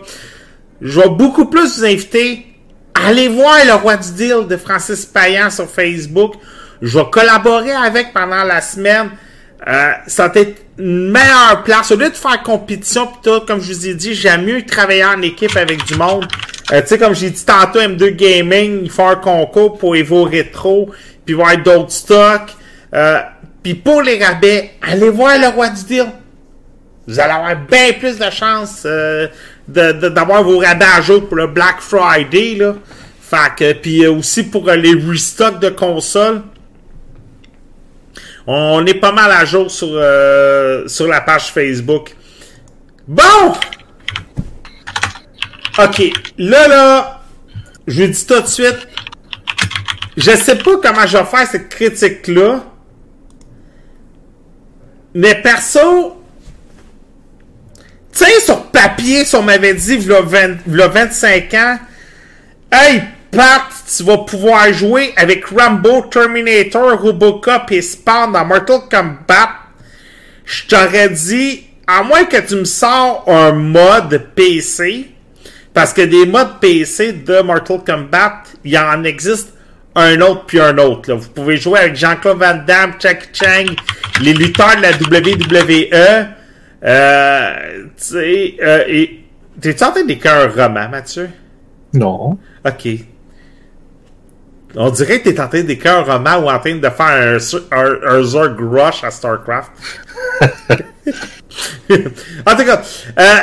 Je 0.82 1.00
vais 1.00 1.08
beaucoup 1.08 1.46
plus 1.46 1.78
vous 1.78 1.84
inviter 1.86 2.46
à 2.94 3.06
aller 3.08 3.28
voir 3.28 3.56
le 3.64 3.72
roi 3.72 3.96
du 3.96 4.12
deal 4.12 4.46
de 4.46 4.56
Francis 4.58 5.06
Payan 5.06 5.48
sur 5.48 5.66
Facebook. 5.66 6.34
Je 6.82 6.98
vais 6.98 7.06
collaborer 7.10 7.72
avec 7.72 8.12
pendant 8.12 8.44
la 8.44 8.60
semaine. 8.60 9.10
Euh, 9.66 9.92
ça 10.08 10.28
va 10.28 10.40
être 10.40 10.60
une 10.76 11.10
meilleure 11.10 11.62
place. 11.64 11.90
Au 11.90 11.96
lieu 11.96 12.10
de 12.10 12.14
faire 12.14 12.42
compétition 12.42 13.06
pis 13.06 13.18
tout, 13.22 13.40
comme 13.46 13.62
je 13.62 13.72
vous 13.72 13.88
ai 13.88 13.94
dit, 13.94 14.14
j'aime 14.14 14.44
mieux 14.44 14.66
travailler 14.66 15.06
en 15.06 15.22
équipe 15.22 15.56
avec 15.56 15.84
du 15.84 15.94
monde. 15.94 16.26
Euh, 16.70 16.82
tu 16.82 16.88
sais, 16.88 16.98
comme 16.98 17.14
j'ai 17.14 17.30
dit 17.30 17.44
tantôt, 17.44 17.78
M2 17.78 18.10
Gaming, 18.10 18.80
ils 18.82 18.90
font 18.90 19.08
un 19.08 19.16
concours 19.16 19.78
pour 19.78 19.96
Evo 19.96 20.24
Retro, 20.24 20.90
puis 21.24 21.34
voir 21.34 21.56
d'autres 21.56 21.92
stocks. 21.92 22.56
Euh, 22.92 23.20
puis 23.62 23.74
pour 23.74 24.02
les 24.02 24.22
rabais, 24.22 24.72
allez 24.82 25.10
voir 25.10 25.38
le 25.38 25.48
roi 25.48 25.68
du 25.68 25.84
deal. 25.84 26.06
Vous 27.06 27.18
allez 27.18 27.32
avoir 27.32 27.56
bien 27.56 27.92
plus 27.98 28.18
de 28.18 28.30
chances 28.30 28.82
euh, 28.84 29.28
d'avoir 29.66 30.42
vos 30.42 30.58
rabais 30.58 30.84
à 30.96 31.00
jour 31.00 31.26
pour 31.26 31.36
le 31.36 31.48
Black 31.48 31.80
Friday. 31.80 32.56
Là. 32.56 32.74
Fait 33.20 33.54
que, 33.56 33.72
puis 33.72 34.04
euh, 34.04 34.12
aussi 34.12 34.42
pour 34.44 34.68
euh, 34.68 34.76
les 34.76 34.94
restocks 34.94 35.58
de 35.58 35.70
consoles. 35.70 36.42
On 38.46 38.84
est 38.84 38.94
pas 38.94 39.12
mal 39.12 39.30
à 39.30 39.44
jour 39.44 39.70
sur, 39.70 39.88
euh, 39.92 40.86
sur 40.86 41.06
la 41.06 41.20
page 41.20 41.52
Facebook. 41.52 42.14
Bon! 43.06 43.54
OK. 45.78 46.12
Là, 46.38 46.68
là, 46.68 47.22
je 47.86 48.02
vous 48.02 48.08
dis 48.12 48.26
tout 48.26 48.40
de 48.40 48.46
suite, 48.46 48.86
je 50.16 50.32
sais 50.32 50.56
pas 50.56 50.72
comment 50.82 51.06
je 51.06 51.16
vais 51.16 51.24
faire 51.24 51.46
cette 51.46 51.68
critique-là. 51.68 52.64
Mais 55.14 55.34
perso, 55.42 56.22
sais, 58.12 58.40
sur 58.40 58.66
papier, 58.66 59.24
si 59.24 59.34
on 59.36 59.42
m'avait 59.42 59.74
dit, 59.74 59.96
y 59.96 60.12
a 60.12 60.88
25 60.88 61.54
ans, 61.54 61.78
hey, 62.70 63.02
Pat, 63.30 63.62
tu 63.96 64.02
vas 64.04 64.18
pouvoir 64.18 64.72
jouer 64.72 65.12
avec 65.16 65.46
Rambo, 65.46 66.02
Terminator, 66.10 67.00
Robocop 67.00 67.70
et 67.70 67.80
Spawn 67.80 68.32
dans 68.32 68.44
Mortal 68.44 68.80
Kombat, 68.90 69.50
je 70.44 70.66
t'aurais 70.66 71.08
dit, 71.08 71.64
à 71.86 72.02
moins 72.02 72.24
que 72.24 72.36
tu 72.46 72.56
me 72.56 72.64
sors 72.64 73.24
un 73.26 73.52
mode 73.52 74.28
PC, 74.34 75.08
parce 75.72 75.92
que 75.94 76.02
des 76.02 76.26
modes 76.26 76.60
PC 76.60 77.12
de 77.12 77.40
Mortal 77.40 77.80
Kombat, 77.86 78.42
il 78.64 78.76
en 78.76 79.02
existe 79.04 79.54
un 79.94 80.20
autre 80.20 80.44
puis 80.46 80.60
un 80.60 80.76
autre. 80.78 81.12
Vous 81.12 81.28
pouvez 81.28 81.56
jouer 81.56 81.80
avec 81.80 81.96
Jean-Claude 81.96 82.38
Van 82.38 82.58
Damme, 82.66 82.94
Chuck 82.98 83.28
Chang, 83.32 83.74
les 84.20 84.34
lutteurs 84.34 84.76
de 84.76 84.82
la 84.82 84.92
WWE. 84.92 86.28
Euh, 86.84 87.84
tu 87.96 88.04
sais, 88.04 88.56
euh, 88.62 88.84
et... 88.88 89.18
T'es-tu 89.60 89.84
en 89.84 89.92
train 89.92 90.04
d'écrire 90.04 90.34
un 90.34 90.48
roman, 90.48 90.88
Mathieu? 90.88 91.28
Non. 91.92 92.38
OK. 92.66 92.88
On 94.74 94.90
dirait 94.90 95.20
que 95.20 95.28
t'es 95.28 95.40
en 95.40 95.48
train 95.48 95.62
d'écrire 95.62 95.98
un 95.98 96.02
roman 96.02 96.36
ou 96.38 96.50
en 96.50 96.58
train 96.58 96.74
de 96.74 96.88
faire 96.88 97.00
un, 97.00 97.36
un, 97.70 98.16
un 98.16 98.22
Zorg 98.22 98.58
Rush 98.58 99.04
à 99.04 99.10
StarCraft. 99.10 99.70
en 101.90 102.56
tout 102.56 102.64
cas, 102.64 102.82
euh, 103.18 103.38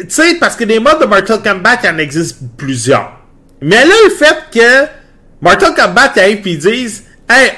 tu 0.00 0.06
sais, 0.08 0.34
parce 0.40 0.56
que 0.56 0.64
des 0.64 0.80
modes 0.80 1.00
de 1.00 1.06
Mortal 1.06 1.40
Kombat, 1.42 1.78
il 1.84 1.90
en 1.90 1.98
existe 1.98 2.40
plusieurs. 2.56 3.20
Mais 3.60 3.84
là, 3.84 3.94
le 4.04 4.10
fait 4.10 4.36
que 4.52 4.88
Mortal 5.42 5.74
Kombat 5.74 6.12
arrive 6.16 6.46
et 6.46 6.56
disent 6.56 7.04
Hey, 7.28 7.50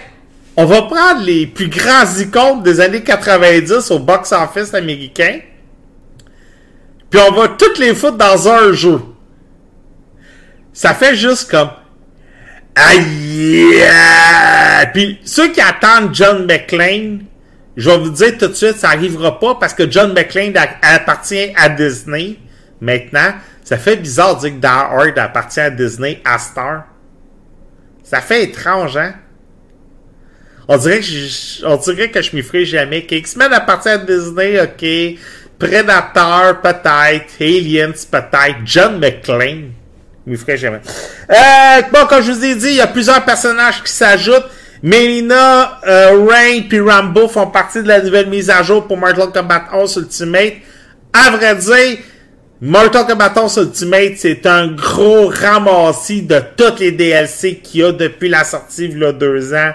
on 0.57 0.65
va 0.65 0.83
prendre 0.83 1.23
les 1.23 1.47
plus 1.47 1.69
grands 1.69 2.07
icônes 2.19 2.63
des 2.63 2.81
années 2.81 3.03
90 3.03 3.91
au 3.91 3.99
box-office 3.99 4.73
américain, 4.73 5.41
puis 7.11 7.21
on 7.21 7.33
va 7.33 7.49
toutes 7.49 7.79
les 7.79 7.95
foutre 7.95 8.17
dans 8.17 8.49
un 8.49 8.73
jeu. 8.73 9.01
Ça 10.73 10.95
fait 10.95 11.15
juste 11.15 11.51
comme 11.51 11.71
Aïe! 12.75 13.85
Puis 14.95 15.21
ceux 15.25 15.53
qui 15.53 15.61
attendent 15.61 16.15
John 16.15 16.47
McClane, 16.47 17.25
je 17.77 17.91
vais 17.91 17.99
vous 17.99 18.11
dire 18.11 18.39
tout 18.39 18.49
de 18.49 18.55
suite, 18.55 18.79
ça 18.79 18.89
arrivera 18.89 19.39
pas 19.39 19.57
parce 19.57 19.75
que 19.75 19.89
John 19.91 20.15
McClane 20.15 20.55
appartient 20.83 21.53
à 21.55 21.69
Disney. 21.69 22.39
Maintenant, 22.81 23.35
ça 23.63 23.77
fait 23.77 23.97
bizarre 23.97 24.37
de 24.37 24.41
dire 24.41 24.51
que 24.51 24.61
Die 24.61 24.67
Hard 24.67 25.19
appartient 25.19 25.61
à 25.61 25.71
Disney 25.71 26.21
à 26.25 26.39
Star. 26.39 26.85
Ça 28.05 28.21
fait 28.21 28.45
étrange, 28.45 28.97
hein? 28.99 29.15
On 30.69 30.77
dirait 30.77 31.01
que 31.01 31.05
je, 31.05 31.65
on 31.67 31.77
dirait 31.77 32.11
que 32.11 32.23
je 32.23 32.37
m'y 32.37 32.43
ferai 32.43 32.65
jamais. 32.65 33.07
X-Men 33.11 33.53
appartient 33.53 33.89
à 33.89 33.99
Disney, 33.99 34.61
ok. 34.61 35.19
Predator, 35.59 36.61
peut-être. 36.61 37.35
Aliens, 37.41 37.93
peut-être. 38.11 38.57
John 38.65 38.99
McClane. 38.99 39.73
Je 40.27 40.31
m'y 40.31 40.37
ferai 40.37 40.57
jamais. 40.57 40.81
Euh, 41.31 41.83
bon, 41.93 42.07
comme 42.07 42.23
je 42.23 42.33
vous 42.33 42.45
ai 42.45 42.55
dit, 42.55 42.69
il 42.69 42.77
y 42.77 42.81
a 42.81 42.87
plusieurs 42.87 43.25
personnages 43.25 43.83
qui 43.83 43.93
s'ajoutent. 43.93 44.49
Melina, 44.83 45.81
euh, 45.87 46.27
Rain 46.29 46.63
puis 46.69 46.81
Rambo 46.81 47.27
font 47.27 47.47
partie 47.47 47.83
de 47.83 47.89
la 47.89 48.03
nouvelle 48.03 48.29
mise 48.29 48.51
à 48.51 48.63
jour 48.63 48.87
pour 48.87 48.99
Mortal 48.99 49.31
Kombat 49.33 49.65
11 49.73 49.97
Ultimate. 49.97 50.55
À 51.13 51.31
vrai 51.31 51.55
dire, 51.57 51.99
Mortal 52.67 53.05
Kombat 53.05 53.35
11 53.37 53.59
Ultimate, 53.59 54.15
c'est 54.17 54.47
un 54.47 54.69
gros 54.69 55.29
ramassis 55.29 56.23
de 56.23 56.41
toutes 56.57 56.81
les 56.81 56.93
DLC 56.93 57.57
qu'il 57.57 57.81
y 57.83 57.85
a 57.85 57.93
depuis 57.93 58.31
la 58.31 58.43
sortie 58.43 58.87
il 58.87 58.99
y 58.99 59.05
a 59.05 59.13
deux 59.13 59.53
ans. 59.53 59.73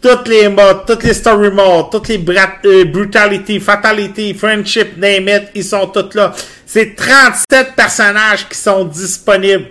Toutes 0.00 0.28
les 0.28 0.48
modes, 0.48 0.86
toutes 0.86 1.02
les 1.02 1.12
story 1.12 1.50
modes, 1.50 1.90
toutes 1.90 2.08
les 2.08 2.24
euh, 2.64 2.84
brutality, 2.86 3.60
fatality, 3.60 4.32
friendship, 4.32 4.96
name 4.96 5.28
it, 5.28 5.42
ils 5.54 5.62
sont 5.62 5.86
tous 5.88 6.14
là. 6.14 6.32
C'est 6.64 6.94
37 6.94 7.74
personnages 7.76 8.48
qui 8.48 8.56
sont 8.56 8.86
disponibles. 8.86 9.66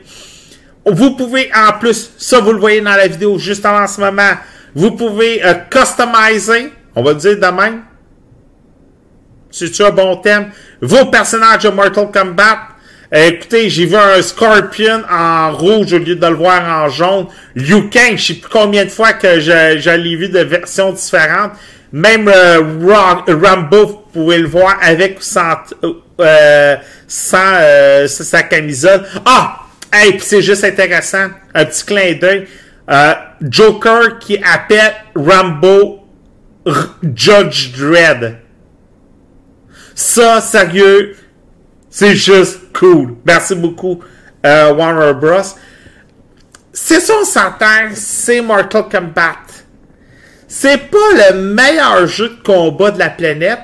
Vous 0.85 1.15
pouvez, 1.15 1.49
en 1.55 1.79
plus, 1.79 2.11
ça 2.15 2.41
vous 2.41 2.53
le 2.53 2.59
voyez 2.59 2.81
dans 2.81 2.91
la 2.91 3.07
vidéo 3.07 3.39
juste 3.39 3.65
avant 3.65 3.87
ce 3.87 3.99
moment, 3.99 4.33
vous 4.75 4.91
pouvez 4.91 5.43
euh, 5.43 5.55
customiser, 5.67 6.71
on 6.95 7.01
va 7.01 7.15
dire 7.15 7.39
de 7.39 7.59
même. 7.59 7.81
C'est-tu 9.51 9.83
un 9.83 9.91
bon 9.91 10.15
thème? 10.17 10.51
Vos 10.81 11.05
personnages 11.05 11.63
de 11.63 11.69
Mortal 11.69 12.09
Kombat. 12.11 12.59
Euh, 13.13 13.27
écoutez, 13.27 13.69
j'ai 13.69 13.85
vu 13.85 13.97
un 13.97 14.21
Scorpion 14.21 15.01
en 15.11 15.51
rouge 15.51 15.91
au 15.91 15.97
lieu 15.97 16.15
de 16.15 16.25
le 16.25 16.33
voir 16.33 16.63
en 16.63 16.89
jaune. 16.89 17.27
Liu 17.55 17.89
Kang, 17.89 18.15
je 18.15 18.27
sais 18.27 18.33
plus 18.35 18.49
combien 18.49 18.85
de 18.85 18.89
fois 18.89 19.13
que 19.13 19.27
l'ai 19.97 20.15
vu 20.15 20.29
de 20.29 20.39
versions 20.39 20.93
différentes. 20.93 21.51
Même 21.91 22.29
euh, 22.29 22.61
Rambo, 23.27 23.85
vous 23.85 24.05
pouvez 24.13 24.37
le 24.37 24.47
voir 24.47 24.77
avec 24.81 25.19
ou 25.19 25.21
sans, 25.21 25.55
euh, 26.21 28.07
sa 28.07 28.43
camisole. 28.43 29.03
Ah! 29.25 29.57
Hey, 29.93 30.17
c'est 30.21 30.41
juste 30.41 30.63
intéressant. 30.63 31.27
Un 31.53 31.65
petit 31.65 31.85
clin 31.85 32.13
d'œil. 32.13 32.47
Joker 33.41 34.19
qui 34.19 34.41
appelle 34.41 34.93
Rambo 35.13 35.99
Judge 37.13 37.71
Dredd. 37.77 38.37
Ça, 39.95 40.41
sérieux, 40.41 41.15
c'est 41.89 42.15
juste 42.15 42.59
cool. 42.73 43.15
Merci 43.25 43.55
beaucoup, 43.55 43.99
euh, 44.45 44.73
Warner 44.73 45.13
Bros. 45.13 45.41
C'est 46.73 46.99
ça, 46.99 47.13
on 47.21 47.25
s'entend, 47.25 47.89
c'est 47.93 48.41
Mortal 48.41 48.85
Kombat. 48.89 49.35
C'est 50.47 50.89
pas 50.89 51.31
le 51.31 51.37
meilleur 51.37 52.07
jeu 52.07 52.29
de 52.29 52.43
combat 52.43 52.91
de 52.91 52.99
la 52.99 53.09
planète, 53.09 53.59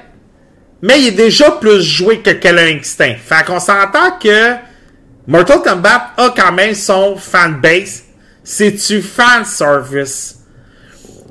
mais 0.82 1.02
il 1.02 1.08
est 1.08 1.12
déjà 1.12 1.52
plus 1.52 1.82
joué 1.82 2.20
que 2.20 2.32
Killer 2.32 2.78
Instinct. 2.80 3.16
Fait 3.24 3.46
qu'on 3.46 3.60
s'entend 3.60 4.18
que 4.22 4.54
Mortal 5.26 5.62
Kombat 5.62 6.12
a 6.18 6.34
quand 6.36 6.52
même 6.52 6.74
son 6.74 7.16
fanbase 7.18 8.04
c'est-tu 8.50 9.02
fan 9.02 9.44
service? 9.44 10.38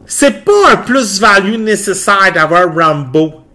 C'est 0.04 0.44
pas 0.44 0.72
un 0.72 0.76
plus-value 0.76 1.56
nécessaire 1.56 2.30
d'avoir 2.34 2.74
Rambo. 2.74 3.45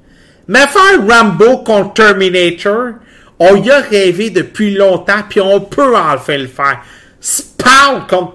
Mais 0.52 0.68
faire 0.68 1.08
Rambo 1.08 1.60
contre 1.60 1.94
Terminator, 1.94 2.96
on 3.40 3.56
y 3.64 3.72
a 3.72 3.80
rêvé 3.80 4.32
depuis 4.32 4.76
longtemps, 4.76 5.22
puis 5.30 5.40
on 5.40 5.62
peut 5.62 5.96
enfin 5.96 6.38
le 6.38 6.48
faire. 6.48 6.82
Spawn 7.22 8.06
contre... 8.10 8.34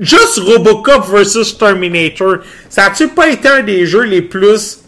Juste 0.00 0.40
Robocop 0.40 1.08
versus 1.08 1.56
Terminator, 1.56 2.38
ça 2.68 2.86
a-tu 2.86 3.06
pas 3.08 3.28
été 3.28 3.48
un 3.48 3.62
des 3.62 3.86
jeux 3.86 4.02
les 4.02 4.22
plus 4.22 4.80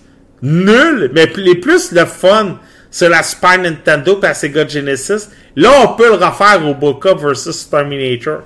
nuls, 0.43 1.13
mais 1.15 1.31
les 1.37 1.55
plus 1.55 1.93
le 1.93 2.07
fun 2.07 2.59
sur 2.91 3.09
la 3.09 3.23
Super 3.23 3.59
Nintendo 3.59 4.19
et 4.21 4.49
la 4.49 4.67
Genesis? 4.67 5.29
Là, 5.55 5.71
on 5.85 5.95
peut 5.95 6.09
le 6.09 6.15
refaire 6.15 6.61
Robocop 6.61 7.21
versus 7.21 7.71
Terminator. 7.71 8.41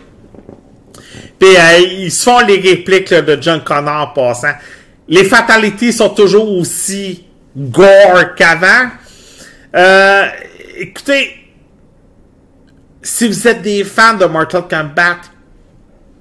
Puis 1.39 1.57
euh, 1.57 1.79
ils 1.79 2.12
se 2.12 2.24
font 2.24 2.41
les 2.41 2.61
répliques 2.61 3.14
de 3.14 3.39
John 3.41 3.64
Connor 3.64 4.03
en 4.03 4.07
passant. 4.09 4.53
Les 5.09 5.24
fatalities 5.24 5.95
sont 5.95 6.11
toujours 6.11 6.53
aussi 6.53 7.24
gore 7.57 8.34
qu'avant. 8.36 8.90
Euh, 9.74 10.26
écoutez, 10.76 11.34
si 13.03 13.28
vous 13.28 13.49
êtes 13.49 13.62
des 13.62 13.84
fans 13.84 14.14
de 14.14 14.24
Mortal 14.26 14.62
Kombat, 14.68 15.18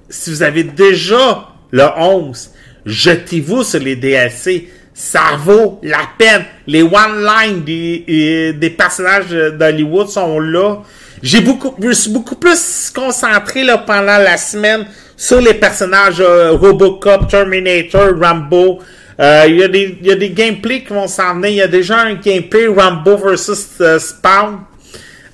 si 0.08 0.30
vous 0.30 0.42
avez 0.42 0.64
déjà 0.64 1.48
le 1.70 1.84
11, 1.96 2.50
jetez-vous 2.86 3.62
sur 3.62 3.80
les 3.80 3.96
DLC. 3.96 4.70
Ça 4.94 5.36
vaut 5.38 5.78
la 5.82 6.00
peine. 6.18 6.44
Les 6.66 6.82
one-line 6.82 7.62
des, 7.62 8.04
euh, 8.08 8.58
des 8.58 8.70
personnages 8.70 9.28
d'Hollywood 9.28 10.08
sont 10.08 10.40
là. 10.40 10.78
J'ai 11.22 11.40
beaucoup, 11.40 11.74
je 11.80 11.92
suis 11.92 12.10
beaucoup 12.10 12.36
plus 12.36 12.92
concentré 12.94 13.64
là, 13.64 13.78
pendant 13.78 14.18
la 14.18 14.36
semaine 14.36 14.86
sur 15.16 15.40
les 15.40 15.54
personnages 15.54 16.20
euh, 16.20 16.52
Robocop, 16.52 17.28
Terminator, 17.28 18.10
Rambo. 18.20 18.80
Euh, 19.20 19.44
il 19.48 19.56
y, 19.56 19.64
a 19.64 19.68
des, 19.68 19.98
y 20.02 20.12
a 20.12 20.16
des 20.16 20.30
gameplays 20.30 20.84
qui 20.84 20.92
vont 20.92 21.08
s'en 21.08 21.34
venir. 21.34 21.50
Il 21.50 21.56
y 21.56 21.62
a 21.62 21.68
déjà 21.68 21.98
un 21.98 22.14
gameplay 22.14 22.68
Rambo 22.68 23.16
versus 23.16 23.68
euh, 23.80 23.98
Spawn 23.98 24.60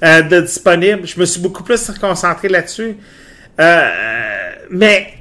de 0.02 0.40
disponible. 0.40 1.06
Je 1.06 1.18
me 1.18 1.24
suis 1.24 1.40
beaucoup 1.40 1.62
plus 1.62 1.90
concentré 1.98 2.48
là-dessus. 2.48 2.96
mais 4.70 5.14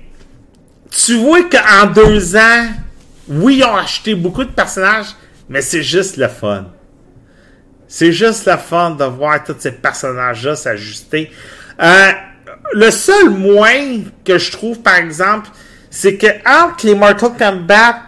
tu 0.90 1.16
vois 1.16 1.44
qu'en 1.44 1.88
deux 1.88 2.36
ans, 2.36 2.68
oui, 3.28 3.58
ils 3.58 3.64
ont 3.64 3.76
acheté 3.76 4.16
beaucoup 4.16 4.44
de 4.44 4.52
personnages, 4.52 5.16
mais 5.50 5.62
c'est 5.62 5.84
juste 5.84 6.18
le 6.18 6.28
fun. 6.28 6.66
C'est 7.88 8.12
juste 8.12 8.46
le 8.46 8.58
fun 8.58 8.92
de 8.92 9.06
voir 9.06 9.44
tous 9.44 9.56
ces 9.60 9.72
personnages-là 9.72 10.56
s'ajuster. 10.56 11.32
Euh, 11.82 12.12
le 12.74 12.92
seul 12.92 13.30
moins 13.30 14.02
que 14.26 14.38
je 14.38 14.52
trouve, 14.52 14.80
par 14.80 14.96
exemple, 14.96 15.50
c'est 15.90 16.18
que 16.18 16.28
entre 16.48 16.86
les 16.86 16.96
Mortal 16.96 17.32
Kombat 17.38 18.02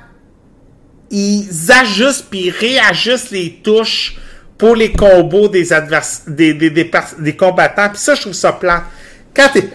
ils 1.11 1.71
ajustent 1.71 2.27
puis 2.29 2.49
réajustent 2.49 3.31
les 3.31 3.59
touches 3.63 4.17
pour 4.57 4.75
les 4.75 4.91
combos 4.91 5.47
des 5.47 5.73
advers 5.73 6.03
des, 6.27 6.53
des, 6.53 6.69
des, 6.69 7.35
combattants. 7.35 7.89
Puis 7.89 7.99
ça, 7.99 8.15
je 8.15 8.21
trouve 8.21 8.33
ça 8.33 8.53
plat. 8.53 8.85
Quand 9.35 9.49
t'es... 9.53 9.69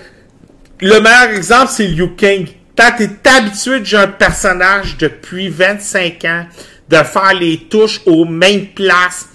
Le 0.81 0.99
meilleur 1.01 1.37
exemple, 1.37 1.71
c'est 1.71 1.87
Liu 1.87 2.15
Kang. 2.17 2.47
Quand 2.77 2.93
t'es 2.97 3.11
habitué 3.29 3.81
de 3.81 3.85
jouer 3.85 4.01
un 4.01 4.09
personnage 4.09 4.97
depuis 4.97 5.51
25 5.51 6.25
ans, 6.25 6.47
de 6.89 6.97
faire 6.97 7.35
les 7.35 7.59
touches 7.69 8.01
aux 8.07 8.25
mêmes 8.25 8.69
places, 8.69 9.29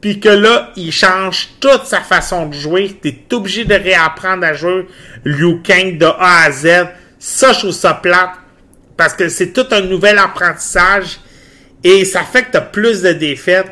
puis 0.00 0.20
que 0.20 0.28
là, 0.28 0.70
il 0.76 0.92
change 0.92 1.48
toute 1.60 1.86
sa 1.86 2.00
façon 2.00 2.46
de 2.46 2.54
jouer, 2.54 2.96
t'es 3.00 3.16
obligé 3.32 3.64
de 3.64 3.74
réapprendre 3.74 4.44
à 4.44 4.52
jouer 4.52 4.86
Liu 5.24 5.62
Kang 5.62 5.98
de 5.98 6.06
A 6.06 6.44
à 6.44 6.50
Z. 6.52 6.86
Ça, 7.18 7.52
je 7.52 7.58
trouve 7.58 7.72
ça 7.72 7.94
plate. 7.94 8.30
Parce 8.96 9.14
que 9.14 9.28
c'est 9.28 9.52
tout 9.52 9.66
un 9.70 9.80
nouvel 9.80 10.18
apprentissage. 10.18 11.18
Et 11.84 12.04
ça 12.04 12.22
fait 12.22 12.44
que 12.44 12.52
t'as 12.52 12.60
plus 12.60 13.02
de 13.02 13.12
défaites. 13.12 13.66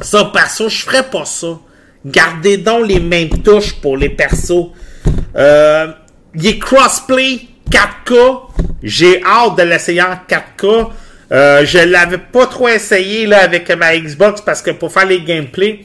Ça, 0.00 0.24
perso, 0.26 0.68
je 0.68 0.82
ferais 0.82 1.08
pas 1.08 1.24
ça. 1.24 1.58
Gardez 2.04 2.58
donc 2.58 2.86
les 2.86 3.00
mêmes 3.00 3.42
touches 3.42 3.74
pour 3.80 3.96
les 3.96 4.10
persos. 4.10 4.70
Euh, 5.36 5.88
il 6.34 6.46
est 6.46 6.58
crossplay 6.58 7.48
4K. 7.70 8.40
J'ai 8.82 9.22
hâte 9.24 9.56
de 9.56 9.62
l'essayer 9.62 10.02
en 10.02 10.18
4K. 10.28 10.90
Euh, 11.32 11.64
je 11.64 11.78
l'avais 11.78 12.18
pas 12.18 12.46
trop 12.46 12.68
essayé 12.68 13.26
là 13.26 13.42
avec 13.42 13.70
ma 13.70 13.96
Xbox 13.96 14.42
parce 14.42 14.60
que 14.60 14.72
pour 14.72 14.92
faire 14.92 15.06
les 15.06 15.22
gameplays. 15.22 15.80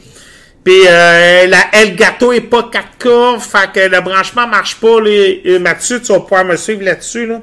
Puis 0.63 0.81
euh, 0.87 1.47
la 1.47 1.67
Elgato 1.73 2.33
est 2.33 2.41
pas 2.41 2.69
4K, 2.71 3.39
fait 3.39 3.71
que 3.73 3.95
le 3.95 4.01
branchement 4.01 4.45
marche 4.47 4.75
pas. 4.75 4.99
Les, 4.99 5.41
euh, 5.45 5.59
Mathieu, 5.59 6.01
tu 6.01 6.11
vas 6.11 6.19
pouvoir 6.19 6.43
me 6.45 6.57
suivre 6.57 6.83
là-dessus. 6.83 7.25
Là. 7.25 7.41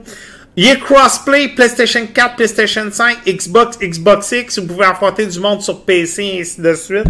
Il 0.59 0.67
est 0.67 0.79
crossplay 0.81 1.49
PlayStation 1.49 2.07
4, 2.07 2.37
PlayStation 2.37 2.89
5, 2.91 3.19
Xbox, 3.27 3.79
Xbox 3.79 4.33
X. 4.33 4.59
Vous 4.59 4.67
pouvez 4.67 4.87
affronter 4.87 5.27
du 5.27 5.39
monde 5.39 5.61
sur 5.63 5.85
PC 5.85 6.23
et 6.25 6.41
ainsi 6.41 6.61
de 6.61 6.75
suite. 6.75 7.05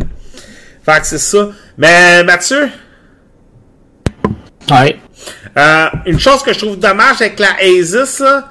Fait 0.85 1.01
que 1.01 1.07
c'est 1.07 1.19
ça. 1.19 1.51
Mais 1.79 2.25
Mathieu, 2.25 2.69
Ouais. 4.69 4.99
euh, 5.57 5.87
une 6.07 6.19
chose 6.19 6.43
que 6.43 6.53
je 6.53 6.59
trouve 6.59 6.77
dommage 6.77 7.23
avec 7.23 7.39
la 7.39 7.55
Asus, 7.61 8.21
là, 8.21 8.49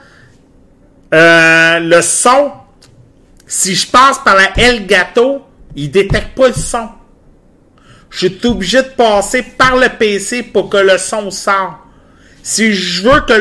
euh, 1.13 1.79
le 1.79 2.01
son, 2.01 2.53
si 3.45 3.75
je 3.75 3.85
passe 3.87 4.19
par 4.23 4.35
la 4.35 4.57
Elgato, 4.57 5.41
il 5.75 5.91
détecte 5.91 6.35
pas 6.37 6.47
le 6.47 6.53
son. 6.53 6.87
Je 8.09 8.27
suis 8.29 8.47
obligé 8.47 8.81
de 8.81 8.87
passer 8.87 9.43
par 9.43 9.75
le 9.75 9.89
PC 9.89 10.43
pour 10.43 10.69
que 10.69 10.77
le 10.77 10.97
son 10.97 11.29
sorte. 11.31 11.73
Si 12.47 12.73
je 12.75 13.01
veux 13.01 13.21
que 13.21 13.33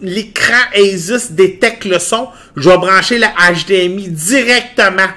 l'écran 0.00 0.54
Asus 0.74 1.30
détecte 1.32 1.84
le 1.84 1.98
son, 1.98 2.28
je 2.56 2.70
vais 2.70 2.78
brancher 2.78 3.18
la 3.18 3.28
HDMI 3.52 4.08
directement. 4.08 5.10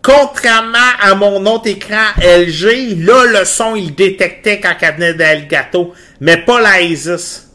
Contrairement 0.00 0.78
à 1.02 1.14
mon 1.14 1.44
autre 1.44 1.66
écran 1.66 2.14
LG, 2.16 3.04
là, 3.04 3.26
le 3.40 3.44
son, 3.44 3.76
il 3.76 3.94
détectait 3.94 4.58
quand 4.58 4.72
elle 4.80 4.94
venait 4.94 5.12
d'Elgato, 5.12 5.92
mais 6.22 6.38
pas 6.38 6.62
la 6.62 6.76
Asus. 6.76 7.48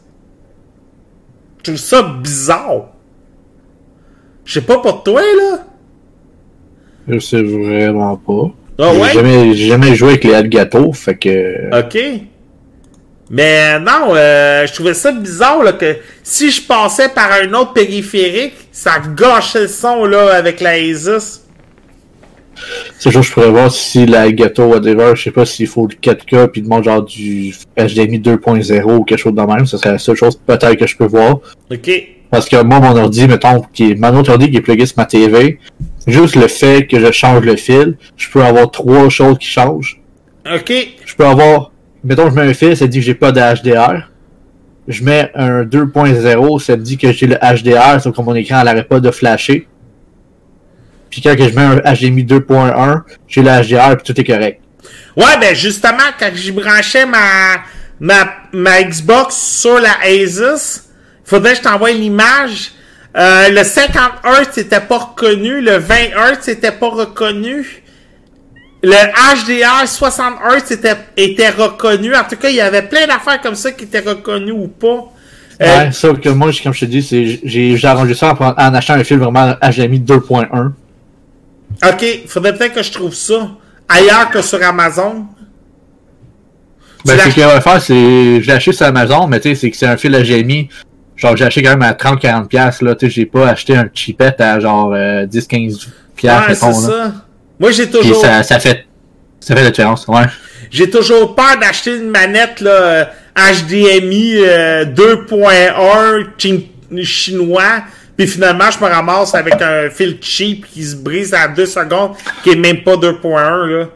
Je 1.58 1.62
trouve 1.64 1.76
ça 1.76 2.02
bizarre. 2.22 2.92
Je 4.44 4.54
sais 4.54 4.60
pas 4.64 4.78
pour 4.78 5.02
toi, 5.02 5.20
là. 5.20 5.66
Je 7.08 7.18
sais 7.18 7.42
vraiment 7.42 8.16
pas. 8.18 8.52
Ah 8.78 8.92
J'ai 8.94 9.00
ouais? 9.00 9.12
jamais, 9.14 9.54
j'ai 9.56 9.66
jamais 9.66 9.96
joué 9.96 10.10
avec 10.10 10.22
les 10.22 10.30
Elgato, 10.30 10.92
fait 10.92 11.16
que. 11.16 11.80
OK. 11.80 12.28
Mais 13.34 13.80
non, 13.80 14.14
euh, 14.14 14.66
je 14.66 14.74
trouvais 14.74 14.92
ça 14.92 15.10
bizarre 15.10 15.62
là, 15.62 15.72
que 15.72 15.96
si 16.22 16.50
je 16.50 16.60
passais 16.60 17.08
par 17.08 17.32
un 17.32 17.50
autre 17.54 17.72
périphérique, 17.72 18.52
ça 18.70 19.00
gâchait 19.16 19.62
le 19.62 19.68
son 19.68 20.04
là 20.04 20.34
avec 20.34 20.60
la 20.60 20.72
Asus. 20.72 21.40
C'est 22.98 23.10
juste 23.10 23.30
je 23.30 23.32
pourrais 23.32 23.50
voir 23.50 23.72
si 23.72 24.04
la 24.04 24.26
Elgato, 24.26 24.64
whatever, 24.64 25.12
je 25.16 25.22
sais 25.24 25.30
pas 25.30 25.46
s'il 25.46 25.66
faut 25.66 25.86
du 25.86 25.96
4K 25.96 26.48
puis 26.48 26.60
demande 26.60 26.84
genre 26.84 27.02
du 27.02 27.54
HDMI 27.78 28.20
2.0 28.20 28.82
ou 28.92 29.04
quelque 29.04 29.18
chose 29.18 29.34
de 29.34 29.40
même. 29.40 29.64
Ce 29.64 29.78
serait 29.78 29.92
la 29.92 29.98
seule 29.98 30.14
chose 30.14 30.38
peut-être 30.46 30.74
que 30.74 30.86
je 30.86 30.94
peux 30.94 31.06
voir. 31.06 31.40
OK. 31.70 31.90
Parce 32.30 32.48
que 32.48 32.62
moi, 32.62 32.80
mon 32.80 32.96
ordi, 32.96 33.26
mettons, 33.28 33.62
qui 33.72 33.92
est, 33.92 33.94
mon 33.94 34.14
autre 34.18 34.30
ordi 34.30 34.50
qui 34.50 34.58
est 34.58 34.62
plugué 34.62 34.84
sur 34.84 34.98
ma 34.98 35.06
TV, 35.06 35.58
juste 36.06 36.36
le 36.36 36.48
fait 36.48 36.86
que 36.86 37.00
je 37.00 37.10
change 37.12 37.44
le 37.44 37.56
fil, 37.56 37.96
je 38.16 38.30
peux 38.30 38.42
avoir 38.42 38.70
trois 38.70 39.08
choses 39.08 39.38
qui 39.38 39.48
changent. 39.48 40.00
OK. 40.46 40.72
Je 41.04 41.14
peux 41.14 41.26
avoir, 41.26 41.71
mettons, 42.04 42.30
je 42.30 42.34
mets 42.34 42.42
un 42.42 42.54
fil, 42.54 42.76
ça 42.76 42.86
dit 42.86 42.98
que 42.98 43.04
j'ai 43.04 43.14
pas 43.14 43.32
de 43.32 43.40
HDR. 43.40 44.08
Je 44.88 45.04
mets 45.04 45.30
un 45.34 45.62
2.0, 45.62 46.62
ça 46.62 46.76
dit 46.76 46.98
que 46.98 47.12
j'ai 47.12 47.26
le 47.26 47.36
HDR, 47.36 48.00
sauf 48.00 48.16
que 48.16 48.22
mon 48.22 48.34
écran 48.34 48.64
n'arrête 48.64 48.88
pas 48.88 49.00
de 49.00 49.10
flasher. 49.10 49.68
Puis 51.10 51.20
quand 51.20 51.34
je 51.38 51.54
mets 51.54 51.62
un 51.62 51.76
HDMI 51.94 52.24
2.1, 52.24 53.02
j'ai 53.28 53.42
le 53.42 53.48
HDR 53.48 53.96
puis 53.96 54.12
tout 54.12 54.20
est 54.20 54.24
correct. 54.24 54.60
Ouais, 55.16 55.38
ben 55.40 55.54
justement, 55.54 56.10
quand 56.18 56.30
j'ai 56.34 56.52
branché 56.52 57.04
ma, 57.04 57.62
ma, 58.00 58.34
ma 58.52 58.82
Xbox 58.82 59.36
sur 59.36 59.78
la 59.78 60.00
Asus, 60.02 60.84
faudrait 61.24 61.52
que 61.52 61.58
je 61.58 61.62
t'envoie 61.62 61.92
l'image. 61.92 62.72
Euh, 63.14 63.50
le 63.50 63.62
50 63.62 63.94
Hz 64.24 64.56
n'était 64.56 64.80
pas 64.80 64.98
reconnu, 64.98 65.60
le 65.60 65.76
20 65.76 65.94
Hz 66.16 66.48
n'était 66.48 66.72
pas 66.72 66.88
reconnu. 66.88 67.81
Le 68.82 68.90
HDR 68.92 69.86
60 69.86 70.34
Hz 70.44 70.72
était, 70.72 70.96
était 71.16 71.50
reconnu. 71.50 72.14
En 72.16 72.24
tout 72.24 72.36
cas, 72.36 72.48
il 72.48 72.56
y 72.56 72.60
avait 72.60 72.82
plein 72.82 73.06
d'affaires 73.06 73.40
comme 73.40 73.54
ça 73.54 73.70
qui 73.72 73.84
étaient 73.84 74.00
reconnues 74.00 74.52
ou 74.52 74.66
pas. 74.68 75.12
Euh, 75.60 75.84
Ouais, 75.84 75.92
sauf 75.92 76.18
que 76.18 76.28
moi, 76.30 76.50
comme 76.62 76.74
je 76.74 76.80
te 76.80 76.84
dis, 76.86 77.40
j'ai, 77.44 77.76
j'ai 77.76 77.86
arrangé 77.86 78.14
ça 78.14 78.34
en, 78.38 78.74
achetant 78.74 78.94
un 78.94 79.04
fil 79.04 79.18
vraiment 79.18 79.54
HDMI 79.62 80.00
2.1. 80.00 80.72
Ok, 81.88 82.04
faudrait 82.26 82.56
peut-être 82.56 82.74
que 82.74 82.82
je 82.82 82.90
trouve 82.90 83.14
ça 83.14 83.50
ailleurs 83.88 84.30
que 84.30 84.42
sur 84.42 84.62
Amazon. 84.62 85.26
Ben, 87.04 87.18
ce 87.18 87.28
qu'il 87.28 87.42
va 87.42 87.60
faire, 87.60 87.80
c'est, 87.80 87.94
je 88.40 88.46
l'ai 88.46 88.52
acheté 88.52 88.72
sur 88.72 88.86
Amazon, 88.86 89.26
mais 89.26 89.40
tu 89.40 89.50
sais, 89.50 89.54
c'est 89.54 89.70
que 89.70 89.76
c'est 89.76 89.86
un 89.86 89.96
fil 89.96 90.12
HDMI. 90.12 90.68
Genre, 91.16 91.36
j'ai 91.36 91.44
acheté 91.44 91.62
quand 91.62 91.76
même 91.76 91.82
à 91.82 91.92
30-40$, 91.92 92.46
piastres, 92.46 92.84
là, 92.84 92.94
tu 92.94 93.06
sais, 93.06 93.12
j'ai 93.12 93.26
pas 93.26 93.48
acheté 93.48 93.76
un 93.76 93.88
cheapette 93.92 94.40
à 94.40 94.58
genre 94.58 94.92
euh, 94.94 95.26
10-15$, 95.26 95.88
piastres, 96.16 96.48
Ouais, 96.48 96.54
c'est 96.54 96.72
ça. 96.72 97.12
Moi, 97.62 97.70
j'ai 97.70 97.88
toujours, 97.88 98.20
ça, 98.20 98.42
ça 98.42 98.58
fait, 98.60 98.84
ça 99.40 99.54
fait 99.56 99.62
la 99.62 99.70
différence, 99.70 100.06
ouais. 100.08 100.24
j'ai 100.70 100.90
toujours 100.90 101.34
peur 101.34 101.58
d'acheter 101.60 101.96
une 101.96 102.10
manette 102.10 102.60
là, 102.60 102.70
euh, 102.70 103.04
HDMI 103.36 104.34
euh, 104.38 104.84
2.1 104.84 106.26
chi- 106.38 106.70
chinois, 107.04 107.84
puis 108.16 108.26
finalement, 108.26 108.64
je 108.70 108.84
me 108.84 108.90
ramasse 108.90 109.34
avec 109.34 109.60
un 109.62 109.88
fil 109.90 110.18
cheap 110.20 110.66
qui 110.66 110.82
se 110.82 110.96
brise 110.96 111.32
à 111.34 111.48
2 111.48 111.64
secondes, 111.66 112.12
qui 112.42 112.50
est 112.50 112.56
même 112.56 112.82
pas 112.82 112.96
2.1 112.96 113.66
là. 113.66 113.88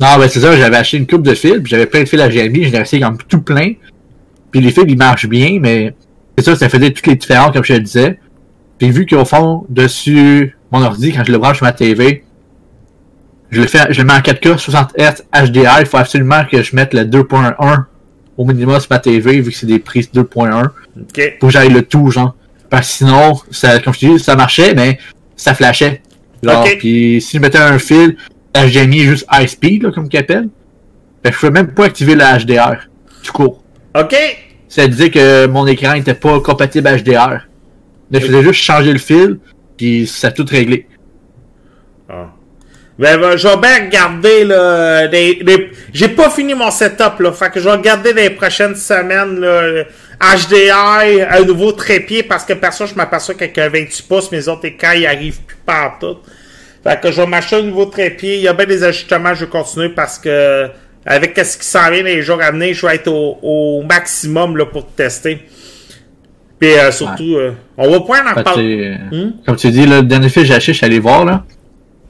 Non, 0.00 0.18
ben 0.18 0.28
c'est 0.28 0.40
ça, 0.40 0.56
j'avais 0.56 0.76
acheté 0.76 0.96
une 0.96 1.06
coupe 1.06 1.22
de 1.22 1.34
fils, 1.34 1.54
puis 1.62 1.70
j'avais 1.70 1.86
plein 1.86 2.00
de 2.02 2.08
fils 2.08 2.20
HDMI, 2.20 2.64
j'en 2.64 2.72
ai 2.72 2.80
acheté 2.80 3.00
comme 3.00 3.16
tout 3.28 3.40
plein. 3.42 3.72
Puis 4.50 4.60
les 4.60 4.70
fils, 4.70 4.84
ils 4.88 4.96
marchent 4.98 5.26
bien, 5.28 5.58
mais 5.60 5.94
c'est 6.36 6.44
ça, 6.44 6.56
ça 6.56 6.68
faisait 6.68 6.90
toutes 6.90 7.06
les 7.06 7.14
différences, 7.16 7.52
comme 7.52 7.64
je 7.64 7.72
le 7.74 7.80
disais. 7.80 8.18
Puis 8.78 8.90
vu 8.90 9.06
qu'au 9.06 9.24
fond, 9.24 9.64
dessus 9.68 10.56
mon 10.72 10.82
ordi, 10.82 11.12
quand 11.12 11.22
je 11.24 11.30
le 11.30 11.38
branche 11.38 11.58
sur 11.58 11.64
ma 11.66 11.72
TV, 11.72 12.23
je 13.54 13.60
le 13.60 13.66
fais, 13.66 13.86
je 13.90 13.98
le 14.00 14.06
mets 14.06 14.12
en 14.12 14.20
4K, 14.20 14.58
60 14.58 14.92
Hz, 14.98 15.22
HDR, 15.32 15.80
il 15.80 15.86
faut 15.86 15.96
absolument 15.96 16.44
que 16.50 16.62
je 16.62 16.74
mette 16.76 16.94
le 16.94 17.04
2.1 17.04 17.84
au 18.36 18.44
minimum 18.44 18.78
sur 18.80 18.88
ma 18.90 18.98
TV, 18.98 19.40
vu 19.40 19.50
que 19.50 19.56
c'est 19.56 19.66
des 19.66 19.78
prises 19.78 20.10
2.1. 20.12 20.66
Ok. 21.00 21.36
Faut 21.40 21.46
que 21.46 21.52
j'aille 21.52 21.70
le 21.70 21.82
tout, 21.82 22.10
genre. 22.10 22.34
Parce 22.68 22.88
que 22.88 22.94
sinon, 22.94 23.34
ça, 23.50 23.78
comme 23.78 23.94
je 23.94 24.00
te 24.00 24.06
dis, 24.06 24.18
ça 24.18 24.34
marchait, 24.36 24.74
mais 24.74 24.98
ça 25.36 25.54
flashait. 25.54 26.02
Genre, 26.42 26.62
Ok. 26.64 26.76
puis 26.78 27.20
si 27.20 27.36
je 27.36 27.42
mettais 27.42 27.58
un 27.58 27.78
fil 27.78 28.16
HDMI 28.54 29.00
juste 29.00 29.26
high 29.32 29.46
speed, 29.48 29.84
là, 29.84 29.90
comme 29.92 30.08
qu'il 30.08 30.18
appelle, 30.20 30.48
ben, 31.22 31.32
je 31.32 31.38
pouvais 31.38 31.52
même 31.52 31.68
pas 31.68 31.84
activer 31.86 32.14
le 32.14 32.22
HDR. 32.22 32.88
Tout 33.22 33.32
court. 33.32 33.62
Ok. 33.98 34.14
Ça 34.68 34.86
disait 34.88 35.10
que 35.10 35.46
mon 35.46 35.66
écran 35.66 35.94
était 35.94 36.14
pas 36.14 36.40
compatible 36.40 36.88
HDR. 36.88 37.46
Mais 38.10 38.20
je 38.20 38.26
faisais 38.26 38.42
juste 38.42 38.60
changer 38.62 38.92
le 38.92 38.98
fil, 38.98 39.38
puis 39.76 40.06
ça 40.06 40.28
a 40.28 40.30
tout 40.32 40.44
réglé. 40.48 40.86
Ah. 42.08 42.33
Ben, 42.96 43.18
ben, 43.20 43.36
je 43.36 43.48
vais 43.48 43.56
bien 43.56 43.86
regarder, 43.86 44.44
là, 44.44 45.08
des, 45.08 45.34
des- 45.42 45.70
j'ai 45.92 46.08
pas 46.08 46.30
fini 46.30 46.54
mon 46.54 46.70
setup, 46.70 47.18
là, 47.18 47.32
fait 47.32 47.50
que 47.50 47.58
je 47.58 47.64
vais 47.64 47.72
regarder 47.72 48.12
dans 48.12 48.20
les 48.22 48.30
prochaines 48.30 48.76
semaines, 48.76 49.40
là, 49.40 49.62
le 49.62 49.84
HDI, 50.20 51.22
un 51.28 51.42
nouveau 51.44 51.72
trépied, 51.72 52.22
parce 52.22 52.44
que 52.44 52.52
perso, 52.52 52.86
je 52.86 52.94
m'aperçois 52.94 53.34
qu'avec 53.34 53.58
un 53.58 53.68
28 53.68 54.02
pouces, 54.08 54.30
mes 54.30 54.46
autres 54.46 54.66
écrans, 54.66 54.92
ils 54.92 55.06
arrivent 55.06 55.40
plus 55.40 55.56
partout. 55.66 56.18
Fait 56.84 57.00
que 57.00 57.10
je 57.10 57.20
vais 57.20 57.26
m'acheter 57.26 57.56
un 57.56 57.62
nouveau 57.62 57.86
trépied, 57.86 58.36
il 58.36 58.42
y 58.42 58.48
a 58.48 58.52
bien 58.52 58.66
des 58.66 58.84
ajustements, 58.84 59.34
je 59.34 59.44
vais 59.44 59.50
continuer, 59.50 59.88
parce 59.88 60.18
que, 60.20 60.68
avec 61.04 61.36
ce 61.36 61.58
qui 61.58 61.66
s'en 61.66 61.90
vient 61.90 62.00
dans 62.02 62.06
les 62.06 62.22
jours 62.22 62.40
à 62.40 62.52
venir, 62.52 62.74
je 62.74 62.86
vais 62.86 62.94
être 62.94 63.08
au, 63.08 63.38
au 63.42 63.82
maximum, 63.82 64.56
là, 64.56 64.66
pour 64.66 64.86
tester. 64.86 65.40
Puis, 66.60 66.72
euh, 66.78 66.92
surtout, 66.92 67.34
euh, 67.36 67.50
on 67.76 67.90
va 67.90 67.98
pouvoir 68.00 68.20
en 68.30 68.34
parler. 68.44 68.94
Hmm? 69.10 69.30
Comme 69.44 69.56
tu 69.56 69.68
dis, 69.70 69.84
là, 69.84 69.96
le 69.96 70.06
dernier 70.06 70.28
fil 70.28 70.42
que 70.42 70.48
j'ai 70.48 70.54
acheté, 70.54 70.72
je 70.72 70.76
suis 70.78 70.86
allé 70.86 71.00
voir, 71.00 71.24
là, 71.24 71.44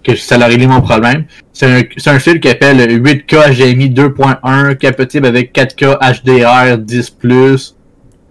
que 0.05 0.15
ça 0.15 0.37
a 0.37 0.47
réglé 0.47 0.67
mon 0.67 0.81
problème. 0.81 1.25
C'est 1.53 1.67
un, 2.07 2.19
fil 2.19 2.39
qui 2.41 2.49
appelle 2.49 2.79
8K 3.03 3.55
HDMI 3.55 3.91
2.1, 3.91 4.79
compatible 4.79 5.27
avec 5.27 5.55
4K 5.55 5.99
HDR 5.99 6.79
10+. 6.79 7.75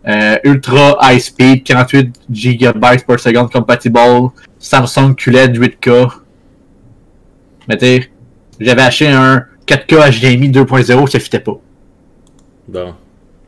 euh, 0.05 0.38
ultra 0.43 0.97
high 1.01 1.19
speed, 1.19 1.63
48 1.63 2.13
GB 2.30 3.03
per 3.07 3.17
seconde 3.19 3.49
compatible, 3.51 4.32
Samsung 4.59 5.15
QLED 5.15 5.57
8K. 5.57 6.11
Mais 7.67 7.78
tu 7.78 8.11
j'avais 8.59 8.82
acheté 8.82 9.07
un 9.07 9.45
4K 9.65 10.19
HDMI 10.19 10.49
2.0, 10.49 11.09
ça 11.09 11.19
fitait 11.19 11.39
pas. 11.39 11.59
Bon. 12.67 12.93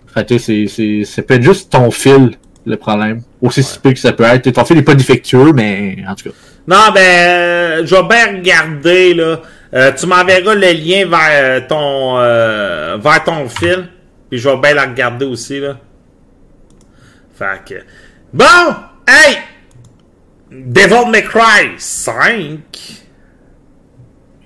Fait 0.08 0.28
que 0.28 0.38
c'est, 0.38 0.68
c'est 0.68 1.22
peut 1.22 1.34
être 1.36 1.44
juste 1.44 1.72
ton 1.72 1.92
fil, 1.92 2.32
le 2.66 2.78
problème. 2.78 3.22
Aussi 3.42 3.62
ouais. 3.84 3.94
que 3.94 4.00
ça 4.00 4.14
peut 4.14 4.24
être. 4.24 4.50
Ton 4.50 4.64
fil 4.64 4.78
n'est 4.78 4.82
pas 4.82 4.96
défectueux, 4.96 5.52
mais 5.54 5.98
en 6.08 6.16
tout 6.16 6.30
cas. 6.30 6.36
Non, 6.68 6.92
ben, 6.94 7.00
euh, 7.00 7.86
je 7.86 7.96
vais 7.96 8.04
bien 8.04 8.38
regarder, 8.38 9.14
là. 9.14 9.42
Euh, 9.74 9.92
tu 9.92 10.08
m'enverras 10.08 10.56
le 10.56 10.72
lien 10.72 11.06
vers 11.08 11.68
ton, 11.68 12.18
euh, 12.18 12.98
vers 12.98 13.24
ton 13.24 13.48
fil. 13.50 13.90
Puis 14.30 14.40
je 14.40 14.50
vais 14.50 14.58
bien 14.58 14.74
la 14.74 14.84
regarder 14.84 15.26
aussi, 15.26 15.60
là. 15.60 15.78
Fait 17.38 17.62
que... 17.66 17.76
Bon! 18.34 18.74
Hey! 19.08 19.38
Devil 20.52 21.10
May 21.12 21.24
Cry 21.24 21.74
5. 21.78 22.60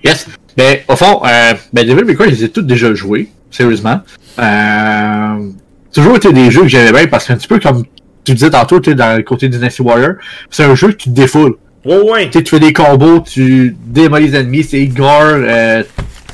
Yes. 0.04 0.28
Ben, 0.58 0.80
au 0.88 0.96
fond, 0.96 1.22
euh, 1.26 1.54
ben, 1.72 1.88
Devil 1.88 2.04
May 2.04 2.16
Cry, 2.16 2.26
je 2.26 2.36
les 2.36 2.44
ai 2.46 2.50
tous 2.50 2.62
déjà 2.64 2.94
joués. 2.94 3.30
Sérieusement. 3.52 4.02
Euh, 4.40 5.50
toujours 5.94 6.16
été 6.18 6.34
des 6.34 6.52
jeux 6.52 6.64
que 6.64 6.68
j'aimais 6.68 6.92
bien 6.92 7.08
parce 7.08 7.26
qu'un 7.26 7.36
petit 7.36 7.48
peu 7.48 7.60
comme 7.60 7.84
tu 8.24 8.34
disais 8.34 8.50
tantôt, 8.50 8.80
tu 8.80 8.94
dans 8.96 9.18
le 9.18 9.24
côté 9.24 9.48
Dynasty 9.48 9.82
Warrior, 9.82 10.14
c'est 10.50 10.64
un 10.64 10.76
jeu 10.76 10.92
qui 10.92 11.10
te 11.10 11.16
défoule. 11.16 11.56
Oh 11.86 12.12
ouais. 12.12 12.30
tu 12.30 12.44
fais 12.46 12.60
des 12.60 12.74
combos, 12.74 13.22
tu 13.22 13.76
démolis 13.86 14.28
les 14.28 14.36
ennemis, 14.36 14.64
c'est 14.64 14.86
gore, 14.88 15.22
euh, 15.24 15.84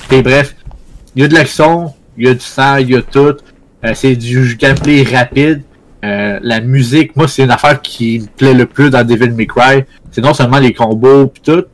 bref. 0.10 0.56
Il 1.16 1.22
y 1.22 1.26
a 1.26 1.28
de 1.28 1.34
l'action, 1.34 1.94
il 2.18 2.26
y 2.26 2.30
a 2.30 2.34
du 2.34 2.40
sang, 2.40 2.78
il 2.78 2.90
y 2.90 2.96
a 2.96 3.02
tout. 3.02 3.36
Euh, 3.84 3.92
c'est 3.94 4.16
du 4.16 4.56
gameplay 4.60 5.04
rapide. 5.04 5.62
Euh, 6.04 6.40
la 6.42 6.60
musique, 6.62 7.16
moi, 7.16 7.28
c'est 7.28 7.44
une 7.44 7.52
affaire 7.52 7.82
qui 7.82 8.20
me 8.20 8.26
plaît 8.26 8.54
le 8.54 8.66
plus 8.66 8.90
dans 8.90 9.06
Devil 9.06 9.32
May 9.32 9.48
Cry. 9.48 9.84
C'est 10.12 10.22
non 10.22 10.34
seulement 10.34 10.60
les 10.60 10.74
combos 10.74 11.28
pis 11.28 11.42
tout, 11.42 11.66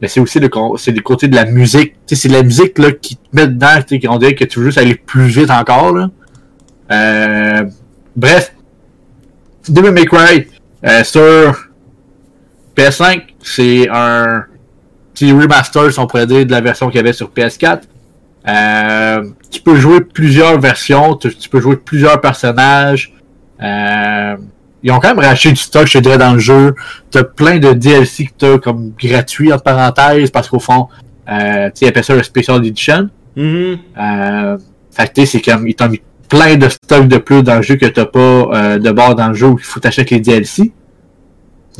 mais 0.00 0.08
c'est 0.08 0.20
aussi 0.20 0.38
le, 0.40 0.48
c'est 0.76 0.92
le 0.92 1.00
côté 1.00 1.28
de 1.28 1.34
la 1.34 1.44
musique. 1.44 1.94
Tu 2.06 2.14
sais, 2.14 2.22
c'est 2.22 2.28
la 2.28 2.42
musique 2.42 2.78
là, 2.78 2.92
qui 2.92 3.16
te 3.16 3.22
met 3.32 3.46
dedans, 3.46 3.82
tu 3.86 4.00
sais, 4.00 4.06
qu'on 4.06 4.18
dirait 4.18 4.34
que 4.34 4.44
tu 4.44 4.58
veux 4.58 4.66
juste 4.66 4.78
aller 4.78 4.94
plus 4.94 5.26
vite 5.26 5.50
encore. 5.50 5.92
Là. 5.92 6.10
Euh, 6.92 7.64
bref, 8.16 8.52
Devil 9.68 9.90
May 9.90 10.04
Cry 10.04 10.46
euh, 10.84 11.04
sur 11.04 11.69
PS5, 12.76 13.22
c'est 13.42 13.88
un 13.90 14.44
petit 15.12 15.32
remaster, 15.32 15.92
si 15.92 15.98
on 15.98 16.06
pourrait 16.06 16.26
dire, 16.26 16.46
de 16.46 16.50
la 16.50 16.60
version 16.60 16.88
qu'il 16.88 16.96
y 16.96 17.00
avait 17.00 17.12
sur 17.12 17.30
PS4. 17.30 17.82
Euh, 18.48 19.24
tu 19.50 19.60
peux 19.60 19.76
jouer 19.76 20.00
plusieurs 20.00 20.58
versions, 20.58 21.16
tu, 21.16 21.34
tu 21.34 21.48
peux 21.48 21.60
jouer 21.60 21.76
plusieurs 21.76 22.20
personnages. 22.20 23.12
Euh, 23.62 24.36
ils 24.82 24.90
ont 24.90 24.98
quand 24.98 25.14
même 25.14 25.24
racheté 25.24 25.50
du 25.50 25.56
stock, 25.56 25.86
je 25.86 25.98
dirais, 25.98 26.16
dans 26.16 26.32
le 26.32 26.38
jeu. 26.38 26.74
T'as 27.10 27.24
plein 27.24 27.58
de 27.58 27.72
DLC 27.72 28.26
que 28.26 28.30
t'as 28.38 28.58
comme 28.58 28.92
gratuit, 28.98 29.52
entre 29.52 29.64
parenthèses, 29.64 30.30
parce 30.30 30.48
qu'au 30.48 30.58
fond, 30.58 30.88
euh, 31.30 31.68
tu 31.74 31.86
appellent 31.86 32.04
ça 32.04 32.14
le 32.14 32.22
Special 32.22 32.64
Edition. 32.64 33.10
Mm-hmm. 33.36 33.78
euh, 33.98 34.58
fait 34.90 35.26
c'est 35.26 35.40
comme, 35.40 35.68
ils 35.68 35.74
t'ont 35.74 35.88
mis 35.88 36.00
plein 36.28 36.56
de 36.56 36.68
stocks 36.68 37.06
de 37.06 37.18
plus 37.18 37.42
dans 37.42 37.56
le 37.56 37.62
jeu 37.62 37.76
que 37.76 37.86
t'as 37.86 38.06
pas 38.06 38.78
de 38.78 38.90
bord 38.90 39.14
dans 39.14 39.28
le 39.28 39.34
jeu 39.34 39.46
où 39.46 39.58
il 39.58 39.64
faut 39.64 39.80
t'acheter 39.80 40.16
les 40.16 40.20
DLC. 40.20 40.72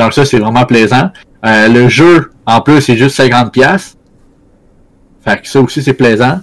Donc 0.01 0.15
ça, 0.15 0.25
c'est 0.25 0.39
vraiment 0.39 0.65
plaisant. 0.65 1.11
Euh, 1.45 1.69
le 1.69 1.87
jeu, 1.89 2.31
en 2.47 2.63
plus, 2.63 2.81
c'est 2.81 2.97
juste 2.97 3.21
50$. 3.21 3.97
Fait 5.23 5.43
que 5.43 5.47
ça 5.47 5.61
aussi, 5.61 5.83
c'est 5.83 5.93
plaisant. 5.93 6.41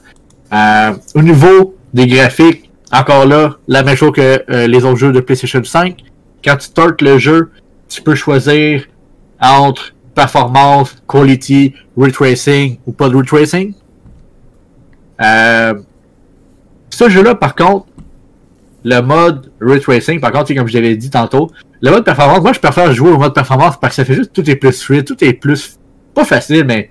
Euh, 0.53 0.93
au 1.15 1.23
niveau 1.23 1.75
des 1.91 2.05
graphiques, 2.05 2.69
encore 2.91 3.25
là, 3.25 3.55
la 3.67 3.81
même 3.81 3.95
chose 3.95 4.11
que 4.11 4.43
euh, 4.51 4.67
les 4.67 4.85
autres 4.85 4.97
jeux 4.97 5.11
de 5.11 5.21
PlayStation 5.21 5.63
5. 5.63 5.97
Quand 6.45 6.55
tu 6.57 6.67
startes 6.67 7.01
le 7.01 7.17
jeu, 7.17 7.49
tu 7.89 8.03
peux 8.03 8.13
choisir 8.13 8.83
entre 9.41 9.95
performance, 10.13 10.95
quality, 11.07 11.73
ray 11.97 12.11
tracing 12.11 12.77
ou 12.85 12.91
pas 12.91 13.09
de 13.09 13.15
ray 13.15 13.25
tracing. 13.25 13.73
Euh, 15.19 15.73
ce 16.91 17.09
jeu-là, 17.09 17.33
par 17.33 17.55
contre, 17.55 17.86
le 18.83 19.01
mode 19.01 19.51
ray 19.59 19.79
tracing, 19.79 20.19
par 20.19 20.31
contre, 20.31 20.53
comme 20.53 20.67
je 20.67 20.73
l'avais 20.73 20.95
dit 20.95 21.09
tantôt, 21.09 21.51
le 21.81 21.91
mode 21.91 22.05
performance, 22.05 22.41
moi 22.41 22.53
je 22.53 22.59
préfère 22.59 22.91
jouer 22.93 23.11
au 23.11 23.17
mode 23.17 23.33
performance 23.33 23.77
parce 23.79 23.91
que 23.91 23.95
ça 24.01 24.05
fait 24.05 24.15
juste 24.15 24.33
tout 24.33 24.47
est 24.49 24.55
plus 24.55 24.81
fluide, 24.81 25.05
tout 25.05 25.21
est 25.23 25.33
plus 25.33 25.77
pas 26.13 26.25
facile, 26.25 26.63
mais 26.65 26.89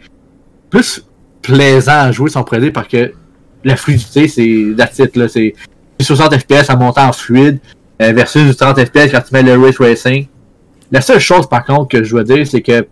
plus 0.71 1.05
plaisant 1.43 2.01
à 2.01 2.13
jouer 2.13 2.31
sans 2.31 2.45
prédire 2.45 2.73
parce 2.73 2.89
que 2.89 3.13
la 3.65 3.77
fluidité, 3.77 4.29
c'est 4.29 4.75
that's 4.77 4.99
it, 4.99 5.17
là, 5.17 5.29
c'est 5.29 5.55
60 6.01 6.39
FPS 6.39 6.71
à 6.71 6.77
monter 6.77 7.01
en 7.01 7.13
fluide 7.13 7.59
euh, 8.03 8.13
versus 8.13 8.45
du 8.45 8.55
30 8.55 8.79
FPS 8.85 9.11
quand 9.11 9.23
tu 9.23 9.33
mets 9.33 9.43
le 9.43 9.59
ray 9.59 9.73
tracing. 9.73 10.27
La 10.93 11.01
seule 11.01 11.19
chose 11.19 11.49
par 11.49 11.65
contre 11.65 11.89
que 11.89 12.05
je 12.05 12.11
dois 12.11 12.25
dire, 12.25 12.47
c'est 12.47 12.63
que 12.63 12.87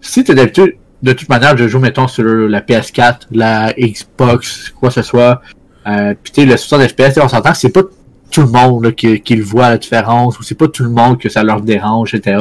si 0.00 0.22
tu 0.24 0.32
es 0.32 0.34
d'habitude, 0.34 0.76
de 1.02 1.12
toute 1.12 1.28
manière, 1.28 1.56
je 1.56 1.66
joue 1.66 1.80
mettons 1.80 2.06
sur 2.06 2.24
la 2.24 2.60
PS4, 2.60 3.28
la 3.32 3.72
Xbox, 3.72 4.70
quoi 4.70 4.88
que 4.90 4.94
ce 4.94 5.02
soit, 5.02 5.42
euh, 5.86 6.14
pis 6.22 6.32
tu 6.32 6.46
le 6.46 6.56
60 6.56 6.88
FPS, 6.88 7.18
on 7.22 7.28
s'entend, 7.28 7.54
c'est 7.54 7.70
pas 7.70 7.82
tout 8.30 8.42
le 8.42 8.48
monde 8.48 8.84
là, 8.84 8.92
qui, 8.92 9.20
qui 9.20 9.36
le 9.36 9.44
voit 9.44 9.70
la 9.70 9.78
différence, 9.78 10.38
ou 10.38 10.42
c'est 10.42 10.54
pas 10.54 10.68
tout 10.68 10.84
le 10.84 10.90
monde 10.90 11.18
que 11.18 11.28
ça 11.28 11.42
leur 11.42 11.60
dérange, 11.60 12.14
etc. 12.14 12.38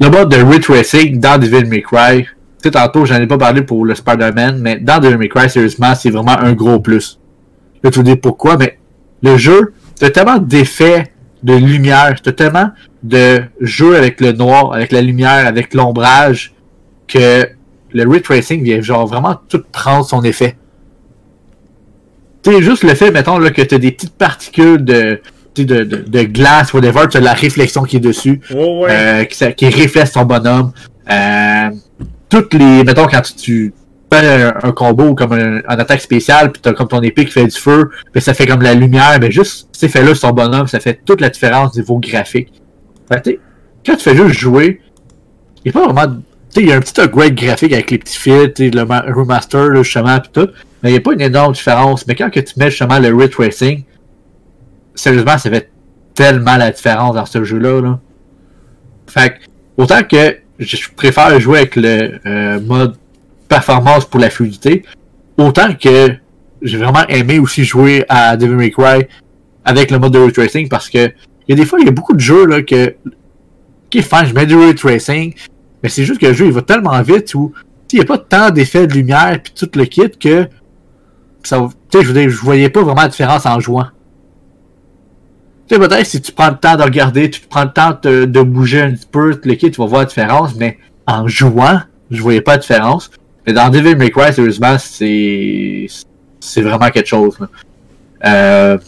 Le 0.00 0.10
mode 0.10 0.30
de 0.30 0.42
ray 0.42 0.60
tracing 0.60 1.20
dans 1.20 1.38
Devil 1.38 1.66
May 1.66 1.82
Cry, 1.82 2.26
tu 2.62 2.70
tantôt, 2.70 3.04
j'en 3.04 3.16
ai 3.16 3.26
pas 3.26 3.38
parlé 3.38 3.62
pour 3.62 3.84
le 3.84 3.94
Spider-Man, 3.94 4.58
mais 4.60 4.76
dans 4.76 4.98
Devil 4.98 5.18
May 5.18 5.28
Cry, 5.28 5.50
sérieusement, 5.50 5.94
c'est 5.94 6.10
vraiment 6.10 6.38
un 6.38 6.52
gros 6.52 6.80
plus. 6.80 7.20
Vais 7.82 7.90
te 7.90 8.00
dire 8.00 8.16
pourquoi, 8.20 8.56
mais 8.56 8.78
le 9.22 9.36
jeu, 9.36 9.72
t'as 9.98 10.10
tellement 10.10 10.38
d'effets 10.38 11.12
de 11.42 11.54
lumière, 11.54 12.16
t'as 12.22 12.32
tellement 12.32 12.70
de 13.02 13.42
jeu 13.60 13.96
avec 13.96 14.20
le 14.20 14.32
noir, 14.32 14.72
avec 14.72 14.92
la 14.92 15.02
lumière, 15.02 15.46
avec 15.46 15.74
l'ombrage, 15.74 16.54
que 17.06 17.46
le 17.92 18.08
ray 18.08 18.22
tracing 18.22 18.62
vient 18.62 18.80
genre 18.80 19.06
vraiment 19.06 19.36
tout 19.48 19.62
prendre 19.70 20.04
son 20.04 20.22
effet. 20.24 20.56
Tu 22.44 22.52
sais, 22.52 22.62
juste 22.62 22.82
le 22.84 22.94
fait, 22.94 23.10
mettons, 23.10 23.38
là, 23.38 23.50
que 23.50 23.62
t'as 23.62 23.78
des 23.78 23.90
petites 23.90 24.16
particules 24.16 24.84
de, 24.84 25.20
de, 25.56 25.62
de, 25.64 25.84
de 25.84 26.22
glace, 26.24 26.72
whatever, 26.74 27.02
t'as 27.10 27.20
la 27.20 27.32
réflexion 27.32 27.82
qui 27.84 27.96
est 27.96 28.00
dessus, 28.00 28.40
Oh 28.54 28.82
ouais. 28.84 28.90
euh, 28.90 29.24
qui, 29.24 29.54
qui 29.54 29.66
reflète 29.82 30.12
ton 30.12 30.24
bonhomme. 30.24 30.72
Euh, 31.10 31.70
toutes 32.28 32.52
les, 32.54 32.84
mettons, 32.84 33.06
quand 33.06 33.22
tu, 33.22 33.34
tu 33.34 33.72
fais 34.12 34.42
un, 34.42 34.54
un 34.62 34.72
combo 34.72 35.14
comme 35.14 35.32
un, 35.32 35.56
un 35.66 35.78
attaque 35.78 36.00
spéciale, 36.00 36.52
puis 36.52 36.60
t'as 36.60 36.72
comme 36.72 36.88
ton 36.88 37.00
épée 37.00 37.24
qui 37.24 37.32
fait 37.32 37.46
du 37.46 37.58
feu, 37.58 37.90
puis 38.12 38.20
ça 38.20 38.34
fait 38.34 38.46
comme 38.46 38.62
la 38.62 38.74
lumière, 38.74 39.16
mais 39.20 39.30
juste 39.30 39.68
cet 39.72 39.84
effet-là 39.90 40.14
sur 40.14 40.28
ton 40.28 40.34
bonhomme, 40.34 40.66
ça 40.66 40.80
fait 40.80 41.00
toute 41.04 41.20
la 41.20 41.30
différence 41.30 41.74
au 41.74 41.78
niveau 41.80 41.98
graphique. 41.98 42.52
Fait 43.10 43.22
tu 43.22 43.38
quand 43.86 43.96
tu 43.96 44.02
fais 44.02 44.16
juste 44.16 44.38
jouer, 44.38 44.80
il 45.64 45.70
n'y 45.72 45.78
a 45.78 45.80
pas 45.86 45.92
vraiment. 45.92 46.16
Il 46.56 46.68
y 46.68 46.72
a 46.72 46.76
un 46.76 46.80
petit 46.80 47.00
upgrade 47.00 47.34
graphique 47.34 47.72
avec 47.72 47.90
les 47.90 47.98
petits 47.98 48.18
fils, 48.18 48.58
le 48.58 48.84
ma- 48.84 49.00
remaster, 49.00 49.70
là, 49.70 49.82
justement, 49.82 50.18
puis 50.20 50.30
tout, 50.32 50.50
mais 50.82 50.90
il 50.90 50.92
n'y 50.92 50.98
a 50.98 51.00
pas 51.00 51.12
une 51.12 51.20
énorme 51.20 51.52
différence. 51.52 52.06
Mais 52.06 52.14
quand 52.14 52.30
que 52.30 52.40
tu 52.40 52.54
mets 52.58 52.70
justement 52.70 52.98
le 52.98 53.14
ray 53.14 53.28
tracing, 53.28 53.82
sérieusement, 54.94 55.36
ça 55.38 55.50
fait 55.50 55.70
tellement 56.14 56.56
la 56.56 56.70
différence 56.70 57.16
dans 57.16 57.26
ce 57.26 57.42
jeu-là. 57.42 57.80
Là. 57.80 57.98
Fait 59.06 59.30
que, 59.30 59.34
autant 59.76 60.02
que 60.02 60.36
je 60.58 60.88
préfère 60.94 61.38
jouer 61.40 61.58
avec 61.58 61.76
le 61.76 62.20
euh, 62.26 62.60
mode 62.60 62.96
performance 63.48 64.04
pour 64.04 64.20
la 64.20 64.30
fluidité, 64.30 64.84
autant 65.36 65.74
que 65.74 66.14
j'ai 66.62 66.78
vraiment 66.78 67.06
aimé 67.08 67.38
aussi 67.38 67.64
jouer 67.64 68.04
à 68.08 68.36
Devil 68.36 68.54
May 68.54 68.70
Cry 68.70 69.06
avec 69.64 69.90
le 69.90 69.98
mode 69.98 70.12
de 70.12 70.18
ray 70.18 70.32
tracing 70.32 70.68
parce 70.68 70.88
que 70.88 71.10
il 71.46 71.50
y 71.50 71.52
a 71.52 71.56
des 71.56 71.66
fois, 71.66 71.78
il 71.80 71.86
y 71.86 71.88
a 71.88 71.92
beaucoup 71.92 72.14
de 72.14 72.20
jeux 72.20 72.46
là 72.46 72.62
que 72.62 72.94
qui 73.90 73.98
est 73.98 74.02
fan, 74.02 74.26
je 74.26 74.32
mets 74.32 74.46
du 74.46 74.56
ray 74.56 74.74
tracing, 74.74 75.34
mais 75.84 75.90
c'est 75.90 76.04
juste 76.04 76.18
que 76.18 76.26
le 76.26 76.32
jeu 76.32 76.46
il 76.46 76.52
va 76.52 76.62
tellement 76.62 77.00
vite 77.02 77.34
où 77.34 77.52
il 77.92 77.98
n'y 77.98 78.02
a 78.02 78.06
pas 78.06 78.18
tant 78.18 78.50
d'effets 78.50 78.88
de 78.88 78.94
lumière 78.94 79.38
puis 79.40 79.52
tout 79.54 79.70
le 79.76 79.84
kit 79.84 80.10
que 80.10 80.48
ça 81.44 81.68
je 81.92 82.10
dire, 82.10 82.28
je 82.28 82.40
voyais 82.40 82.70
pas 82.70 82.82
vraiment 82.82 83.02
la 83.02 83.08
différence 83.08 83.46
en 83.46 83.60
jouant. 83.60 83.86
Tu 85.68 85.74
sais, 85.74 85.78
peut-être 85.80 86.06
si 86.06 86.20
tu 86.20 86.32
prends 86.32 86.50
le 86.50 86.56
temps 86.56 86.76
de 86.76 86.82
regarder, 86.82 87.30
tu 87.30 87.40
prends 87.42 87.64
le 87.64 87.72
temps 87.72 87.96
de, 88.02 88.42
bouger 88.42 88.82
un 88.82 88.92
petit 88.92 89.06
peu, 89.06 89.38
le 89.44 89.54
kit, 89.54 89.70
tu 89.70 89.80
vas 89.80 89.86
voir 89.86 90.00
la 90.00 90.06
différence, 90.06 90.56
mais 90.56 90.78
en 91.06 91.28
jouant, 91.28 91.80
je 92.10 92.20
voyais 92.20 92.40
pas 92.40 92.52
la 92.52 92.58
différence. 92.58 93.10
Mais 93.46 93.52
dans 93.52 93.68
Devil 93.68 93.94
May 93.94 94.10
Cry, 94.10 94.32
sérieusement, 94.32 94.76
c'est 94.78 95.86
c'est 96.40 96.62
vraiment 96.62 96.90
quelque 96.90 97.06
chose. 97.06 97.38
Euh... 98.24 98.78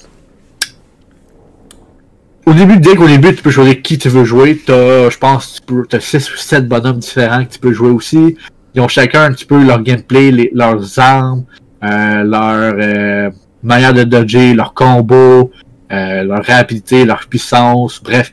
Au 2.46 2.54
début, 2.54 2.78
dès 2.78 2.94
qu'au 2.94 3.08
début, 3.08 3.34
tu 3.34 3.42
peux 3.42 3.50
choisir 3.50 3.82
qui 3.82 3.98
tu 3.98 4.08
veux 4.08 4.24
jouer. 4.24 4.62
T'as, 4.64 5.10
je 5.10 5.18
pense, 5.18 5.60
tu 5.66 5.74
t'as 5.88 5.98
6 5.98 6.32
ou 6.32 6.36
7 6.36 6.68
bonhommes 6.68 6.98
différents 6.98 7.44
que 7.44 7.52
tu 7.52 7.58
peux 7.58 7.72
jouer 7.72 7.90
aussi. 7.90 8.36
Ils 8.74 8.80
ont 8.80 8.88
chacun 8.88 9.24
un 9.24 9.32
petit 9.32 9.46
peu 9.46 9.62
leur 9.64 9.82
gameplay, 9.82 10.50
leurs 10.54 10.98
armes, 11.00 11.44
euh, 11.82 12.22
leur 12.22 12.74
euh, 12.78 13.30
manière 13.64 13.92
de 13.92 14.04
dodger, 14.04 14.54
leur 14.54 14.74
combo, 14.74 15.50
euh, 15.90 16.22
leur 16.22 16.44
rapidité, 16.44 17.04
leur 17.04 17.26
puissance, 17.26 18.00
bref. 18.02 18.32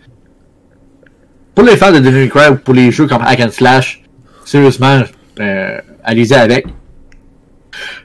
Pour 1.56 1.66
les 1.66 1.76
fans 1.76 1.92
de 1.92 2.00
Devil 2.00 2.30
Cry 2.30 2.50
ou 2.52 2.56
pour 2.56 2.74
les 2.76 2.92
jeux 2.92 3.08
comme 3.08 3.24
Hack 3.24 3.40
and 3.40 3.52
Slash, 3.52 4.04
sérieusement, 4.46 5.02
euh, 5.40 5.80
allez-y 6.04 6.36
avec. 6.36 6.68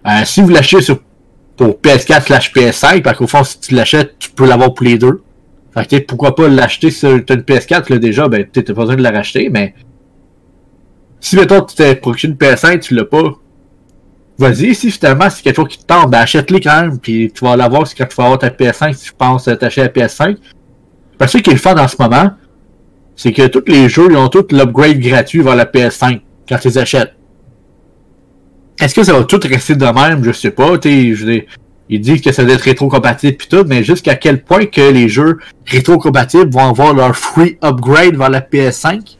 Euh, 0.07 0.25
si 0.25 0.41
vous 0.41 0.49
l'achetez 0.49 0.81
sur 0.81 1.01
pour 1.57 1.81
PS4 1.81 2.23
slash 2.23 2.53
PS5, 2.55 3.03
parce 3.03 3.19
qu'au 3.19 3.27
fond, 3.27 3.43
si 3.43 3.59
tu 3.59 3.75
l'achètes, 3.75 4.17
tu 4.19 4.31
peux 4.31 4.47
l'avoir 4.47 4.75
pour 4.75 4.87
les 4.87 4.97
deux. 4.97 5.23
Que, 5.75 5.99
pourquoi 5.99 6.35
pas 6.35 6.49
l'acheter 6.49 6.91
si 6.91 7.07
t'as 7.25 7.35
une 7.35 7.43
PS4, 7.43 7.93
là, 7.93 7.99
déjà, 7.99 8.29
ben, 8.29 8.45
t'as 8.51 8.63
pas 8.63 8.73
besoin 8.73 8.97
de 8.97 9.03
la 9.03 9.13
racheter, 9.13 9.49
mais 9.49 9.75
si, 11.21 11.37
mettons, 11.37 11.61
tu 11.63 11.77
t'es 11.77 11.95
procuré 11.95 12.33
une 12.33 12.37
PS5, 12.37 12.81
tu 12.81 12.95
l'as 12.95 13.05
pas, 13.05 13.33
vas-y, 14.39 14.75
si 14.75 14.91
finalement 14.91 15.29
c'est 15.31 15.43
quelque 15.43 15.57
chose 15.57 15.69
qui 15.69 15.79
te 15.79 15.85
tente, 15.85 16.11
ben 16.11 16.21
achète-les 16.21 16.61
quand 16.61 16.81
même, 16.81 16.99
puis 16.99 17.31
tu 17.33 17.45
vas 17.45 17.57
l'avoir 17.57 17.83
quand 17.83 18.07
tu 18.07 18.17
vas 18.17 18.25
avoir 18.25 18.39
ta 18.39 18.49
PS5 18.49 18.95
si 18.95 19.05
tu 19.07 19.13
penses 19.13 19.45
t'acheter 19.45 19.83
la 19.83 19.89
PS5. 19.89 20.37
Parce 21.19 21.33
que 21.33 21.39
ce 21.39 21.43
qui 21.43 21.51
est 21.51 21.55
le 21.55 21.59
fun 21.59 21.77
en 21.77 21.89
ce 21.89 21.97
moment, 21.99 22.31
c'est 23.17 23.33
que 23.33 23.47
tous 23.49 23.65
les 23.67 23.89
jeux, 23.89 24.07
ils 24.11 24.17
ont 24.17 24.29
tous 24.29 24.47
l'upgrade 24.53 24.99
gratuit 25.01 25.43
vers 25.43 25.57
la 25.57 25.65
PS5 25.65 26.21
quand 26.49 26.59
tu 26.59 26.69
les 26.69 26.79
achètes. 26.79 27.15
Est-ce 28.81 28.95
que 28.95 29.03
ça 29.03 29.13
va 29.13 29.25
tout 29.25 29.41
rester 29.43 29.75
de 29.75 29.85
même? 29.85 30.23
Je 30.23 30.31
sais 30.31 30.53
pas. 30.53 30.75
Je, 30.83 31.43
ils 31.89 32.01
disent 32.01 32.21
que 32.21 32.33
ça 32.33 32.45
doit 32.45 32.55
être 32.55 32.63
rétro-compatible 32.63 33.37
pis 33.37 33.49
tout, 33.49 33.65
mais 33.67 33.83
jusqu'à 33.83 34.15
quel 34.15 34.43
point 34.43 34.67
que 34.67 34.91
les 34.91 35.09
jeux 35.09 35.39
rétro-compatibles 35.67 36.51
vont 36.51 36.69
avoir 36.69 36.93
leur 36.93 37.17
free 37.17 37.59
upgrade 37.63 38.17
vers 38.17 38.31
la 38.31 38.41
PS5? 38.41 39.17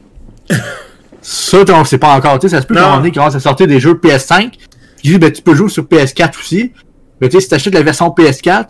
ça, 1.21 1.57
on 1.69 1.83
sait 1.83 1.97
pas 1.97 2.15
encore. 2.15 2.39
ça 2.41 2.61
se 2.61 2.67
peut 2.67 2.75
moment 2.75 2.97
donné, 2.97 3.11
commence 3.11 3.35
à 3.35 3.39
sortir 3.39 3.67
des 3.67 3.79
jeux 3.79 3.93
PS5. 3.93 4.51
Puis 4.97 5.17
ben, 5.17 5.31
tu 5.31 5.41
peux 5.41 5.55
jouer 5.55 5.69
sur 5.69 5.83
PS4 5.83 6.39
aussi. 6.39 6.73
Mais 7.21 7.29
tu 7.29 7.37
sais, 7.37 7.41
si 7.41 7.49
t'achètes 7.49 7.73
la 7.73 7.81
version 7.81 8.07
PS4, 8.07 8.67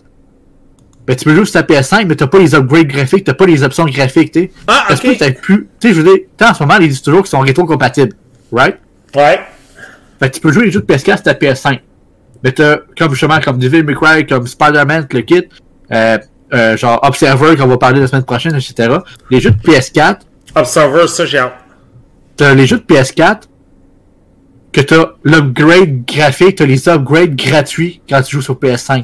ben, 1.06 1.16
tu 1.16 1.26
peux 1.26 1.36
jouer 1.36 1.46
sur 1.46 1.54
ta 1.54 1.62
PS5, 1.62 2.06
mais 2.06 2.16
t'as 2.16 2.28
pas 2.28 2.40
les 2.40 2.56
upgrades 2.56 2.88
graphiques, 2.88 3.24
t'as 3.24 3.34
pas 3.34 3.46
les 3.46 3.64
options 3.64 3.86
graphiques, 3.86 4.32
tu 4.32 4.42
sais. 4.42 4.52
Ah, 4.68 4.86
Parce 4.88 5.00
que 5.02 5.18
t'as 5.18 5.32
plus, 5.32 5.68
tu 5.80 5.88
sais, 5.88 5.94
je 5.94 6.02
veux 6.02 6.04
dire, 6.04 6.26
en 6.42 6.54
ce 6.54 6.64
moment, 6.64 6.78
ils 6.80 6.88
disent 6.88 7.02
toujours 7.02 7.22
qu'ils 7.22 7.32
sont 7.32 7.40
rétro-compatibles. 7.40 8.14
Right? 8.52 8.78
Ouais. 9.16 9.40
Fait 10.20 10.30
que 10.30 10.36
tu 10.36 10.42
peux 10.42 10.52
jouer 10.52 10.66
les 10.66 10.72
jeux 10.72 10.82
de 10.82 10.86
PS4 10.86 11.16
sur 11.16 11.24
ta 11.24 11.34
PS5. 11.34 11.80
Mais 12.44 12.52
t'as, 12.52 12.78
comme 12.98 13.12
justement, 13.12 13.40
comme 13.40 13.58
Devil 13.58 13.84
May 13.84 13.96
Cry, 13.96 14.26
comme 14.26 14.48
Spider-Man, 14.48 15.08
le 15.12 15.22
kit, 15.22 15.44
euh, 15.92 16.18
euh, 16.54 16.78
genre 16.78 17.00
Observer, 17.04 17.56
qu'on 17.56 17.68
va 17.68 17.78
parler 17.78 18.00
la 18.00 18.08
semaine 18.08 18.24
prochaine, 18.24 18.56
etc. 18.56 18.98
Les 19.30 19.40
jeux 19.40 19.52
de 19.52 19.58
PS4. 19.58 20.20
Observer, 20.56 21.08
ça, 21.08 21.26
j'ai 21.26 21.40
hâte. 21.40 21.54
T'as 22.38 22.54
les 22.54 22.66
jeux 22.66 22.78
de 22.78 22.84
PS4, 22.84 23.42
que 24.72 24.82
t'as 24.82 25.12
l'upgrade 25.24 26.06
graphique, 26.06 26.56
t'as 26.56 26.66
les 26.66 26.88
upgrades 26.88 27.36
gratuits 27.36 28.02
quand 28.08 28.22
tu 28.22 28.38
joues 28.38 28.42
sur 28.42 28.56
PS5 28.56 29.04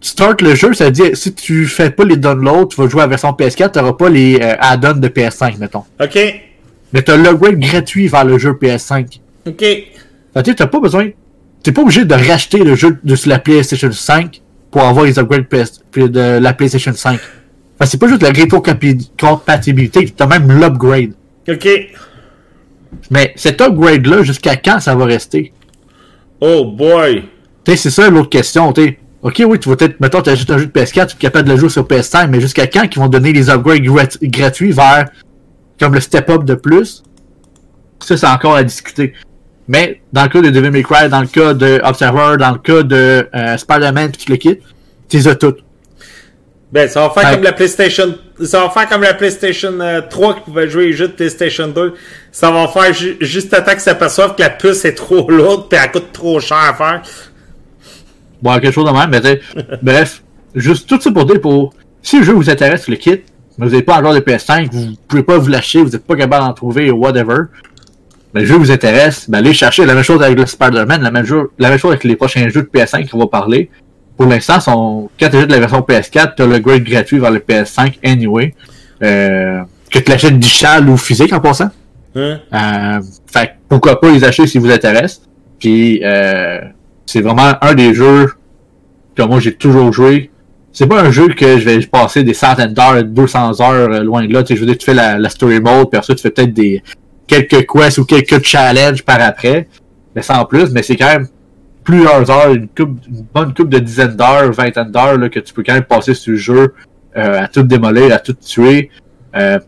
tu 0.00 0.10
startes 0.10 0.42
le 0.42 0.54
jeu, 0.54 0.72
ça 0.74 0.86
veut 0.86 0.90
dire 0.90 1.16
si 1.16 1.34
tu 1.34 1.66
fais 1.66 1.90
pas 1.90 2.04
les 2.04 2.16
downloads, 2.16 2.68
tu 2.68 2.80
vas 2.80 2.88
jouer 2.88 3.02
à 3.02 3.04
la 3.04 3.10
version 3.10 3.30
PS4, 3.30 3.72
tu 3.72 3.78
n'auras 3.78 3.94
pas 3.94 4.08
les 4.08 4.38
euh, 4.40 4.54
add-ons 4.58 4.94
de 4.94 5.08
PS5, 5.08 5.58
mettons. 5.58 5.84
OK. 6.00 6.18
Mais 6.92 7.02
tu 7.02 7.10
as 7.10 7.16
l'upgrade 7.16 7.58
gratuit 7.58 8.08
vers 8.08 8.24
le 8.24 8.38
jeu 8.38 8.52
PS5. 8.52 9.20
OK. 9.46 9.58
Fait 9.58 9.88
que 10.34 10.50
t'as 10.52 10.66
pas 10.66 10.80
besoin. 10.80 11.10
T'es 11.66 11.72
pas 11.72 11.82
obligé 11.82 12.04
de 12.04 12.14
racheter 12.14 12.62
le 12.62 12.76
jeu 12.76 12.96
de 13.02 13.16
sur 13.16 13.28
la 13.28 13.40
PlayStation 13.40 13.90
5 13.90 14.40
pour 14.70 14.82
avoir 14.82 15.04
les 15.04 15.18
upgrades 15.18 15.48
de 15.96 16.38
la 16.38 16.52
PlayStation 16.52 16.92
5. 16.92 17.18
Fait 17.18 17.86
c'est 17.86 17.98
pas 17.98 18.06
juste 18.06 18.22
la 18.22 18.30
rétro-compatibilité, 18.30 20.08
t'as 20.16 20.28
même 20.28 20.60
l'upgrade. 20.60 21.14
OK. 21.48 21.68
Mais 23.10 23.32
cet 23.34 23.60
upgrade-là, 23.60 24.22
jusqu'à 24.22 24.54
quand 24.54 24.78
ça 24.78 24.94
va 24.94 25.06
rester? 25.06 25.52
Oh 26.40 26.66
boy! 26.66 27.24
Tu 27.64 27.76
c'est 27.76 27.90
ça 27.90 28.08
l'autre 28.10 28.30
question, 28.30 28.72
tu 28.72 29.00
Ok, 29.22 29.42
oui, 29.44 29.58
tu 29.58 29.68
vas 29.68 29.74
peut-être, 29.74 29.98
mettons, 29.98 30.22
tu 30.22 30.30
ajoutes 30.30 30.50
un 30.52 30.58
jeu 30.58 30.66
de 30.66 30.70
PS4, 30.70 31.08
tu 31.08 31.14
es 31.14 31.18
capable 31.18 31.48
de 31.48 31.54
le 31.54 31.58
jouer 31.58 31.70
sur 31.70 31.82
PS5, 31.82 32.28
mais 32.28 32.40
jusqu'à 32.40 32.68
quand 32.68 32.84
ils 32.84 32.98
vont 33.00 33.08
donner 33.08 33.32
les 33.32 33.50
upgrades 33.50 33.82
gratuits 34.22 34.70
vers, 34.70 35.10
comme 35.80 35.94
le 35.94 36.00
step-up 36.00 36.44
de 36.44 36.54
plus? 36.54 37.02
Ça, 37.98 38.16
c'est 38.16 38.28
encore 38.28 38.54
à 38.54 38.62
discuter. 38.62 39.14
Mais, 39.68 40.00
dans 40.12 40.22
le 40.22 40.28
cas 40.28 40.40
de 40.40 40.50
Devil 40.50 40.70
May 40.70 40.82
Cry, 40.82 41.08
dans 41.08 41.20
le 41.20 41.26
cas 41.26 41.54
de 41.54 41.80
Observer, 41.82 42.36
dans 42.38 42.52
le 42.52 42.58
cas 42.58 42.82
de 42.82 43.28
euh, 43.34 43.56
Spider-Man, 43.56 44.12
puis 44.12 44.24
tu 44.24 44.30
le 44.30 44.36
quittes, 44.36 44.62
tu 45.08 45.16
les 45.16 45.28
as 45.28 45.34
toutes. 45.34 45.58
Ben, 46.72 46.88
ça 46.88 47.00
va 47.00 47.10
faire 47.10 47.30
comme 47.32 47.42
la 47.42 47.52
PlayStation, 47.52 48.14
ça 48.42 48.60
va 48.60 48.70
faire 48.70 48.88
comme 48.88 49.02
la 49.02 49.14
PlayStation 49.14 49.72
3 49.72 49.82
euh, 49.82 50.34
qui 50.34 50.40
pouvait 50.40 50.68
jouer 50.68 50.86
les 50.86 50.92
jeux 50.92 51.08
de 51.08 51.12
PlayStation 51.12 51.68
2. 51.68 51.94
Ça 52.32 52.50
va 52.50 52.68
faire 52.68 52.92
juste 53.20 53.54
à 53.54 53.62
temps 53.62 53.72
qu'ils 53.72 53.80
s'aperçoivent 53.80 54.34
que 54.34 54.42
la 54.42 54.50
puce 54.50 54.84
est 54.84 54.94
trop 54.94 55.30
lourde 55.30 55.72
et 55.72 55.76
elle 55.76 55.90
coûte 55.90 56.12
trop 56.12 56.40
cher 56.40 56.58
à 56.58 56.74
faire. 56.74 57.02
Bon, 58.42 58.52
quelque 58.58 58.72
chose 58.72 58.84
de 58.84 58.90
même, 58.90 59.10
mais 59.10 59.40
bref, 59.82 60.22
juste 60.54 60.88
tout 60.88 61.00
ça 61.00 61.10
pour 61.10 61.24
dire 61.24 61.40
pour. 61.40 61.72
Si 62.02 62.18
le 62.18 62.24
jeu 62.24 62.32
vous 62.34 62.50
intéresse, 62.50 62.88
le 62.88 62.96
kit, 62.96 63.22
mais 63.58 63.66
vous 63.66 63.72
n'avez 63.72 63.82
pas 63.82 63.96
encore 63.96 64.14
de 64.14 64.20
PS5, 64.20 64.68
vous 64.70 64.94
pouvez 65.08 65.22
pas 65.22 65.38
vous 65.38 65.48
lâcher, 65.48 65.82
vous 65.82 65.90
n'êtes 65.90 66.04
pas 66.04 66.14
capable 66.14 66.44
d'en 66.44 66.52
trouver 66.52 66.90
ou 66.90 66.98
whatever. 66.98 67.44
Le 68.36 68.44
jeu 68.44 68.56
vous 68.56 68.70
intéresse, 68.70 69.30
ben 69.30 69.38
allez 69.38 69.54
chercher 69.54 69.86
la 69.86 69.94
même 69.94 70.02
chose 70.02 70.22
avec 70.22 70.38
le 70.38 70.44
Spider-Man, 70.44 71.02
la 71.02 71.10
même, 71.10 71.24
jeu, 71.24 71.50
la 71.58 71.70
même 71.70 71.78
chose 71.78 71.92
avec 71.92 72.04
les 72.04 72.16
prochains 72.16 72.48
jeux 72.48 72.62
de 72.62 72.68
PS5 72.68 73.08
qu'on 73.08 73.18
va 73.18 73.26
parler. 73.28 73.70
Pour 74.16 74.26
l'instant, 74.26 74.60
sont... 74.60 75.10
quand 75.18 75.30
tu 75.30 75.46
de 75.46 75.50
la 75.50 75.58
version 75.58 75.80
PS4, 75.80 76.34
tu 76.36 76.42
as 76.42 76.46
le 76.46 76.58
grade 76.58 76.84
gratuit 76.84 77.18
vers 77.18 77.30
le 77.30 77.38
PS5 77.38 77.98
anyway. 78.04 78.54
Euh, 79.02 79.60
que 79.90 79.98
tu 79.98 80.10
l'achètes 80.10 80.38
digital 80.38 80.88
ou 80.88 80.96
physique 80.96 81.32
en 81.32 81.40
passant. 81.40 81.70
Hein? 82.14 82.38
Euh, 82.52 83.00
fait 83.26 83.52
pourquoi 83.68 84.00
pas 84.00 84.10
les 84.10 84.24
acheter 84.24 84.46
si 84.46 84.58
vous 84.58 84.70
intéresse. 84.70 85.22
Puis 85.58 86.00
euh, 86.04 86.60
c'est 87.06 87.20
vraiment 87.20 87.54
un 87.60 87.74
des 87.74 87.94
jeux 87.94 88.32
que 89.14 89.22
moi 89.22 89.40
j'ai 89.40 89.54
toujours 89.54 89.92
joué. 89.92 90.30
C'est 90.72 90.86
pas 90.86 91.00
un 91.00 91.10
jeu 91.10 91.28
que 91.28 91.58
je 91.58 91.64
vais 91.64 91.78
passer 91.86 92.22
des 92.22 92.34
centaines 92.34 92.74
d'heures, 92.74 93.02
200 93.02 93.62
heures 93.62 93.90
euh, 93.90 94.00
loin 94.02 94.26
de 94.26 94.32
là. 94.32 94.42
Tu 94.42 94.48
sais, 94.48 94.56
je 94.56 94.60
veux 94.60 94.66
dire, 94.66 94.76
tu 94.76 94.84
fais 94.84 94.92
la, 94.92 95.28
story 95.30 95.58
mode, 95.60 95.88
puis 95.88 95.98
ensuite 95.98 96.18
tu 96.18 96.22
fais 96.22 96.30
peut-être 96.30 96.52
des 96.52 96.82
quelques 97.26 97.66
quests 97.66 97.98
ou 97.98 98.04
quelques 98.04 98.42
challenges 98.44 99.02
par 99.02 99.20
après. 99.20 99.68
Mais 100.14 100.22
sans 100.22 100.44
plus, 100.44 100.70
mais 100.70 100.82
c'est 100.82 100.96
quand 100.96 101.06
même 101.08 101.28
plusieurs 101.84 102.30
heures, 102.30 102.52
une, 102.52 102.68
coupe, 102.68 102.98
une 103.08 103.24
bonne 103.32 103.54
coupe 103.54 103.68
de 103.68 103.78
dizaines 103.78 104.16
d'heures, 104.16 104.50
vingtaine 104.52 104.90
d'heures 104.90 105.30
que 105.30 105.40
tu 105.40 105.54
peux 105.54 105.62
quand 105.62 105.74
même 105.74 105.84
passer 105.84 106.14
sur 106.14 106.32
le 106.32 106.38
jeu 106.38 106.74
euh, 107.16 107.44
à 107.44 107.48
tout 107.48 107.62
démolir, 107.62 108.14
à 108.14 108.18
tout 108.18 108.34
tuer. 108.34 108.90
Euh, 109.36 109.58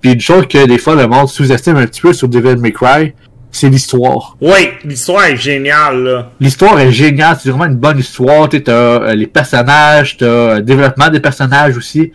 puis 0.00 0.12
une 0.12 0.20
chose 0.20 0.46
que 0.48 0.66
des 0.66 0.78
fois 0.78 0.94
le 0.94 1.06
monde 1.06 1.28
sous-estime 1.28 1.76
un 1.76 1.86
petit 1.86 2.00
peu 2.00 2.12
sur 2.12 2.28
Devil 2.28 2.56
May 2.56 2.72
Cry, 2.72 3.14
c'est 3.50 3.68
l'histoire. 3.68 4.36
Oui, 4.40 4.70
l'histoire 4.84 5.24
est 5.24 5.36
géniale, 5.36 6.02
là. 6.02 6.30
L'histoire 6.40 6.78
est 6.80 6.92
géniale, 6.92 7.36
c'est 7.40 7.50
vraiment 7.50 7.64
une 7.64 7.78
bonne 7.78 7.98
histoire. 7.98 8.48
Tu 8.48 8.62
as 8.66 8.70
euh, 8.70 9.14
les 9.14 9.26
personnages, 9.26 10.16
tu 10.16 10.24
as 10.24 10.56
le 10.56 10.62
développement 10.62 11.08
des 11.08 11.20
personnages 11.20 11.76
aussi. 11.76 12.12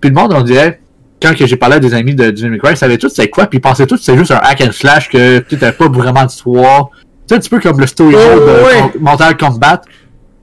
Puis 0.00 0.10
le 0.10 0.14
monde, 0.14 0.32
on 0.34 0.42
dirait, 0.42 0.80
quand 1.22 1.32
j'ai 1.38 1.56
parlé 1.56 1.76
à 1.76 1.78
des 1.80 1.94
amis 1.94 2.14
de 2.14 2.30
Devil 2.30 2.50
May 2.50 2.58
Cry, 2.58 2.72
ils 2.72 2.76
savaient 2.76 2.98
tout 2.98 3.08
c'est 3.08 3.28
quoi, 3.28 3.46
puis 3.46 3.58
ils 3.58 3.62
pensaient 3.62 3.86
tout 3.86 3.96
c'est 3.96 4.16
juste 4.16 4.30
un 4.30 4.40
hack 4.42 4.60
and 4.60 4.72
slash 4.72 5.08
que 5.08 5.38
tu 5.38 5.56
n'avais 5.56 5.72
pas 5.72 5.88
vraiment 5.88 6.24
d'histoire. 6.24 6.90
C'est 7.26 7.36
un 7.36 7.38
petit 7.38 7.50
peu 7.50 7.60
comme 7.60 7.80
le 7.80 7.86
story 7.86 8.14
mode 8.14 8.92
de 8.94 8.98
Mortal 8.98 9.36
Kombat, 9.36 9.82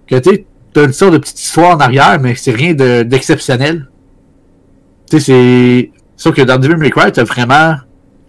que 0.07 0.15
tu 0.15 0.45
as 0.75 0.83
une 0.83 0.93
sorte 0.93 1.13
de 1.13 1.17
petite 1.17 1.39
histoire 1.39 1.75
en 1.75 1.79
arrière, 1.79 2.17
mais 2.21 2.35
c'est 2.35 2.51
rien 2.51 2.73
d'exceptionnel. 2.73 3.89
tu 5.09 5.19
sais, 5.19 5.25
c'est... 5.25 5.91
Sauf 6.15 6.35
que 6.35 6.41
dans 6.41 6.57
Devil 6.57 6.77
May 6.77 6.89
Cry, 6.89 7.11
t'as 7.11 7.23
vraiment 7.23 7.75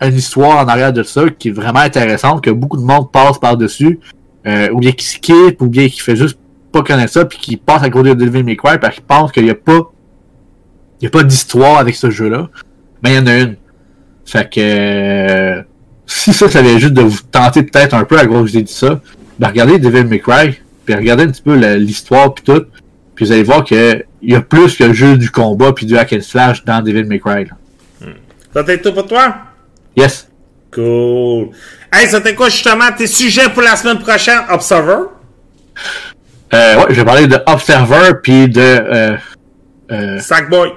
une 0.01 0.15
histoire 0.15 0.65
en 0.65 0.69
arrière 0.69 0.93
de 0.93 1.03
ça 1.03 1.23
qui 1.39 1.49
est 1.49 1.53
vraiment 1.53 1.81
intéressante, 1.81 2.43
que 2.43 2.51
beaucoup 2.51 2.77
de 2.77 2.83
monde 2.83 3.11
passe 3.11 3.39
par-dessus, 3.39 3.99
euh, 4.47 4.71
ou 4.73 4.79
bien 4.79 4.93
qui 4.93 5.05
skip, 5.05 5.61
ou 5.61 5.67
bien 5.67 5.89
qui 5.89 6.01
fait 6.01 6.17
juste 6.17 6.39
pas 6.73 6.83
connaître 6.83 7.13
ça, 7.13 7.25
puis 7.25 7.39
qui 7.39 7.57
passe 7.57 7.83
à 7.83 7.91
côté 7.91 8.15
de 8.15 8.25
Devil 8.25 8.45
May 8.45 8.57
Cry 8.57 8.79
parce 8.81 8.95
qu'il 8.95 9.05
pense 9.05 9.33
qu'il 9.33 9.45
n'y 9.45 9.51
a 9.51 9.55
pas 9.55 9.91
il 11.01 11.05
y 11.05 11.07
a 11.07 11.11
pas 11.11 11.23
d'histoire 11.23 11.79
avec 11.79 11.95
ce 11.95 12.11
jeu-là. 12.11 12.49
Mais 13.03 13.15
il 13.15 13.17
y 13.17 13.19
en 13.19 13.27
a 13.27 13.37
une. 13.39 13.57
Fait 14.27 14.49
que 14.49 14.61
euh, 14.61 15.63
si 16.07 16.33
ça, 16.33 16.49
ça 16.49 16.63
vient 16.63 16.79
juste 16.79 16.93
de 16.93 17.03
vous 17.03 17.21
tenter 17.31 17.63
peut-être 17.63 17.95
un 17.95 18.05
peu 18.05 18.19
à 18.19 18.27
gros 18.27 18.43
que 18.43 18.47
je 18.47 18.53
vous 18.53 18.59
ai 18.59 18.63
dit 18.63 18.73
ça, 18.73 19.01
ben 19.39 19.49
regardez 19.49 19.79
Devil 19.79 20.05
May 20.05 20.21
Cry, 20.21 20.61
puis 20.85 20.95
regardez 20.95 21.25
un 21.25 21.29
petit 21.29 21.43
peu 21.43 21.55
l'histoire 21.77 22.35
puis 22.35 22.45
tout, 22.45 22.65
puis 23.15 23.25
vous 23.25 23.33
allez 23.33 23.43
voir 23.43 23.65
qu'il 23.65 24.05
y 24.23 24.35
a 24.35 24.41
plus 24.41 24.77
que 24.77 24.85
le 24.85 24.93
jeu 24.93 25.17
du 25.17 25.31
combat 25.31 25.73
puis 25.73 25.87
du 25.87 25.97
hack 25.97 26.13
and 26.13 26.21
slash 26.21 26.65
dans 26.65 26.83
Devil 26.83 27.05
May 27.05 27.21
Cry. 27.21 27.47
Là. 27.47 27.57
Hmm. 28.01 28.13
Ça 28.53 28.65
t'aide 28.65 28.83
tout 28.83 28.93
pour 28.93 29.07
toi? 29.07 29.35
Yes. 29.97 30.29
Cool. 30.73 31.51
Hey, 31.93 32.07
c'était 32.09 32.35
quoi 32.35 32.49
justement 32.49 32.93
tes 32.97 33.07
sujets 33.07 33.49
pour 33.49 33.63
la 33.63 33.75
semaine 33.75 33.99
prochaine? 33.99 34.41
Observer? 34.51 35.07
Euh, 36.53 36.77
ouais, 36.77 36.87
je 36.91 36.95
vais 36.95 37.05
parler 37.05 37.27
de 37.27 37.39
Observer 37.47 38.13
puis 38.23 38.49
de. 38.49 38.61
Euh, 38.61 39.17
euh, 39.91 40.19
Sackboy. 40.19 40.73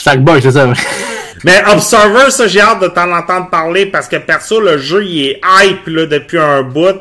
Sackboy, 0.00 0.40
c'est 0.40 0.52
ça. 0.52 0.72
Mais 1.44 1.62
Observer, 1.68 2.30
ça, 2.30 2.46
j'ai 2.46 2.60
hâte 2.60 2.80
de 2.80 2.88
t'en 2.88 3.12
entendre 3.12 3.50
parler 3.50 3.86
parce 3.86 4.08
que 4.08 4.16
perso, 4.16 4.60
le 4.60 4.78
jeu, 4.78 5.04
il 5.04 5.28
est 5.28 5.40
hype 5.60 5.86
là, 5.86 6.06
depuis 6.06 6.38
un 6.38 6.62
bout. 6.62 6.96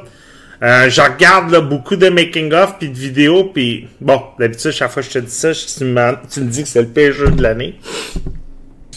Euh, 0.61 0.89
je 0.89 1.01
regarde 1.01 1.51
là, 1.51 1.61
beaucoup 1.61 1.95
de 1.95 2.09
making-of 2.09 2.77
puis 2.77 2.89
de 2.89 2.97
vidéos 2.97 3.45
puis 3.45 3.87
bon, 4.01 4.21
d'habitude, 4.37 4.71
chaque 4.71 4.91
fois 4.91 5.01
que 5.01 5.07
je 5.07 5.13
te 5.13 5.19
dis 5.19 5.31
ça, 5.31 5.53
tu, 5.53 5.85
me, 5.85 6.15
tu 6.29 6.41
me 6.41 6.49
dis 6.49 6.63
que 6.63 6.69
c'est 6.69 6.81
le 6.81 6.89
pire 6.89 7.13
jeu 7.13 7.29
de 7.29 7.41
l'année. 7.41 7.79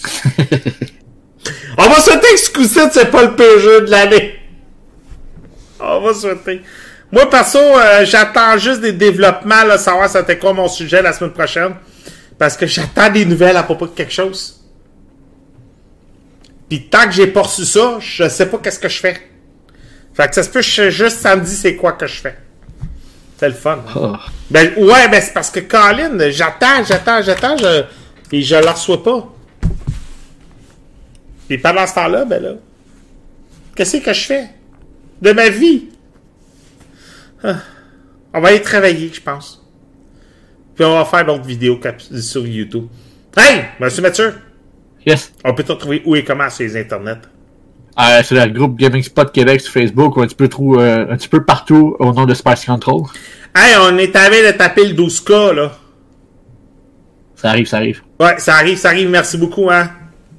On 1.79 1.89
va 1.89 2.01
souhaiter 2.01 2.29
que 2.33 2.41
ce 2.41 2.51
coup 2.51 2.65
c'est 2.65 3.11
pas 3.11 3.23
le 3.23 3.37
pire 3.37 3.61
jeu 3.61 3.83
de 3.83 3.91
l'année. 3.91 4.35
On 5.79 6.01
va 6.01 6.13
souhaiter. 6.15 6.63
Moi, 7.13 7.31
perso, 7.31 7.59
euh, 7.59 8.05
j'attends 8.05 8.59
juste 8.59 8.81
des 8.81 8.93
développements, 8.93 9.65
là, 9.65 9.79
savoir 9.79 10.09
c'était 10.09 10.39
quoi 10.39 10.53
mon 10.53 10.67
sujet 10.67 11.01
la 11.03 11.13
semaine 11.13 11.33
prochaine. 11.33 11.75
Parce 12.43 12.57
que 12.57 12.67
j'attends 12.67 13.09
des 13.09 13.25
nouvelles 13.25 13.57
à 13.57 13.63
propos 13.63 13.87
de 13.87 13.93
quelque 13.93 14.13
chose. 14.13 14.65
Puis 16.69 16.89
tant 16.89 17.05
que 17.05 17.13
j'ai 17.13 17.29
pas 17.29 17.43
reçu 17.43 17.65
ça, 17.65 17.99
je 18.01 18.29
sais 18.29 18.47
pas 18.47 18.59
qu'est-ce 18.59 18.81
que 18.81 18.89
je 18.89 18.99
fais. 18.99 19.31
Fait 20.13 20.27
que 20.27 20.35
ça 20.35 20.43
se 20.43 20.51
peut, 20.51 20.61
je 20.61 20.69
sais 20.69 20.91
juste 20.91 21.21
samedi 21.21 21.55
c'est 21.55 21.77
quoi 21.77 21.93
que 21.93 22.09
je 22.09 22.21
fais. 22.21 22.37
C'était 23.35 23.51
le 23.51 23.55
fun. 23.55 23.79
Oh. 23.95 24.17
Ben, 24.51 24.75
ouais, 24.77 25.09
ben, 25.09 25.23
c'est 25.23 25.33
parce 25.33 25.51
que 25.51 25.61
Colin, 25.61 26.19
j'attends, 26.31 26.83
j'attends, 26.83 27.23
j'attends, 27.23 27.57
je... 27.57 27.85
et 28.33 28.43
je 28.43 28.57
la 28.57 28.73
reçois 28.73 29.05
pas. 29.05 29.33
Et 31.49 31.59
pendant 31.59 31.87
ce 31.87 31.95
temps-là, 31.95 32.25
ben 32.25 32.43
là, 32.43 32.55
qu'est-ce 33.77 33.99
que 33.99 34.13
je 34.13 34.25
fais? 34.25 34.51
De 35.21 35.31
ma 35.31 35.49
vie? 35.49 35.91
Ah. 37.45 37.59
On 38.35 38.41
va 38.41 38.49
aller 38.49 38.63
travailler, 38.63 39.13
je 39.15 39.21
pense. 39.21 39.62
Puis 40.75 40.85
on 40.85 40.95
va 40.97 41.05
faire 41.05 41.25
d'autres 41.27 41.45
vidéos 41.45 41.79
sur 42.21 42.47
YouTube. 42.47 42.87
Hey, 43.37 43.65
Monsieur 43.81 44.03
Mathieu, 44.03 44.35
Yes. 45.07 45.33
on 45.45 45.55
peut 45.55 45.65
te 45.65 45.73
retrouver 45.73 46.03
où 46.05 46.15
et 46.17 46.25
comment 46.25 46.49
sur 46.51 46.65
les 46.65 46.77
internets? 46.77 47.19
Euh, 48.01 48.23
c'est 48.25 48.35
le 48.35 48.53
groupe 48.53 48.79
Gaming 48.79 49.03
Spot 49.03 49.31
Québec 49.33 49.61
sur 49.61 49.73
Facebook 49.73 50.17
ou 50.17 50.23
un 50.23 50.27
petit 50.27 50.35
peu, 50.35 50.49
trop, 50.49 50.79
euh, 50.81 51.07
un 51.11 51.17
petit 51.17 51.29
peu 51.29 51.45
partout 51.45 51.95
au 51.99 52.13
nom 52.13 52.25
de 52.25 52.33
Spice 52.35 52.65
Control. 52.65 53.03
Hey, 53.55 53.75
on 53.81 53.99
est 53.99 54.15
à 54.17 54.31
veille 54.31 54.47
de 54.51 54.57
taper 54.57 54.87
le 54.87 54.95
12K, 54.95 55.53
là. 55.55 55.73
Ça 57.37 57.51
arrive, 57.51 57.67
ça 57.67 57.79
arrive. 57.79 58.01
Ouais, 58.21 58.39
ça 58.39 58.55
arrive, 58.55 58.79
ça 58.79 58.89
arrive. 58.91 59.11
Merci 59.11 59.37
beaucoup, 59.37 59.69
hein. 59.71 59.91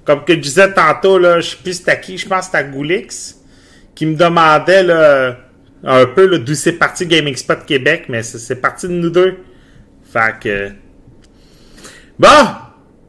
Comme 0.06 0.24
que 0.26 0.34
je 0.34 0.40
disais 0.40 0.74
tantôt, 0.74 1.18
là, 1.20 1.40
je 1.42 1.50
sais 1.52 1.58
plus 1.62 1.74
c'était 1.74 1.92
à 1.92 1.96
qui, 1.98 2.18
je 2.18 2.28
pense 2.28 2.40
que 2.40 2.46
c'était 2.46 2.58
à 2.58 2.64
Goulix, 2.64 3.36
qui 3.94 4.06
me 4.06 4.16
demandait, 4.16 4.84
là, 4.84 5.38
un 5.84 6.06
peu, 6.08 6.26
là, 6.26 6.38
d'où 6.40 6.54
c'est 6.56 6.74
parti 6.74 7.06
Gaming 7.06 7.36
Spot 7.36 7.66
Québec, 7.66 8.06
mais 8.10 8.24
c'est 8.24 8.56
parti 8.56 8.88
de 8.88 8.94
nous 8.94 9.10
deux. 9.10 9.38
Fait 10.14 10.40
que... 10.40 10.72
Bon! 12.20 12.28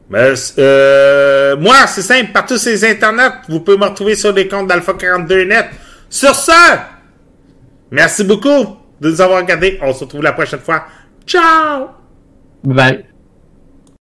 Ben, 0.09 0.35
euh, 0.57 1.55
moi, 1.57 1.87
c'est 1.87 2.01
simple, 2.01 2.31
par 2.31 2.45
tous 2.45 2.57
ces 2.57 2.83
internets, 2.89 3.31
vous 3.47 3.59
pouvez 3.59 3.77
me 3.77 3.85
retrouver 3.85 4.15
sur 4.15 4.33
les 4.33 4.47
comptes 4.47 4.67
d'Alpha42net. 4.67 5.67
Sur 6.09 6.35
ce, 6.35 6.51
merci 7.91 8.23
beaucoup 8.23 8.77
de 9.01 9.09
nous 9.09 9.21
avoir 9.21 9.41
regardés. 9.41 9.79
On 9.81 9.93
se 9.93 10.03
retrouve 10.03 10.23
la 10.23 10.33
prochaine 10.33 10.59
fois. 10.59 10.85
Ciao! 11.25 11.89
Bye. 12.63 13.05